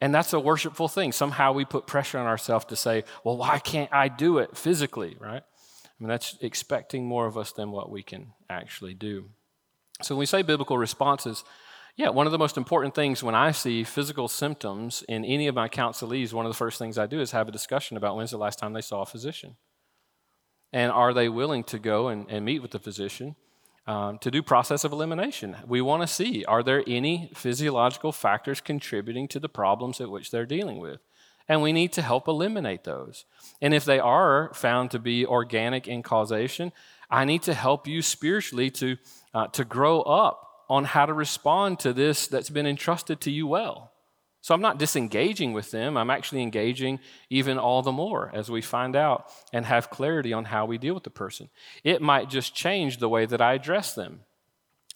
And 0.01 0.13
that's 0.13 0.33
a 0.33 0.39
worshipful 0.39 0.87
thing. 0.87 1.11
Somehow 1.11 1.53
we 1.53 1.63
put 1.63 1.85
pressure 1.85 2.17
on 2.17 2.25
ourselves 2.25 2.65
to 2.65 2.75
say, 2.75 3.03
well, 3.23 3.37
why 3.37 3.59
can't 3.59 3.93
I 3.93 4.07
do 4.07 4.39
it 4.39 4.57
physically, 4.57 5.15
right? 5.19 5.43
I 5.43 5.89
mean, 5.99 6.09
that's 6.09 6.37
expecting 6.41 7.05
more 7.05 7.27
of 7.27 7.37
us 7.37 7.51
than 7.51 7.69
what 7.69 7.91
we 7.91 8.01
can 8.01 8.33
actually 8.49 8.95
do. 8.95 9.29
So, 10.01 10.15
when 10.15 10.19
we 10.19 10.25
say 10.25 10.41
biblical 10.41 10.77
responses, 10.77 11.43
yeah, 11.95 12.09
one 12.09 12.25
of 12.25 12.31
the 12.31 12.39
most 12.39 12.57
important 12.57 12.95
things 12.95 13.21
when 13.21 13.35
I 13.35 13.51
see 13.51 13.83
physical 13.83 14.27
symptoms 14.27 15.03
in 15.07 15.23
any 15.23 15.47
of 15.47 15.53
my 15.53 15.69
counselees, 15.69 16.33
one 16.33 16.45
of 16.45 16.49
the 16.49 16.57
first 16.57 16.79
things 16.79 16.97
I 16.97 17.05
do 17.05 17.21
is 17.21 17.31
have 17.31 17.47
a 17.47 17.51
discussion 17.51 17.97
about 17.97 18.15
when's 18.15 18.31
the 18.31 18.37
last 18.37 18.57
time 18.57 18.73
they 18.73 18.81
saw 18.81 19.01
a 19.01 19.05
physician. 19.05 19.57
And 20.73 20.91
are 20.91 21.13
they 21.13 21.29
willing 21.29 21.63
to 21.65 21.77
go 21.77 22.07
and, 22.07 22.25
and 22.31 22.45
meet 22.45 22.61
with 22.61 22.71
the 22.71 22.79
physician 22.79 23.35
um, 23.87 24.17
to 24.19 24.31
do 24.31 24.41
process 24.41 24.83
of 24.83 24.91
elimination. 24.91 25.57
We 25.67 25.81
want 25.81 26.03
to 26.03 26.07
see 26.07 26.45
are 26.45 26.63
there 26.63 26.83
any 26.87 27.31
physiological 27.35 28.11
factors 28.11 28.61
contributing 28.61 29.27
to 29.29 29.39
the 29.39 29.49
problems 29.49 29.99
at 29.99 30.09
which 30.09 30.31
they're 30.31 30.45
dealing 30.45 30.79
with? 30.79 31.01
And 31.47 31.61
we 31.61 31.73
need 31.73 31.91
to 31.93 32.01
help 32.01 32.27
eliminate 32.27 32.83
those. 32.83 33.25
And 33.61 33.73
if 33.73 33.83
they 33.83 33.99
are 33.99 34.53
found 34.53 34.91
to 34.91 34.99
be 34.99 35.25
organic 35.25 35.87
in 35.87 36.03
causation, 36.03 36.71
I 37.09 37.25
need 37.25 37.41
to 37.43 37.53
help 37.53 37.87
you 37.87 38.01
spiritually 38.01 38.69
to, 38.71 38.97
uh, 39.33 39.47
to 39.47 39.65
grow 39.65 40.01
up 40.01 40.47
on 40.69 40.85
how 40.85 41.05
to 41.05 41.13
respond 41.13 41.79
to 41.79 41.91
this 41.91 42.27
that's 42.27 42.49
been 42.49 42.65
entrusted 42.65 43.19
to 43.21 43.31
you 43.31 43.47
well. 43.47 43.90
So 44.41 44.55
I'm 44.55 44.61
not 44.61 44.79
disengaging 44.79 45.53
with 45.53 45.69
them. 45.69 45.97
I'm 45.97 46.09
actually 46.09 46.41
engaging 46.41 46.99
even 47.29 47.59
all 47.59 47.83
the 47.83 47.91
more 47.91 48.31
as 48.33 48.49
we 48.49 48.61
find 48.61 48.95
out 48.95 49.27
and 49.53 49.65
have 49.67 49.91
clarity 49.91 50.33
on 50.33 50.45
how 50.45 50.65
we 50.65 50.79
deal 50.79 50.95
with 50.95 51.03
the 51.03 51.11
person. 51.11 51.49
It 51.83 52.01
might 52.01 52.29
just 52.29 52.55
change 52.55 52.97
the 52.97 53.09
way 53.09 53.27
that 53.27 53.41
I 53.41 53.53
address 53.53 53.93
them. 53.93 54.21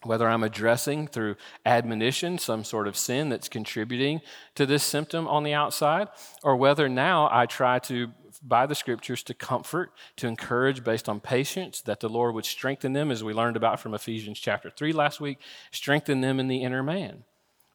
whether 0.06 0.28
I'm 0.28 0.42
addressing 0.42 1.08
through 1.08 1.36
admonition 1.64 2.38
some 2.38 2.64
sort 2.64 2.88
of 2.88 2.96
sin 2.96 3.28
that's 3.28 3.48
contributing 3.48 4.20
to 4.54 4.66
this 4.66 4.82
symptom 4.82 5.26
on 5.28 5.42
the 5.42 5.54
outside, 5.54 6.08
or 6.42 6.56
whether 6.56 6.88
now 6.88 7.28
I 7.30 7.46
try 7.46 7.78
to, 7.80 8.10
by 8.42 8.66
the 8.66 8.74
scriptures, 8.74 9.22
to 9.24 9.34
comfort, 9.34 9.92
to 10.16 10.26
encourage 10.26 10.84
based 10.84 11.08
on 11.08 11.20
patience, 11.20 11.80
that 11.82 12.00
the 12.00 12.08
Lord 12.08 12.34
would 12.34 12.46
strengthen 12.46 12.92
them, 12.92 13.10
as 13.10 13.24
we 13.24 13.32
learned 13.32 13.56
about 13.56 13.80
from 13.80 13.94
Ephesians 13.94 14.38
chapter 14.38 14.70
3 14.70 14.92
last 14.92 15.20
week, 15.20 15.38
strengthen 15.70 16.20
them 16.20 16.38
in 16.38 16.48
the 16.48 16.62
inner 16.62 16.82
man. 16.82 17.24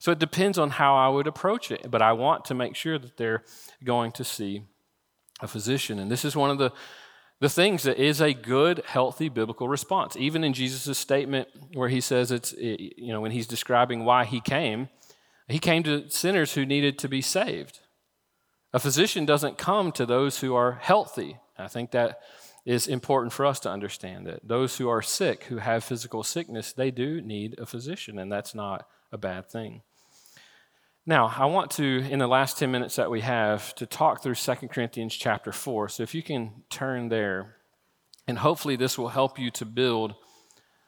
So 0.01 0.11
it 0.11 0.17
depends 0.17 0.57
on 0.57 0.71
how 0.71 0.95
I 0.95 1.09
would 1.09 1.27
approach 1.27 1.69
it, 1.69 1.91
but 1.91 2.01
I 2.01 2.13
want 2.13 2.45
to 2.45 2.55
make 2.55 2.75
sure 2.75 2.97
that 2.97 3.17
they're 3.17 3.43
going 3.83 4.11
to 4.13 4.23
see 4.23 4.63
a 5.41 5.47
physician. 5.47 5.99
And 5.99 6.09
this 6.09 6.25
is 6.25 6.35
one 6.35 6.49
of 6.49 6.57
the 6.57 6.71
the 7.39 7.49
things 7.49 7.83
that 7.83 7.99
is 7.99 8.19
a 8.19 8.33
good, 8.33 8.81
healthy 8.85 9.29
biblical 9.29 9.67
response. 9.67 10.15
Even 10.15 10.43
in 10.43 10.53
Jesus' 10.53 10.97
statement 10.97 11.47
where 11.73 11.89
he 11.89 12.01
says 12.01 12.31
it's, 12.31 12.51
you 12.53 13.07
know, 13.07 13.21
when 13.21 13.31
he's 13.31 13.45
describing 13.45 14.03
why 14.03 14.25
he 14.25 14.39
came, 14.41 14.89
he 15.47 15.59
came 15.59 15.83
to 15.83 16.09
sinners 16.09 16.53
who 16.53 16.65
needed 16.65 16.97
to 16.97 17.07
be 17.07 17.21
saved. 17.21 17.79
A 18.73 18.79
physician 18.79 19.25
doesn't 19.25 19.59
come 19.59 19.91
to 19.91 20.05
those 20.07 20.39
who 20.39 20.55
are 20.55 20.79
healthy. 20.81 21.37
I 21.59 21.67
think 21.67 21.91
that 21.91 22.19
is 22.65 22.87
important 22.87 23.33
for 23.33 23.45
us 23.45 23.59
to 23.61 23.69
understand 23.69 24.25
that 24.25 24.47
those 24.47 24.77
who 24.77 24.89
are 24.89 25.03
sick, 25.03 25.43
who 25.43 25.57
have 25.57 25.83
physical 25.83 26.23
sickness, 26.23 26.73
they 26.73 26.89
do 26.89 27.21
need 27.21 27.59
a 27.59 27.67
physician, 27.67 28.17
and 28.17 28.31
that's 28.31 28.55
not 28.55 28.87
a 29.11 29.17
bad 29.17 29.47
thing. 29.49 29.81
Now, 31.05 31.33
I 31.35 31.45
want 31.45 31.71
to, 31.71 32.05
in 32.09 32.19
the 32.19 32.27
last 32.27 32.59
10 32.59 32.69
minutes 32.69 32.95
that 32.97 33.09
we 33.09 33.21
have, 33.21 33.73
to 33.75 33.87
talk 33.87 34.21
through 34.21 34.35
2 34.35 34.53
Corinthians 34.67 35.15
chapter 35.15 35.51
4. 35.51 35.89
So 35.89 36.03
if 36.03 36.13
you 36.13 36.21
can 36.21 36.63
turn 36.69 37.09
there, 37.09 37.55
and 38.27 38.37
hopefully 38.37 38.75
this 38.75 38.99
will 38.99 39.09
help 39.09 39.39
you 39.39 39.49
to 39.51 39.65
build 39.65 40.13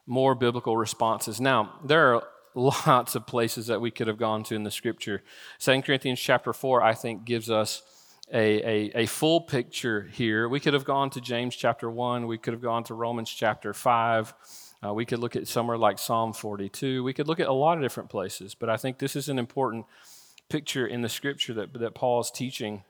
more 0.06 0.36
biblical 0.36 0.78
responses. 0.78 1.42
Now, 1.42 1.80
there 1.84 2.16
are 2.16 2.24
lots 2.56 3.16
of 3.16 3.26
places 3.26 3.68
that 3.68 3.82
we 3.82 3.90
could 3.90 4.06
have 4.06 4.20
gone 4.20 4.44
to 4.44 4.56
in 4.56 4.64
the 4.64 4.70
scripture. 4.70 5.24
2 5.60 5.82
Corinthians 5.82 6.20
chapter 6.20 6.54
4, 6.54 6.84
I 6.84 6.94
think, 6.94 7.26
gives 7.26 7.50
us 7.50 7.82
a, 8.32 8.38
a, 8.38 9.02
a, 9.02 9.06
full 9.08 9.42
picture 9.42 10.10
here. 10.14 10.48
We 10.48 10.60
could 10.60 10.74
have 10.74 10.86
gone 10.86 11.10
to 11.12 11.22
James 11.22 11.56
chapter 11.56 11.90
1, 11.90 12.28
we 12.28 12.38
could 12.38 12.54
have 12.54 12.62
gone 12.62 12.84
to 12.86 12.94
Romans 12.94 13.30
chapter 13.30 13.74
5. 13.74 14.34
Uh, 14.84 14.94
we 14.94 15.06
could 15.06 15.20
look 15.20 15.36
at 15.36 15.48
somewhere 15.48 15.78
like 15.78 15.98
Psalm 15.98 16.34
42. 16.34 17.04
We 17.04 17.14
could 17.14 17.28
look 17.28 17.40
at 17.40 17.48
a 17.48 17.54
lot 17.54 17.78
of 17.78 17.84
different 17.84 18.10
places, 18.10 18.56
but 18.56 18.70
I 18.70 18.78
think 18.78 18.98
this 18.98 19.16
is 19.16 19.30
an 19.30 19.40
important 19.40 19.86
picture 20.50 20.86
in 20.86 21.02
the 21.02 21.10
scripture 21.10 21.54
that, 21.54 21.74
that 21.74 21.96
Paul 21.96 22.20
is 22.20 22.32
teaching 22.32 22.84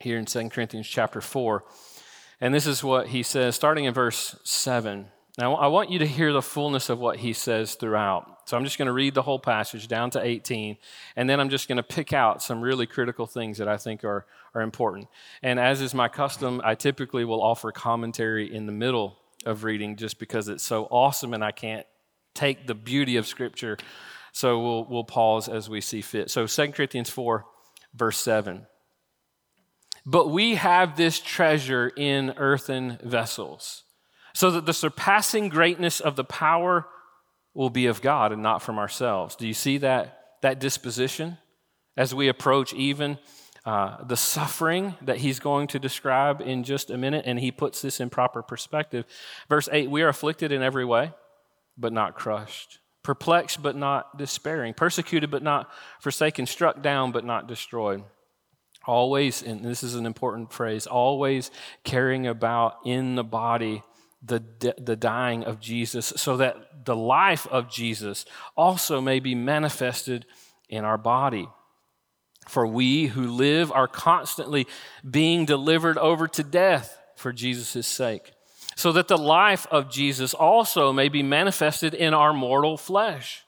here 0.00 0.18
in 0.18 0.26
2 0.26 0.48
Corinthians 0.50 0.86
chapter 0.86 1.20
4. 1.20 1.64
And 2.40 2.52
this 2.52 2.66
is 2.66 2.84
what 2.84 3.08
he 3.08 3.22
says, 3.22 3.54
starting 3.54 3.84
in 3.84 3.94
verse 3.94 4.36
7. 4.44 5.06
Now, 5.38 5.54
I 5.54 5.66
want 5.68 5.90
you 5.90 5.98
to 6.00 6.06
hear 6.06 6.32
the 6.32 6.42
fullness 6.42 6.90
of 6.90 6.98
what 6.98 7.16
he 7.16 7.32
says 7.32 7.74
throughout. 7.74 8.48
So 8.48 8.56
I'm 8.56 8.64
just 8.64 8.76
going 8.76 8.86
to 8.86 8.92
read 8.92 9.14
the 9.14 9.22
whole 9.22 9.38
passage 9.38 9.88
down 9.88 10.10
to 10.10 10.24
18, 10.24 10.76
and 11.16 11.28
then 11.28 11.40
I'm 11.40 11.48
just 11.48 11.66
going 11.66 11.76
to 11.76 11.82
pick 11.82 12.12
out 12.12 12.42
some 12.42 12.60
really 12.60 12.86
critical 12.86 13.26
things 13.26 13.58
that 13.58 13.66
I 13.66 13.78
think 13.78 14.04
are, 14.04 14.26
are 14.54 14.60
important. 14.60 15.08
And 15.42 15.58
as 15.58 15.80
is 15.80 15.94
my 15.94 16.08
custom, 16.08 16.60
I 16.62 16.74
typically 16.74 17.24
will 17.24 17.42
offer 17.42 17.72
commentary 17.72 18.54
in 18.54 18.66
the 18.66 18.72
middle 18.72 19.16
of 19.46 19.64
reading 19.64 19.96
just 19.96 20.18
because 20.18 20.48
it's 20.48 20.64
so 20.64 20.84
awesome 20.84 21.34
and 21.34 21.44
I 21.44 21.52
can't 21.52 21.86
take 22.34 22.66
the 22.66 22.74
beauty 22.74 23.16
of 23.16 23.26
Scripture. 23.26 23.76
So 24.32 24.60
we'll, 24.60 24.84
we'll 24.86 25.04
pause 25.04 25.48
as 25.48 25.68
we 25.68 25.80
see 25.80 26.00
fit. 26.00 26.30
So 26.30 26.46
2 26.46 26.72
Corinthians 26.72 27.10
4, 27.10 27.44
verse 27.94 28.18
7. 28.18 28.66
But 30.06 30.28
we 30.28 30.56
have 30.56 30.96
this 30.96 31.18
treasure 31.20 31.88
in 31.96 32.34
earthen 32.36 32.98
vessels, 33.02 33.84
so 34.34 34.50
that 34.50 34.66
the 34.66 34.74
surpassing 34.74 35.48
greatness 35.48 36.00
of 36.00 36.16
the 36.16 36.24
power 36.24 36.86
will 37.54 37.70
be 37.70 37.86
of 37.86 38.02
God 38.02 38.32
and 38.32 38.42
not 38.42 38.60
from 38.60 38.78
ourselves. 38.78 39.36
Do 39.36 39.46
you 39.46 39.54
see 39.54 39.78
that, 39.78 40.18
that 40.42 40.58
disposition 40.58 41.38
as 41.96 42.14
we 42.14 42.28
approach 42.28 42.74
even 42.74 43.18
uh, 43.64 44.04
the 44.04 44.16
suffering 44.16 44.94
that 45.00 45.18
he's 45.18 45.40
going 45.40 45.66
to 45.68 45.78
describe 45.78 46.42
in 46.42 46.64
just 46.64 46.90
a 46.90 46.98
minute, 46.98 47.24
and 47.26 47.38
he 47.40 47.50
puts 47.50 47.80
this 47.80 47.98
in 47.98 48.10
proper 48.10 48.42
perspective. 48.42 49.06
Verse 49.48 49.68
8 49.72 49.90
We 49.90 50.02
are 50.02 50.08
afflicted 50.08 50.52
in 50.52 50.62
every 50.62 50.84
way, 50.84 51.12
but 51.78 51.92
not 51.92 52.14
crushed, 52.14 52.78
perplexed, 53.02 53.62
but 53.62 53.74
not 53.74 54.18
despairing, 54.18 54.74
persecuted, 54.74 55.30
but 55.30 55.42
not 55.42 55.70
forsaken, 55.98 56.46
struck 56.46 56.82
down, 56.82 57.10
but 57.10 57.24
not 57.24 57.48
destroyed. 57.48 58.04
Always, 58.86 59.42
and 59.42 59.64
this 59.64 59.82
is 59.82 59.94
an 59.94 60.04
important 60.04 60.52
phrase, 60.52 60.86
always 60.86 61.50
carrying 61.84 62.26
about 62.26 62.76
in 62.84 63.14
the 63.14 63.24
body 63.24 63.82
the, 64.22 64.42
the 64.78 64.96
dying 64.96 65.44
of 65.44 65.58
Jesus, 65.58 66.12
so 66.16 66.36
that 66.36 66.84
the 66.84 66.96
life 66.96 67.46
of 67.46 67.70
Jesus 67.70 68.26
also 68.56 69.00
may 69.00 69.20
be 69.20 69.34
manifested 69.34 70.26
in 70.68 70.84
our 70.84 70.98
body. 70.98 71.48
For 72.46 72.66
we 72.66 73.06
who 73.06 73.26
live 73.26 73.72
are 73.72 73.88
constantly 73.88 74.66
being 75.08 75.44
delivered 75.44 75.98
over 75.98 76.28
to 76.28 76.42
death 76.42 76.98
for 77.16 77.32
Jesus' 77.32 77.86
sake, 77.86 78.32
so 78.76 78.92
that 78.92 79.08
the 79.08 79.18
life 79.18 79.66
of 79.70 79.90
Jesus 79.90 80.34
also 80.34 80.92
may 80.92 81.08
be 81.08 81.22
manifested 81.22 81.94
in 81.94 82.12
our 82.12 82.32
mortal 82.32 82.76
flesh. 82.76 83.44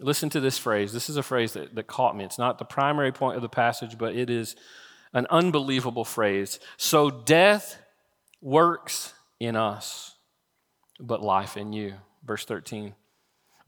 Listen 0.00 0.30
to 0.30 0.40
this 0.40 0.56
phrase. 0.56 0.92
This 0.92 1.10
is 1.10 1.16
a 1.16 1.22
phrase 1.22 1.52
that, 1.52 1.74
that 1.74 1.86
caught 1.86 2.16
me. 2.16 2.24
It's 2.24 2.38
not 2.38 2.58
the 2.58 2.64
primary 2.64 3.12
point 3.12 3.36
of 3.36 3.42
the 3.42 3.48
passage, 3.48 3.98
but 3.98 4.14
it 4.14 4.30
is 4.30 4.56
an 5.12 5.26
unbelievable 5.28 6.04
phrase. 6.04 6.58
So 6.76 7.10
death 7.10 7.78
works 8.40 9.12
in 9.38 9.56
us, 9.56 10.14
but 10.98 11.22
life 11.22 11.56
in 11.56 11.72
you. 11.72 11.94
Verse 12.24 12.44
13 12.44 12.94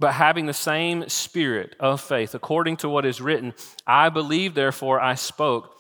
but 0.03 0.15
having 0.15 0.47
the 0.47 0.53
same 0.53 1.09
spirit 1.09 1.77
of 1.79 2.01
faith, 2.01 2.35
according 2.35 2.77
to 2.77 2.89
what 2.89 3.07
is 3.07 3.21
written, 3.21 3.55
I 3.87 4.09
believe, 4.09 4.53
therefore 4.53 5.01
I 5.01 5.15
spoke. 5.15 5.77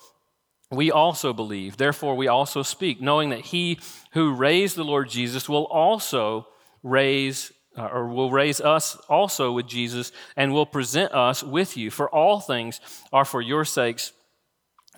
We 0.70 0.92
also 0.92 1.32
believe, 1.32 1.76
therefore 1.76 2.14
we 2.14 2.28
also 2.28 2.62
speak, 2.62 3.00
knowing 3.00 3.30
that 3.30 3.46
he 3.46 3.80
who 4.12 4.32
raised 4.32 4.76
the 4.76 4.84
Lord 4.84 5.08
Jesus 5.08 5.48
will 5.48 5.64
also 5.64 6.46
raise 6.84 7.50
uh, 7.76 7.86
or 7.86 8.06
will 8.06 8.30
raise 8.30 8.60
us 8.60 8.94
also 9.08 9.50
with 9.50 9.66
Jesus 9.66 10.12
and 10.36 10.52
will 10.52 10.66
present 10.66 11.12
us 11.12 11.42
with 11.42 11.76
you. 11.76 11.90
For 11.90 12.08
all 12.08 12.38
things 12.38 12.80
are 13.12 13.24
for 13.24 13.42
your 13.42 13.64
sakes, 13.64 14.12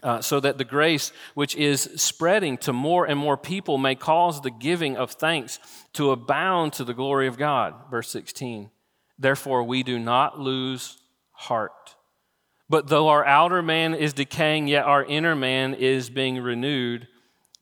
uh, 0.02 0.20
so 0.20 0.38
that 0.38 0.58
the 0.58 0.66
grace 0.66 1.12
which 1.32 1.56
is 1.56 1.80
spreading 1.96 2.58
to 2.58 2.74
more 2.74 3.06
and 3.06 3.18
more 3.18 3.38
people 3.38 3.78
may 3.78 3.94
cause 3.94 4.42
the 4.42 4.50
giving 4.50 4.98
of 4.98 5.12
thanks 5.12 5.58
to 5.94 6.10
abound 6.10 6.74
to 6.74 6.84
the 6.84 6.92
glory 6.92 7.26
of 7.26 7.38
God. 7.38 7.72
Verse 7.90 8.10
16. 8.10 8.68
Therefore, 9.18 9.62
we 9.62 9.82
do 9.82 9.98
not 9.98 10.38
lose 10.38 10.98
heart. 11.32 11.94
But 12.68 12.88
though 12.88 13.08
our 13.08 13.24
outer 13.24 13.62
man 13.62 13.94
is 13.94 14.12
decaying, 14.12 14.68
yet 14.68 14.84
our 14.84 15.04
inner 15.04 15.36
man 15.36 15.74
is 15.74 16.10
being 16.10 16.40
renewed 16.40 17.06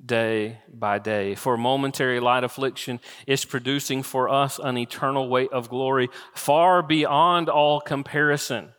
day 0.05 0.59
by 0.73 0.99
day. 0.99 1.35
For 1.35 1.57
momentary 1.57 2.21
light 2.21 2.45
affliction 2.45 3.01
is 3.27 3.45
producing 3.45 4.03
for 4.03 4.29
us 4.29 4.59
an 4.59 4.79
eternal 4.79 5.29
weight 5.29 5.53
of 5.53 5.69
glory 5.69 6.09
far 6.35 6.83
beyond 6.83 7.49
all 7.49 7.81
comparison, 7.81 8.73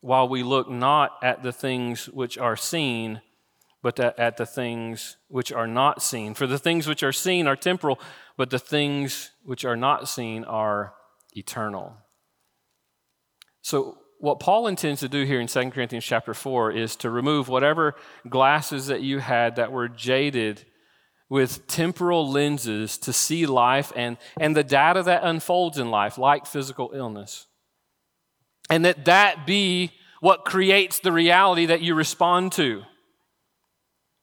while 0.00 0.28
we 0.28 0.42
look 0.42 0.70
not 0.70 1.12
at 1.22 1.42
the 1.42 1.52
things 1.52 2.06
which 2.06 2.38
are 2.38 2.56
seen, 2.56 3.20
but 3.82 3.98
at 4.00 4.36
the 4.36 4.46
things 4.46 5.16
which 5.28 5.52
are 5.52 5.66
not 5.66 6.02
seen. 6.02 6.34
For 6.34 6.46
the 6.46 6.58
things 6.58 6.86
which 6.86 7.02
are 7.02 7.12
seen 7.12 7.46
are 7.46 7.56
temporal, 7.56 7.98
but 8.36 8.50
the 8.50 8.58
things 8.58 9.32
which 9.42 9.64
are 9.64 9.76
not 9.76 10.08
seen 10.08 10.44
are 10.44 10.94
eternal. 11.32 11.96
So, 13.64 13.96
what 14.18 14.40
Paul 14.40 14.66
intends 14.66 15.00
to 15.00 15.08
do 15.08 15.24
here 15.24 15.40
in 15.40 15.46
2 15.46 15.70
Corinthians 15.70 16.04
chapter 16.04 16.34
4 16.34 16.72
is 16.72 16.96
to 16.96 17.08
remove 17.08 17.48
whatever 17.48 17.94
glasses 18.28 18.88
that 18.88 19.00
you 19.00 19.20
had 19.20 19.56
that 19.56 19.72
were 19.72 19.88
jaded 19.88 20.64
with 21.30 21.66
temporal 21.66 22.30
lenses 22.30 22.98
to 22.98 23.12
see 23.12 23.46
life 23.46 23.90
and, 23.96 24.18
and 24.38 24.54
the 24.54 24.62
data 24.62 25.02
that 25.02 25.24
unfolds 25.24 25.78
in 25.78 25.90
life, 25.90 26.18
like 26.18 26.44
physical 26.44 26.92
illness. 26.94 27.46
And 28.68 28.84
that 28.84 29.06
that 29.06 29.46
be 29.46 29.92
what 30.20 30.44
creates 30.44 31.00
the 31.00 31.12
reality 31.12 31.64
that 31.66 31.80
you 31.80 31.94
respond 31.94 32.52
to. 32.52 32.82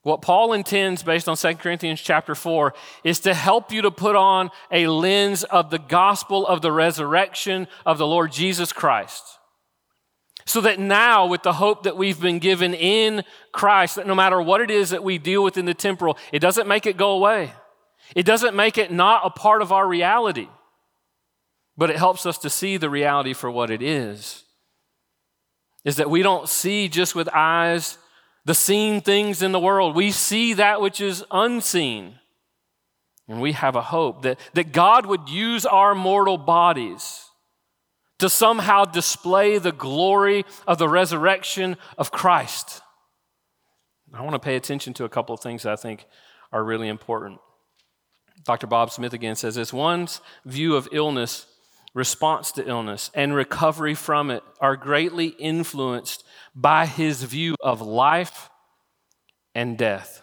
What 0.02 0.20
Paul 0.20 0.52
intends, 0.52 1.04
based 1.04 1.28
on 1.28 1.36
2 1.36 1.54
Corinthians 1.54 2.00
chapter 2.00 2.34
4, 2.34 2.74
is 3.04 3.20
to 3.20 3.34
help 3.34 3.70
you 3.70 3.82
to 3.82 3.90
put 3.90 4.16
on 4.16 4.50
a 4.70 4.88
lens 4.88 5.44
of 5.44 5.70
the 5.70 5.78
gospel 5.78 6.44
of 6.46 6.60
the 6.60 6.72
resurrection 6.72 7.68
of 7.86 7.98
the 7.98 8.06
Lord 8.06 8.32
Jesus 8.32 8.72
Christ. 8.72 9.22
So 10.44 10.60
that 10.62 10.80
now, 10.80 11.26
with 11.26 11.44
the 11.44 11.52
hope 11.52 11.84
that 11.84 11.96
we've 11.96 12.20
been 12.20 12.40
given 12.40 12.74
in 12.74 13.22
Christ, 13.52 13.94
that 13.94 14.08
no 14.08 14.14
matter 14.16 14.42
what 14.42 14.60
it 14.60 14.72
is 14.72 14.90
that 14.90 15.04
we 15.04 15.18
deal 15.18 15.44
with 15.44 15.56
in 15.56 15.66
the 15.66 15.74
temporal, 15.74 16.18
it 16.32 16.40
doesn't 16.40 16.66
make 16.66 16.84
it 16.84 16.96
go 16.96 17.12
away. 17.12 17.52
It 18.16 18.26
doesn't 18.26 18.56
make 18.56 18.78
it 18.78 18.90
not 18.90 19.22
a 19.24 19.30
part 19.30 19.62
of 19.62 19.70
our 19.70 19.86
reality, 19.86 20.48
but 21.76 21.90
it 21.90 21.96
helps 21.96 22.26
us 22.26 22.38
to 22.38 22.50
see 22.50 22.76
the 22.76 22.90
reality 22.90 23.34
for 23.34 23.52
what 23.52 23.70
it 23.70 23.82
is. 23.82 24.42
Is 25.84 25.94
that 25.96 26.10
we 26.10 26.22
don't 26.22 26.48
see 26.48 26.88
just 26.88 27.14
with 27.14 27.28
eyes 27.32 27.98
the 28.44 28.54
seen 28.54 29.00
things 29.00 29.42
in 29.42 29.52
the 29.52 29.60
world. 29.60 29.94
We 29.94 30.10
see 30.10 30.54
that 30.54 30.80
which 30.80 31.00
is 31.00 31.24
unseen. 31.30 32.18
And 33.28 33.40
we 33.40 33.52
have 33.52 33.76
a 33.76 33.82
hope 33.82 34.22
that, 34.22 34.38
that 34.54 34.72
God 34.72 35.06
would 35.06 35.28
use 35.28 35.64
our 35.64 35.94
mortal 35.94 36.38
bodies 36.38 37.24
to 38.18 38.28
somehow 38.28 38.84
display 38.84 39.58
the 39.58 39.72
glory 39.72 40.44
of 40.66 40.78
the 40.78 40.88
resurrection 40.88 41.76
of 41.98 42.10
Christ. 42.10 42.82
I 44.14 44.22
want 44.22 44.34
to 44.34 44.38
pay 44.38 44.56
attention 44.56 44.92
to 44.94 45.04
a 45.04 45.08
couple 45.08 45.34
of 45.34 45.40
things 45.40 45.64
I 45.64 45.76
think 45.76 46.06
are 46.52 46.62
really 46.62 46.88
important. 46.88 47.40
Dr. 48.44 48.66
Bob 48.66 48.90
Smith 48.90 49.12
again 49.12 49.36
says 49.36 49.54
this 49.54 49.72
one's 49.72 50.20
view 50.44 50.76
of 50.76 50.88
illness, 50.92 51.46
response 51.94 52.52
to 52.52 52.66
illness, 52.66 53.10
and 53.14 53.34
recovery 53.34 53.94
from 53.94 54.30
it 54.30 54.42
are 54.60 54.76
greatly 54.76 55.28
influenced 55.28 56.24
by 56.54 56.86
his 56.86 57.22
view 57.22 57.54
of 57.60 57.80
life 57.80 58.48
and 59.54 59.76
death. 59.76 60.22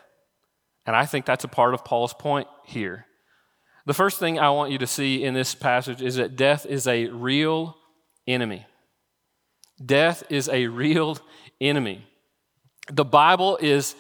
And 0.86 0.95
I 0.95 1.05
think 1.05 1.26
that's 1.26 1.43
a 1.43 1.49
part 1.49 1.74
of 1.74 1.86
Paul's 1.86 2.13
point 2.13 2.47
here. 2.65 3.05
The 3.86 3.93
first 3.93 4.20
thing 4.20 4.39
I 4.39 4.49
want 4.49 4.72
you 4.72 4.78
to 4.80 4.88
see 4.88 5.24
in 5.24 5.34
this 5.34 5.55
passage 5.55 6.01
is 6.01 6.15
that 6.15 6.36
death 6.36 6.65
is 6.65 6.88
a 6.88 7.07
real 7.07 7.76
enemy. 8.28 8.65
Death 9.84 10.24
is 10.30 10.49
a 10.49 10.67
real 10.67 11.17
enemy. 11.61 12.05
The 12.91 13.05
Bible 13.05 13.57
is 13.61 13.95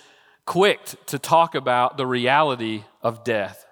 quick 0.45 0.79
to 1.07 1.19
talk 1.19 1.53
about 1.55 1.97
the 1.97 2.07
reality 2.07 2.83
of 3.01 3.23
death. 3.23 3.65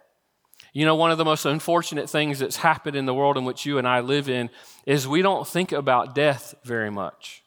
You 0.78 0.86
know, 0.86 0.93
one 0.93 1.09
of 1.09 1.17
the 1.17 1.25
most 1.25 1.47
unfortunate 1.47 2.07
things 2.07 2.38
that's 2.38 2.57
happened 2.57 2.95
in 2.95 3.07
the 3.07 3.13
world 3.15 3.36
in 3.36 3.45
which 3.45 3.65
you 3.65 3.80
and 3.80 3.88
I 3.88 4.01
live 4.01 4.30
in 4.30 4.51
is 4.86 5.07
we 5.07 5.23
don't 5.23 5.47
think 5.47 5.71
about 5.71 6.13
death 6.13 6.53
very 6.63 6.91
much. 6.91 7.41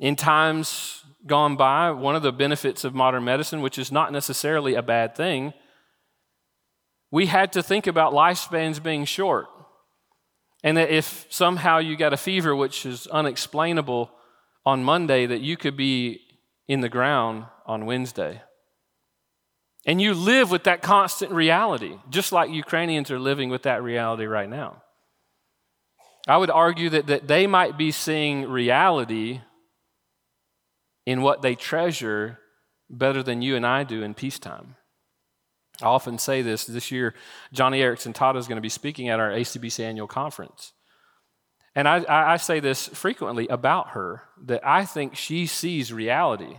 In 0.00 0.16
times 0.16 1.04
gone 1.24 1.54
by, 1.54 1.92
one 1.92 2.16
of 2.16 2.22
the 2.22 2.32
benefits 2.32 2.82
of 2.82 2.96
modern 2.96 3.22
medicine, 3.22 3.60
which 3.60 3.78
is 3.78 3.92
not 3.92 4.10
necessarily 4.10 4.74
a 4.74 4.82
bad 4.82 5.14
thing, 5.14 5.54
we 7.12 7.26
had 7.26 7.52
to 7.52 7.62
think 7.62 7.86
about 7.86 8.12
lifespans 8.12 8.82
being 8.82 9.04
short. 9.04 9.46
And 10.64 10.76
that 10.76 10.90
if 10.90 11.26
somehow 11.30 11.78
you 11.78 11.96
got 11.96 12.12
a 12.12 12.16
fever, 12.16 12.56
which 12.56 12.84
is 12.84 13.06
unexplainable 13.06 14.10
on 14.64 14.82
Monday, 14.82 15.26
that 15.26 15.42
you 15.42 15.56
could 15.56 15.76
be 15.76 16.22
in 16.66 16.80
the 16.80 16.88
ground 16.88 17.44
on 17.66 17.86
Wednesday. 17.86 18.42
And 19.86 20.02
you 20.02 20.14
live 20.14 20.50
with 20.50 20.64
that 20.64 20.82
constant 20.82 21.30
reality, 21.30 21.94
just 22.10 22.32
like 22.32 22.50
Ukrainians 22.50 23.10
are 23.12 23.20
living 23.20 23.50
with 23.50 23.62
that 23.62 23.84
reality 23.84 24.26
right 24.26 24.50
now. 24.50 24.82
I 26.26 26.36
would 26.36 26.50
argue 26.50 26.90
that, 26.90 27.06
that 27.06 27.28
they 27.28 27.46
might 27.46 27.78
be 27.78 27.92
seeing 27.92 28.48
reality 28.48 29.42
in 31.06 31.22
what 31.22 31.40
they 31.40 31.54
treasure 31.54 32.40
better 32.90 33.22
than 33.22 33.42
you 33.42 33.54
and 33.54 33.64
I 33.64 33.84
do 33.84 34.02
in 34.02 34.12
peacetime. 34.12 34.74
I 35.80 35.86
often 35.86 36.18
say 36.18 36.42
this 36.42 36.64
this 36.64 36.90
year, 36.90 37.14
Joni 37.54 37.78
Eareckson 37.78 38.12
Tada 38.12 38.38
is 38.38 38.48
going 38.48 38.56
to 38.56 38.62
be 38.62 38.68
speaking 38.68 39.08
at 39.08 39.20
our 39.20 39.30
ACBC 39.30 39.84
annual 39.84 40.08
conference. 40.08 40.72
And 41.76 41.86
I, 41.86 42.02
I 42.08 42.38
say 42.38 42.58
this 42.58 42.88
frequently 42.88 43.46
about 43.48 43.90
her 43.90 44.22
that 44.46 44.66
I 44.66 44.84
think 44.84 45.14
she 45.14 45.46
sees 45.46 45.92
reality. 45.92 46.56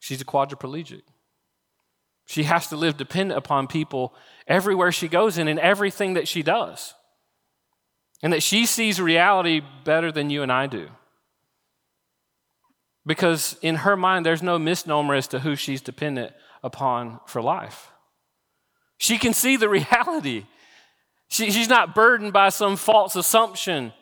She's 0.00 0.20
a 0.20 0.24
quadriplegic. 0.24 1.02
She 2.28 2.42
has 2.42 2.66
to 2.66 2.76
live 2.76 2.98
dependent 2.98 3.38
upon 3.38 3.68
people 3.68 4.14
everywhere 4.46 4.92
she 4.92 5.08
goes 5.08 5.38
and 5.38 5.48
in 5.48 5.58
everything 5.58 6.12
that 6.12 6.28
she 6.28 6.42
does. 6.42 6.92
And 8.22 8.34
that 8.34 8.42
she 8.42 8.66
sees 8.66 9.00
reality 9.00 9.62
better 9.84 10.12
than 10.12 10.28
you 10.28 10.42
and 10.42 10.52
I 10.52 10.66
do. 10.66 10.90
Because 13.06 13.56
in 13.62 13.76
her 13.76 13.96
mind, 13.96 14.26
there's 14.26 14.42
no 14.42 14.58
misnomer 14.58 15.14
as 15.14 15.26
to 15.28 15.38
who 15.38 15.56
she's 15.56 15.80
dependent 15.80 16.34
upon 16.62 17.20
for 17.26 17.40
life. 17.40 17.88
She 18.98 19.16
can 19.16 19.32
see 19.32 19.56
the 19.56 19.68
reality. 19.70 20.44
She, 21.28 21.50
she's 21.50 21.68
not 21.70 21.94
burdened 21.94 22.34
by 22.34 22.50
some 22.50 22.76
false 22.76 23.16
assumption 23.16 23.94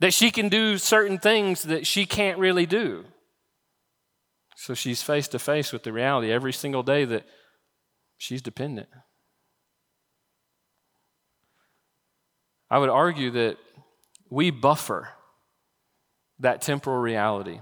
that 0.00 0.14
she 0.14 0.30
can 0.30 0.48
do 0.48 0.78
certain 0.78 1.18
things 1.18 1.64
that 1.64 1.86
she 1.86 2.06
can't 2.06 2.38
really 2.38 2.64
do. 2.64 3.04
So 4.56 4.72
she's 4.72 5.02
face 5.02 5.28
to 5.28 5.38
face 5.38 5.70
with 5.70 5.82
the 5.82 5.92
reality 5.92 6.32
every 6.32 6.54
single 6.54 6.82
day 6.82 7.04
that 7.04 7.26
She's 8.18 8.42
dependent. 8.42 8.88
I 12.70 12.78
would 12.78 12.90
argue 12.90 13.30
that 13.30 13.56
we 14.30 14.50
buffer 14.50 15.10
that 16.38 16.60
temporal 16.60 16.98
reality 16.98 17.60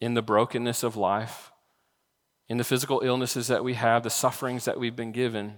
in 0.00 0.14
the 0.14 0.22
brokenness 0.22 0.82
of 0.82 0.96
life, 0.96 1.50
in 2.48 2.58
the 2.58 2.64
physical 2.64 3.00
illnesses 3.00 3.46
that 3.46 3.64
we 3.64 3.74
have, 3.74 4.02
the 4.02 4.10
sufferings 4.10 4.64
that 4.64 4.78
we've 4.78 4.96
been 4.96 5.12
given, 5.12 5.56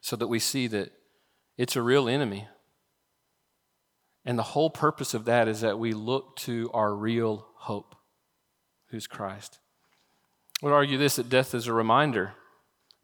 so 0.00 0.16
that 0.16 0.28
we 0.28 0.38
see 0.38 0.66
that 0.66 0.92
it's 1.56 1.76
a 1.76 1.82
real 1.82 2.08
enemy. 2.08 2.48
And 4.24 4.38
the 4.38 4.42
whole 4.42 4.70
purpose 4.70 5.14
of 5.14 5.24
that 5.26 5.46
is 5.46 5.60
that 5.60 5.78
we 5.78 5.92
look 5.92 6.36
to 6.38 6.70
our 6.72 6.94
real 6.94 7.46
hope, 7.54 7.94
who's 8.88 9.06
Christ. 9.06 9.58
I 10.62 10.66
would 10.66 10.74
argue 10.74 10.98
this 10.98 11.16
that 11.16 11.28
death 11.28 11.54
is 11.54 11.66
a 11.66 11.72
reminder 11.72 12.32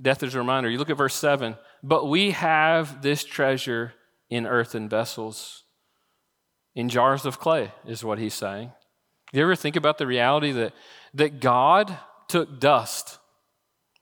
Death 0.00 0.22
is 0.22 0.34
a 0.34 0.38
reminder. 0.38 0.68
You 0.68 0.78
look 0.78 0.90
at 0.90 0.96
verse 0.96 1.14
7 1.14 1.56
but 1.82 2.06
we 2.06 2.32
have 2.32 3.02
this 3.02 3.22
treasure 3.22 3.94
in 4.28 4.44
earthen 4.44 4.88
vessels, 4.88 5.62
in 6.74 6.88
jars 6.88 7.24
of 7.24 7.38
clay, 7.38 7.72
is 7.86 8.04
what 8.04 8.18
he's 8.18 8.34
saying. 8.34 8.72
Do 9.32 9.38
you 9.38 9.44
ever 9.44 9.54
think 9.54 9.76
about 9.76 9.98
the 9.98 10.06
reality 10.06 10.50
that, 10.52 10.72
that 11.14 11.40
God 11.40 11.96
took 12.26 12.58
dust, 12.58 13.18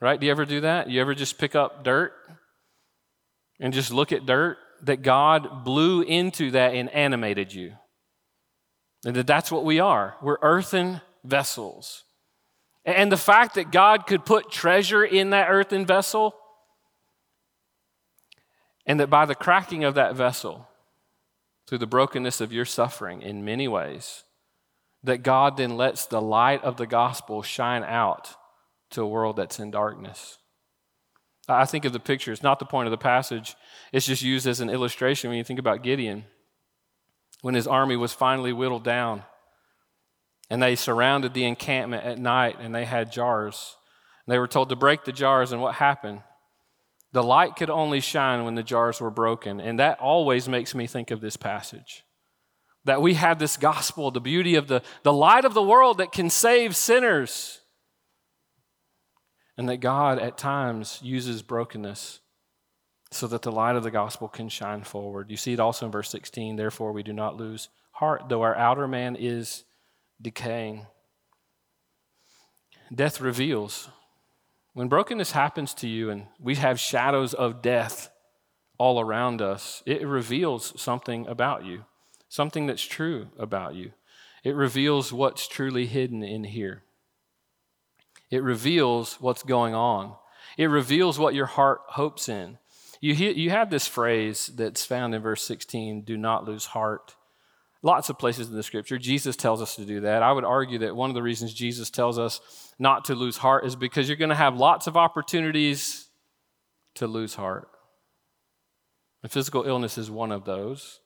right? 0.01 0.18
Do 0.18 0.24
you 0.24 0.32
ever 0.32 0.47
do 0.47 0.62
that? 0.62 0.88
You 0.88 1.01
ever 1.01 1.14
just 1.14 1.38
pick 1.38 1.55
up 1.55 1.84
dirt 1.84 2.12
and 3.61 3.74
just 3.74 3.92
look 3.92 4.12
at 4.12 4.26
dirt? 4.26 4.59
That 4.82 5.03
God 5.03 5.64
blew 5.64 6.03
into 6.03 6.51
that 6.51 6.74
and 6.74 6.90
animated 6.90 7.55
you. 7.55 7.72
And 9.07 9.16
that 9.16 9.26
that's 9.26 9.51
what 9.51 9.64
we 9.64 9.80
are. 9.80 10.16
We're 10.22 10.38
earthen 10.42 11.01
vessels. 11.22 12.05
And 12.85 13.11
the 13.11 13.16
fact 13.16 13.55
that 13.55 13.70
God 13.70 14.07
could 14.07 14.26
put 14.26 14.51
treasure 14.51 15.05
in 15.05 15.30
that 15.30 15.49
earthen 15.49 15.87
vessel, 15.87 16.35
and 18.87 19.01
that 19.01 19.09
by 19.09 19.24
the 19.24 19.35
cracking 19.35 19.85
of 19.85 19.95
that 19.95 20.14
vessel, 20.14 20.68
through 21.66 21.78
the 21.78 21.87
brokenness 21.87 22.41
of 22.41 22.53
your 22.53 22.66
suffering 22.66 23.22
in 23.22 23.45
many 23.45 23.66
ways, 23.66 24.24
that 25.03 25.22
God 25.22 25.57
then 25.57 25.76
lets 25.76 26.05
the 26.07 26.20
light 26.20 26.62
of 26.62 26.76
the 26.76 26.87
gospel 26.87 27.43
shine 27.43 27.82
out 27.85 28.35
to 28.91 29.03
a 29.03 29.07
world 29.07 29.37
that's 29.37 29.59
in 29.59 29.70
darkness. 29.70 30.39
I 31.49 31.64
think 31.66 31.85
of 31.85 31.93
the 31.93 32.01
picture, 32.01 32.32
it's 32.32 32.43
not 32.43 32.59
the 32.59 32.64
point 32.64 32.87
of 32.87 32.91
the 32.91 32.99
passage, 32.99 33.57
it's 33.93 34.07
just 34.07 34.22
used 34.22 34.47
as 34.47 34.61
an 34.61 34.70
illustration 34.70 35.28
when 35.30 35.39
you 35.39 35.45
think 35.45 35.59
about 35.59 35.82
Gideon. 35.82 36.24
When 37.43 37.55
his 37.55 37.66
army 37.66 37.97
was 37.97 38.14
finally 38.14 38.55
whittled 38.55 38.85
down, 38.85 39.24
and 40.51 40.62
they 40.62 40.76
surrounded 40.76 41.34
the 41.34 41.45
encampment 41.45 42.05
at 42.05 42.18
night 42.18 42.57
and 42.61 42.74
they 42.74 42.84
had 42.84 43.11
jars. 43.11 43.76
And 44.26 44.32
they 44.32 44.38
were 44.38 44.49
told 44.49 44.68
to 44.68 44.76
break 44.76 45.05
the 45.05 45.12
jars, 45.12 45.53
and 45.53 45.61
what 45.61 45.76
happened? 45.76 46.22
The 47.12 47.22
light 47.22 47.57
could 47.57 47.70
only 47.70 48.01
shine 48.01 48.45
when 48.45 48.55
the 48.55 48.62
jars 48.62 49.01
were 49.01 49.11
broken. 49.11 49.61
And 49.61 49.78
that 49.78 50.01
always 50.01 50.49
makes 50.49 50.74
me 50.74 50.86
think 50.86 51.11
of 51.11 51.20
this 51.20 51.36
passage. 51.36 52.05
That 52.84 53.01
we 53.01 53.14
have 53.14 53.38
this 53.38 53.57
gospel, 53.57 54.11
the 54.11 54.20
beauty 54.20 54.57
of 54.57 54.66
the, 54.66 54.82
the 55.05 55.12
light 55.12 55.45
of 55.45 55.55
the 55.55 55.62
world 55.62 55.99
that 55.99 56.12
can 56.12 56.28
save 56.28 56.74
sinners. 56.76 57.61
And 59.57 59.68
that 59.68 59.76
God 59.76 60.18
at 60.18 60.36
times 60.36 60.99
uses 61.03 61.42
brokenness 61.42 62.20
so 63.12 63.28
that 63.28 63.42
the 63.42 63.53
light 63.53 63.76
of 63.76 63.84
the 63.84 63.92
gospel 63.92 64.26
can 64.26 64.49
shine 64.49 64.82
forward. 64.82 65.30
You 65.30 65.36
see 65.36 65.53
it 65.53 65.61
also 65.61 65.86
in 65.86 65.92
verse 65.92 66.11
16. 66.11 66.57
Therefore, 66.57 66.92
we 66.92 67.05
do 67.05 67.12
not 67.12 67.36
lose 67.36 67.68
heart, 67.92 68.28
though 68.28 68.42
our 68.42 68.57
outer 68.57 68.88
man 68.88 69.14
is 69.14 69.62
decaying. 70.21 70.87
Death 72.95 73.21
reveals. 73.21 73.89
When 74.73 74.89
brokenness 74.89 75.33
happens 75.33 75.73
to 75.75 75.89
you 75.89 76.11
and 76.11 76.27
we 76.41 76.57
have 76.57 76.81
shadows 76.81 77.33
of 77.33 77.62
death 77.62 78.11
all 78.79 79.01
around 79.01 79.41
us, 79.41 79.83
it 79.87 80.07
reveals 80.07 80.81
something 80.81 81.27
about 81.27 81.65
you, 81.65 81.85
something 82.29 82.67
that's 82.67 82.85
true 82.85 83.29
about 83.39 83.75
you. 83.75 83.93
It 84.43 84.55
reveals 84.55 85.12
what's 85.12 85.49
truly 85.49 85.87
hidden 85.87 86.23
in 86.23 86.45
here. 86.45 86.83
It 88.31 88.43
reveals 88.43 89.21
what's 89.21 89.43
going 89.43 89.75
on. 89.75 90.17
It 90.59 90.67
reveals 90.67 91.19
what 91.19 91.35
your 91.35 91.47
heart 91.47 91.81
hopes 91.91 92.29
in. 92.29 92.59
You, 93.01 93.15
you 93.15 93.51
have 93.51 93.71
this 93.71 93.87
phrase 93.87 94.51
that's 94.55 94.85
found 94.85 95.15
in 95.15 95.23
verse 95.23 95.43
16 95.43 96.03
do 96.03 96.17
not 96.17 96.45
lose 96.45 96.67
heart 96.67 97.15
lots 97.85 98.09
of 98.09 98.18
places 98.18 98.49
in 98.49 98.57
the 98.57 98.62
scripture. 98.62 98.99
Jesus 98.99 99.37
tells 99.37 99.61
us 99.61 99.76
to 99.76 99.85
do 99.85 100.01
that. 100.01 100.22
I 100.22 100.32
would 100.32 100.45
argue 100.45 100.78
that 100.78 100.97
one 100.97 101.11
of 101.11 101.14
the 101.14 101.22
reasons 101.22 101.53
Jesus 101.53 101.91
tells 101.91 102.18
us 102.18 102.41
not 102.78 103.05
to 103.05 103.14
lose 103.14 103.37
heart 103.37 103.66
is 103.66 103.76
because 103.76 104.09
you're 104.09 104.16
going 104.16 104.30
to 104.30 104.35
have 104.35 104.57
lots 104.57 104.87
of 104.87 104.97
opportunities 104.97 106.09
to 106.95 107.07
lose 107.07 107.35
heart. 107.35 107.68
And 109.22 109.30
physical 109.30 109.64
illness 109.64 109.99
is 109.99 110.11
one 110.11 110.32
of 110.32 110.47
those. 110.47 111.01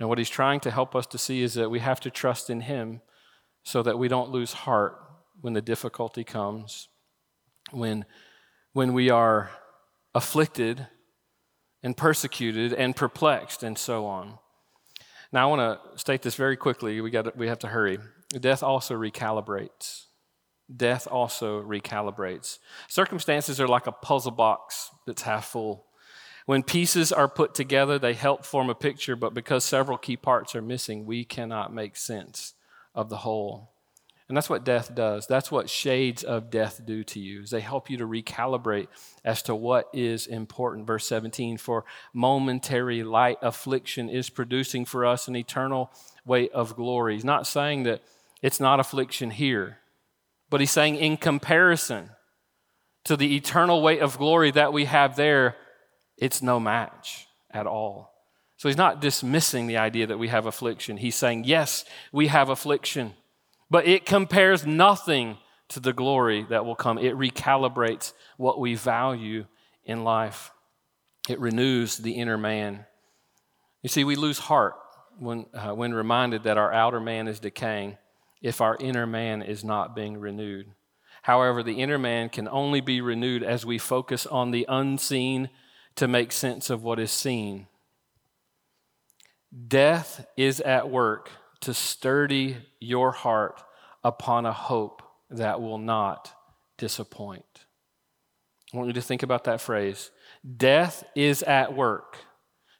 And 0.00 0.08
what 0.08 0.16
he's 0.16 0.30
trying 0.30 0.60
to 0.60 0.70
help 0.70 0.96
us 0.96 1.06
to 1.08 1.18
see 1.18 1.42
is 1.42 1.52
that 1.54 1.70
we 1.70 1.80
have 1.80 2.00
to 2.00 2.10
trust 2.10 2.48
in 2.48 2.62
him 2.62 3.02
so 3.62 3.82
that 3.82 3.98
we 3.98 4.08
don't 4.08 4.30
lose 4.30 4.54
heart 4.54 4.98
when 5.42 5.52
the 5.52 5.60
difficulty 5.60 6.24
comes, 6.24 6.88
when, 7.72 8.06
when 8.72 8.94
we 8.94 9.10
are 9.10 9.50
afflicted 10.14 10.86
and 11.82 11.94
persecuted 11.94 12.72
and 12.72 12.96
perplexed 12.96 13.62
and 13.62 13.76
so 13.76 14.06
on. 14.06 14.38
Now, 15.32 15.42
I 15.48 15.56
want 15.56 15.80
to 15.94 15.98
state 15.98 16.22
this 16.22 16.34
very 16.34 16.56
quickly. 16.56 17.00
We, 17.00 17.10
got 17.10 17.36
we 17.36 17.48
have 17.48 17.58
to 17.60 17.68
hurry. 17.68 17.98
Death 18.40 18.62
also 18.62 18.94
recalibrates. 18.94 20.04
Death 20.74 21.06
also 21.10 21.62
recalibrates. 21.62 22.58
Circumstances 22.88 23.60
are 23.60 23.68
like 23.68 23.86
a 23.86 23.92
puzzle 23.92 24.32
box 24.32 24.90
that's 25.06 25.22
half 25.22 25.46
full. 25.46 25.86
When 26.46 26.62
pieces 26.62 27.12
are 27.12 27.28
put 27.28 27.54
together, 27.54 27.98
they 27.98 28.14
help 28.14 28.44
form 28.44 28.70
a 28.70 28.74
picture, 28.74 29.16
but 29.16 29.34
because 29.34 29.64
several 29.64 29.98
key 29.98 30.16
parts 30.16 30.54
are 30.54 30.62
missing, 30.62 31.04
we 31.04 31.24
cannot 31.24 31.74
make 31.74 31.96
sense 31.96 32.54
of 32.94 33.08
the 33.08 33.18
whole. 33.18 33.72
And 34.28 34.36
that's 34.36 34.50
what 34.50 34.64
death 34.64 34.92
does. 34.92 35.26
That's 35.28 35.52
what 35.52 35.70
shades 35.70 36.24
of 36.24 36.50
death 36.50 36.80
do 36.84 37.04
to 37.04 37.20
you. 37.20 37.42
Is 37.42 37.50
they 37.50 37.60
help 37.60 37.88
you 37.88 37.96
to 37.98 38.06
recalibrate 38.06 38.88
as 39.24 39.40
to 39.42 39.54
what 39.54 39.88
is 39.92 40.26
important. 40.26 40.86
Verse 40.86 41.06
17, 41.06 41.58
for 41.58 41.84
momentary 42.12 43.04
light 43.04 43.38
affliction 43.40 44.08
is 44.08 44.28
producing 44.28 44.84
for 44.84 45.06
us 45.06 45.28
an 45.28 45.36
eternal 45.36 45.92
weight 46.24 46.50
of 46.52 46.74
glory. 46.74 47.14
He's 47.14 47.24
not 47.24 47.46
saying 47.46 47.84
that 47.84 48.02
it's 48.42 48.58
not 48.58 48.80
affliction 48.80 49.30
here, 49.30 49.78
but 50.50 50.60
he's 50.60 50.72
saying 50.72 50.96
in 50.96 51.16
comparison 51.16 52.10
to 53.04 53.16
the 53.16 53.36
eternal 53.36 53.80
weight 53.80 54.00
of 54.00 54.18
glory 54.18 54.50
that 54.50 54.72
we 54.72 54.86
have 54.86 55.14
there, 55.14 55.54
it's 56.18 56.42
no 56.42 56.58
match 56.58 57.28
at 57.52 57.66
all. 57.66 58.12
So 58.56 58.68
he's 58.68 58.76
not 58.76 59.00
dismissing 59.00 59.68
the 59.68 59.76
idea 59.76 60.08
that 60.08 60.18
we 60.18 60.28
have 60.28 60.46
affliction. 60.46 60.96
He's 60.96 61.14
saying, 61.14 61.44
yes, 61.44 61.84
we 62.10 62.26
have 62.26 62.48
affliction 62.48 63.14
but 63.70 63.86
it 63.86 64.06
compares 64.06 64.66
nothing 64.66 65.38
to 65.68 65.80
the 65.80 65.92
glory 65.92 66.46
that 66.50 66.64
will 66.64 66.76
come. 66.76 66.98
It 66.98 67.14
recalibrates 67.14 68.12
what 68.36 68.60
we 68.60 68.74
value 68.74 69.46
in 69.84 70.02
life, 70.02 70.50
it 71.28 71.38
renews 71.38 71.96
the 71.98 72.12
inner 72.12 72.36
man. 72.36 72.86
You 73.82 73.88
see, 73.88 74.02
we 74.02 74.16
lose 74.16 74.38
heart 74.40 74.74
when, 75.18 75.46
uh, 75.54 75.72
when 75.74 75.94
reminded 75.94 76.42
that 76.42 76.58
our 76.58 76.72
outer 76.72 76.98
man 76.98 77.28
is 77.28 77.38
decaying 77.38 77.98
if 78.42 78.60
our 78.60 78.76
inner 78.80 79.06
man 79.06 79.42
is 79.42 79.62
not 79.62 79.94
being 79.94 80.18
renewed. 80.18 80.66
However, 81.22 81.62
the 81.62 81.80
inner 81.80 81.98
man 81.98 82.28
can 82.28 82.48
only 82.48 82.80
be 82.80 83.00
renewed 83.00 83.42
as 83.42 83.64
we 83.64 83.78
focus 83.78 84.26
on 84.26 84.50
the 84.50 84.66
unseen 84.68 85.50
to 85.96 86.06
make 86.06 86.32
sense 86.32 86.70
of 86.70 86.82
what 86.82 87.00
is 87.00 87.10
seen. 87.10 87.66
Death 89.66 90.26
is 90.36 90.60
at 90.60 90.90
work 90.90 91.30
to 91.60 91.74
sturdy 91.74 92.58
your 92.80 93.12
heart 93.12 93.62
upon 94.04 94.46
a 94.46 94.52
hope 94.52 95.02
that 95.30 95.60
will 95.60 95.78
not 95.78 96.32
disappoint. 96.78 97.66
I 98.72 98.76
want 98.76 98.88
you 98.88 98.94
to 98.94 99.02
think 99.02 99.22
about 99.22 99.44
that 99.44 99.60
phrase. 99.60 100.10
Death 100.56 101.04
is 101.14 101.42
at 101.42 101.74
work 101.74 102.18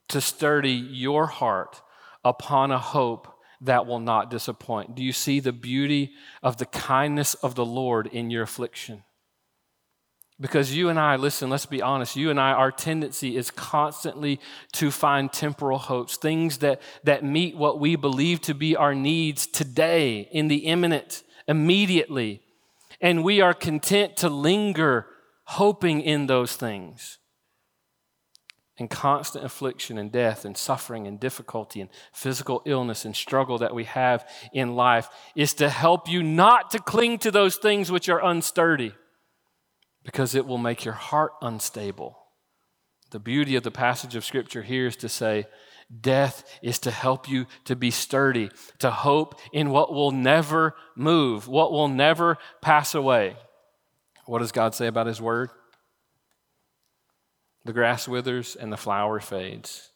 to 0.08 0.20
sturdy 0.20 0.72
your 0.72 1.26
heart 1.26 1.80
upon 2.24 2.70
a 2.70 2.78
hope 2.78 3.28
that 3.60 3.86
will 3.86 4.00
not 4.00 4.30
disappoint. 4.30 4.94
Do 4.94 5.02
you 5.02 5.12
see 5.12 5.40
the 5.40 5.52
beauty 5.52 6.12
of 6.42 6.58
the 6.58 6.66
kindness 6.66 7.34
of 7.34 7.54
the 7.54 7.64
Lord 7.64 8.06
in 8.06 8.30
your 8.30 8.42
affliction? 8.42 9.04
Because 10.38 10.74
you 10.74 10.90
and 10.90 10.98
I, 10.98 11.16
listen, 11.16 11.48
let's 11.48 11.64
be 11.64 11.80
honest, 11.80 12.14
you 12.14 12.28
and 12.30 12.38
I, 12.38 12.52
our 12.52 12.70
tendency 12.70 13.36
is 13.36 13.50
constantly 13.50 14.38
to 14.72 14.90
find 14.90 15.32
temporal 15.32 15.78
hopes, 15.78 16.18
things 16.18 16.58
that, 16.58 16.82
that 17.04 17.24
meet 17.24 17.56
what 17.56 17.80
we 17.80 17.96
believe 17.96 18.42
to 18.42 18.54
be 18.54 18.76
our 18.76 18.94
needs 18.94 19.46
today, 19.46 20.28
in 20.30 20.48
the 20.48 20.66
imminent, 20.66 21.22
immediately. 21.48 22.42
And 23.00 23.24
we 23.24 23.40
are 23.40 23.54
content 23.54 24.18
to 24.18 24.28
linger 24.28 25.06
hoping 25.44 26.02
in 26.02 26.26
those 26.26 26.54
things. 26.54 27.16
And 28.78 28.90
constant 28.90 29.42
affliction 29.42 29.96
and 29.96 30.12
death 30.12 30.44
and 30.44 30.54
suffering 30.54 31.06
and 31.06 31.18
difficulty 31.18 31.80
and 31.80 31.88
physical 32.12 32.60
illness 32.66 33.06
and 33.06 33.16
struggle 33.16 33.56
that 33.58 33.74
we 33.74 33.84
have 33.84 34.28
in 34.52 34.76
life 34.76 35.08
is 35.34 35.54
to 35.54 35.70
help 35.70 36.10
you 36.10 36.22
not 36.22 36.72
to 36.72 36.78
cling 36.78 37.16
to 37.20 37.30
those 37.30 37.56
things 37.56 37.90
which 37.90 38.10
are 38.10 38.20
unsturdy 38.20 38.92
because 40.06 40.36
it 40.36 40.46
will 40.46 40.56
make 40.56 40.84
your 40.84 40.94
heart 40.94 41.32
unstable. 41.42 42.16
The 43.10 43.18
beauty 43.18 43.56
of 43.56 43.64
the 43.64 43.72
passage 43.72 44.14
of 44.14 44.24
Scripture 44.24 44.62
here 44.62 44.86
is 44.86 44.96
to 44.96 45.08
say, 45.08 45.46
Death 46.00 46.44
is 46.62 46.78
to 46.80 46.92
help 46.92 47.28
you 47.28 47.46
to 47.64 47.74
be 47.74 47.90
sturdy, 47.90 48.50
to 48.78 48.90
hope 48.90 49.40
in 49.52 49.70
what 49.70 49.92
will 49.92 50.12
never 50.12 50.74
move, 50.94 51.48
what 51.48 51.72
will 51.72 51.88
never 51.88 52.38
pass 52.62 52.94
away. 52.94 53.36
What 54.26 54.38
does 54.38 54.52
God 54.52 54.76
say 54.76 54.86
about 54.86 55.08
His 55.08 55.20
Word? 55.20 55.50
The 57.64 57.72
grass 57.72 58.06
withers 58.06 58.54
and 58.54 58.72
the 58.72 58.76
flower 58.76 59.18
fades, 59.18 59.90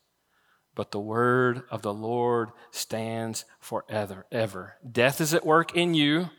but 0.74 0.90
the 0.90 0.98
word 0.98 1.62
of 1.70 1.82
the 1.82 1.94
Lord 1.94 2.50
stands 2.72 3.44
forever. 3.60 4.26
Ever. 4.32 4.74
Death 4.90 5.20
is 5.20 5.34
at 5.34 5.46
work 5.46 5.76
in 5.76 5.94
you 5.94 6.30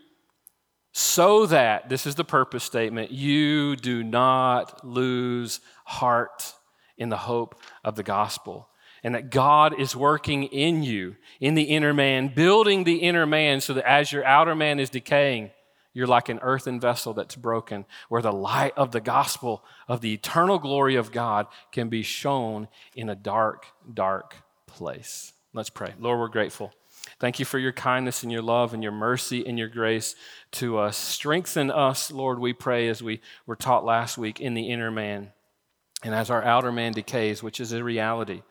so 0.91 1.45
that, 1.45 1.89
this 1.89 2.05
is 2.05 2.15
the 2.15 2.23
purpose 2.23 2.63
statement, 2.63 3.11
you 3.11 3.75
do 3.75 4.03
not 4.03 4.85
lose 4.85 5.61
heart 5.85 6.53
in 6.97 7.09
the 7.09 7.17
hope 7.17 7.55
of 7.83 7.95
the 7.95 8.03
gospel. 8.03 8.67
And 9.03 9.15
that 9.15 9.31
God 9.31 9.79
is 9.79 9.95
working 9.95 10.43
in 10.43 10.83
you, 10.83 11.15
in 11.39 11.55
the 11.55 11.63
inner 11.63 11.93
man, 11.93 12.31
building 12.35 12.83
the 12.83 12.97
inner 12.97 13.25
man 13.25 13.59
so 13.59 13.73
that 13.73 13.89
as 13.89 14.11
your 14.11 14.23
outer 14.25 14.53
man 14.53 14.79
is 14.79 14.91
decaying, 14.91 15.49
you're 15.93 16.07
like 16.07 16.29
an 16.29 16.39
earthen 16.41 16.79
vessel 16.79 17.13
that's 17.13 17.35
broken, 17.35 17.85
where 18.09 18.21
the 18.21 18.31
light 18.31 18.73
of 18.77 18.91
the 18.91 19.01
gospel 19.01 19.63
of 19.87 20.01
the 20.01 20.13
eternal 20.13 20.59
glory 20.59 20.95
of 20.95 21.11
God 21.11 21.47
can 21.71 21.89
be 21.89 22.03
shown 22.03 22.67
in 22.95 23.09
a 23.09 23.15
dark, 23.15 23.65
dark 23.91 24.35
place. 24.67 25.33
Let's 25.53 25.69
pray. 25.69 25.93
Lord, 25.99 26.19
we're 26.19 26.27
grateful. 26.27 26.71
Thank 27.21 27.37
you 27.37 27.45
for 27.45 27.59
your 27.59 27.71
kindness 27.71 28.23
and 28.23 28.31
your 28.31 28.41
love 28.41 28.73
and 28.73 28.81
your 28.81 28.91
mercy 28.91 29.45
and 29.45 29.55
your 29.59 29.67
grace 29.67 30.15
to 30.53 30.79
us. 30.79 30.97
Strengthen 30.97 31.69
us, 31.69 32.09
Lord, 32.09 32.39
we 32.39 32.51
pray, 32.51 32.87
as 32.87 33.03
we 33.03 33.21
were 33.45 33.55
taught 33.55 33.85
last 33.85 34.17
week 34.17 34.41
in 34.41 34.55
the 34.55 34.71
inner 34.71 34.89
man. 34.89 35.31
And 36.03 36.15
as 36.15 36.31
our 36.31 36.43
outer 36.43 36.71
man 36.71 36.93
decays, 36.93 37.43
which 37.43 37.59
is 37.59 37.73
a 37.73 37.83
reality, 37.83 38.41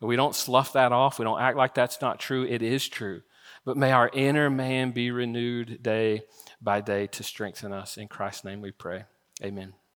we 0.00 0.14
don't 0.14 0.36
slough 0.36 0.74
that 0.74 0.92
off. 0.92 1.18
We 1.18 1.24
don't 1.24 1.40
act 1.40 1.56
like 1.56 1.74
that's 1.74 2.00
not 2.00 2.20
true. 2.20 2.44
It 2.44 2.62
is 2.62 2.88
true. 2.88 3.22
But 3.64 3.76
may 3.76 3.90
our 3.90 4.08
inner 4.12 4.48
man 4.48 4.92
be 4.92 5.10
renewed 5.10 5.82
day 5.82 6.22
by 6.62 6.82
day 6.82 7.08
to 7.08 7.24
strengthen 7.24 7.72
us. 7.72 7.96
In 7.96 8.06
Christ's 8.06 8.44
name 8.44 8.60
we 8.60 8.70
pray. 8.70 9.06
Amen. 9.42 9.74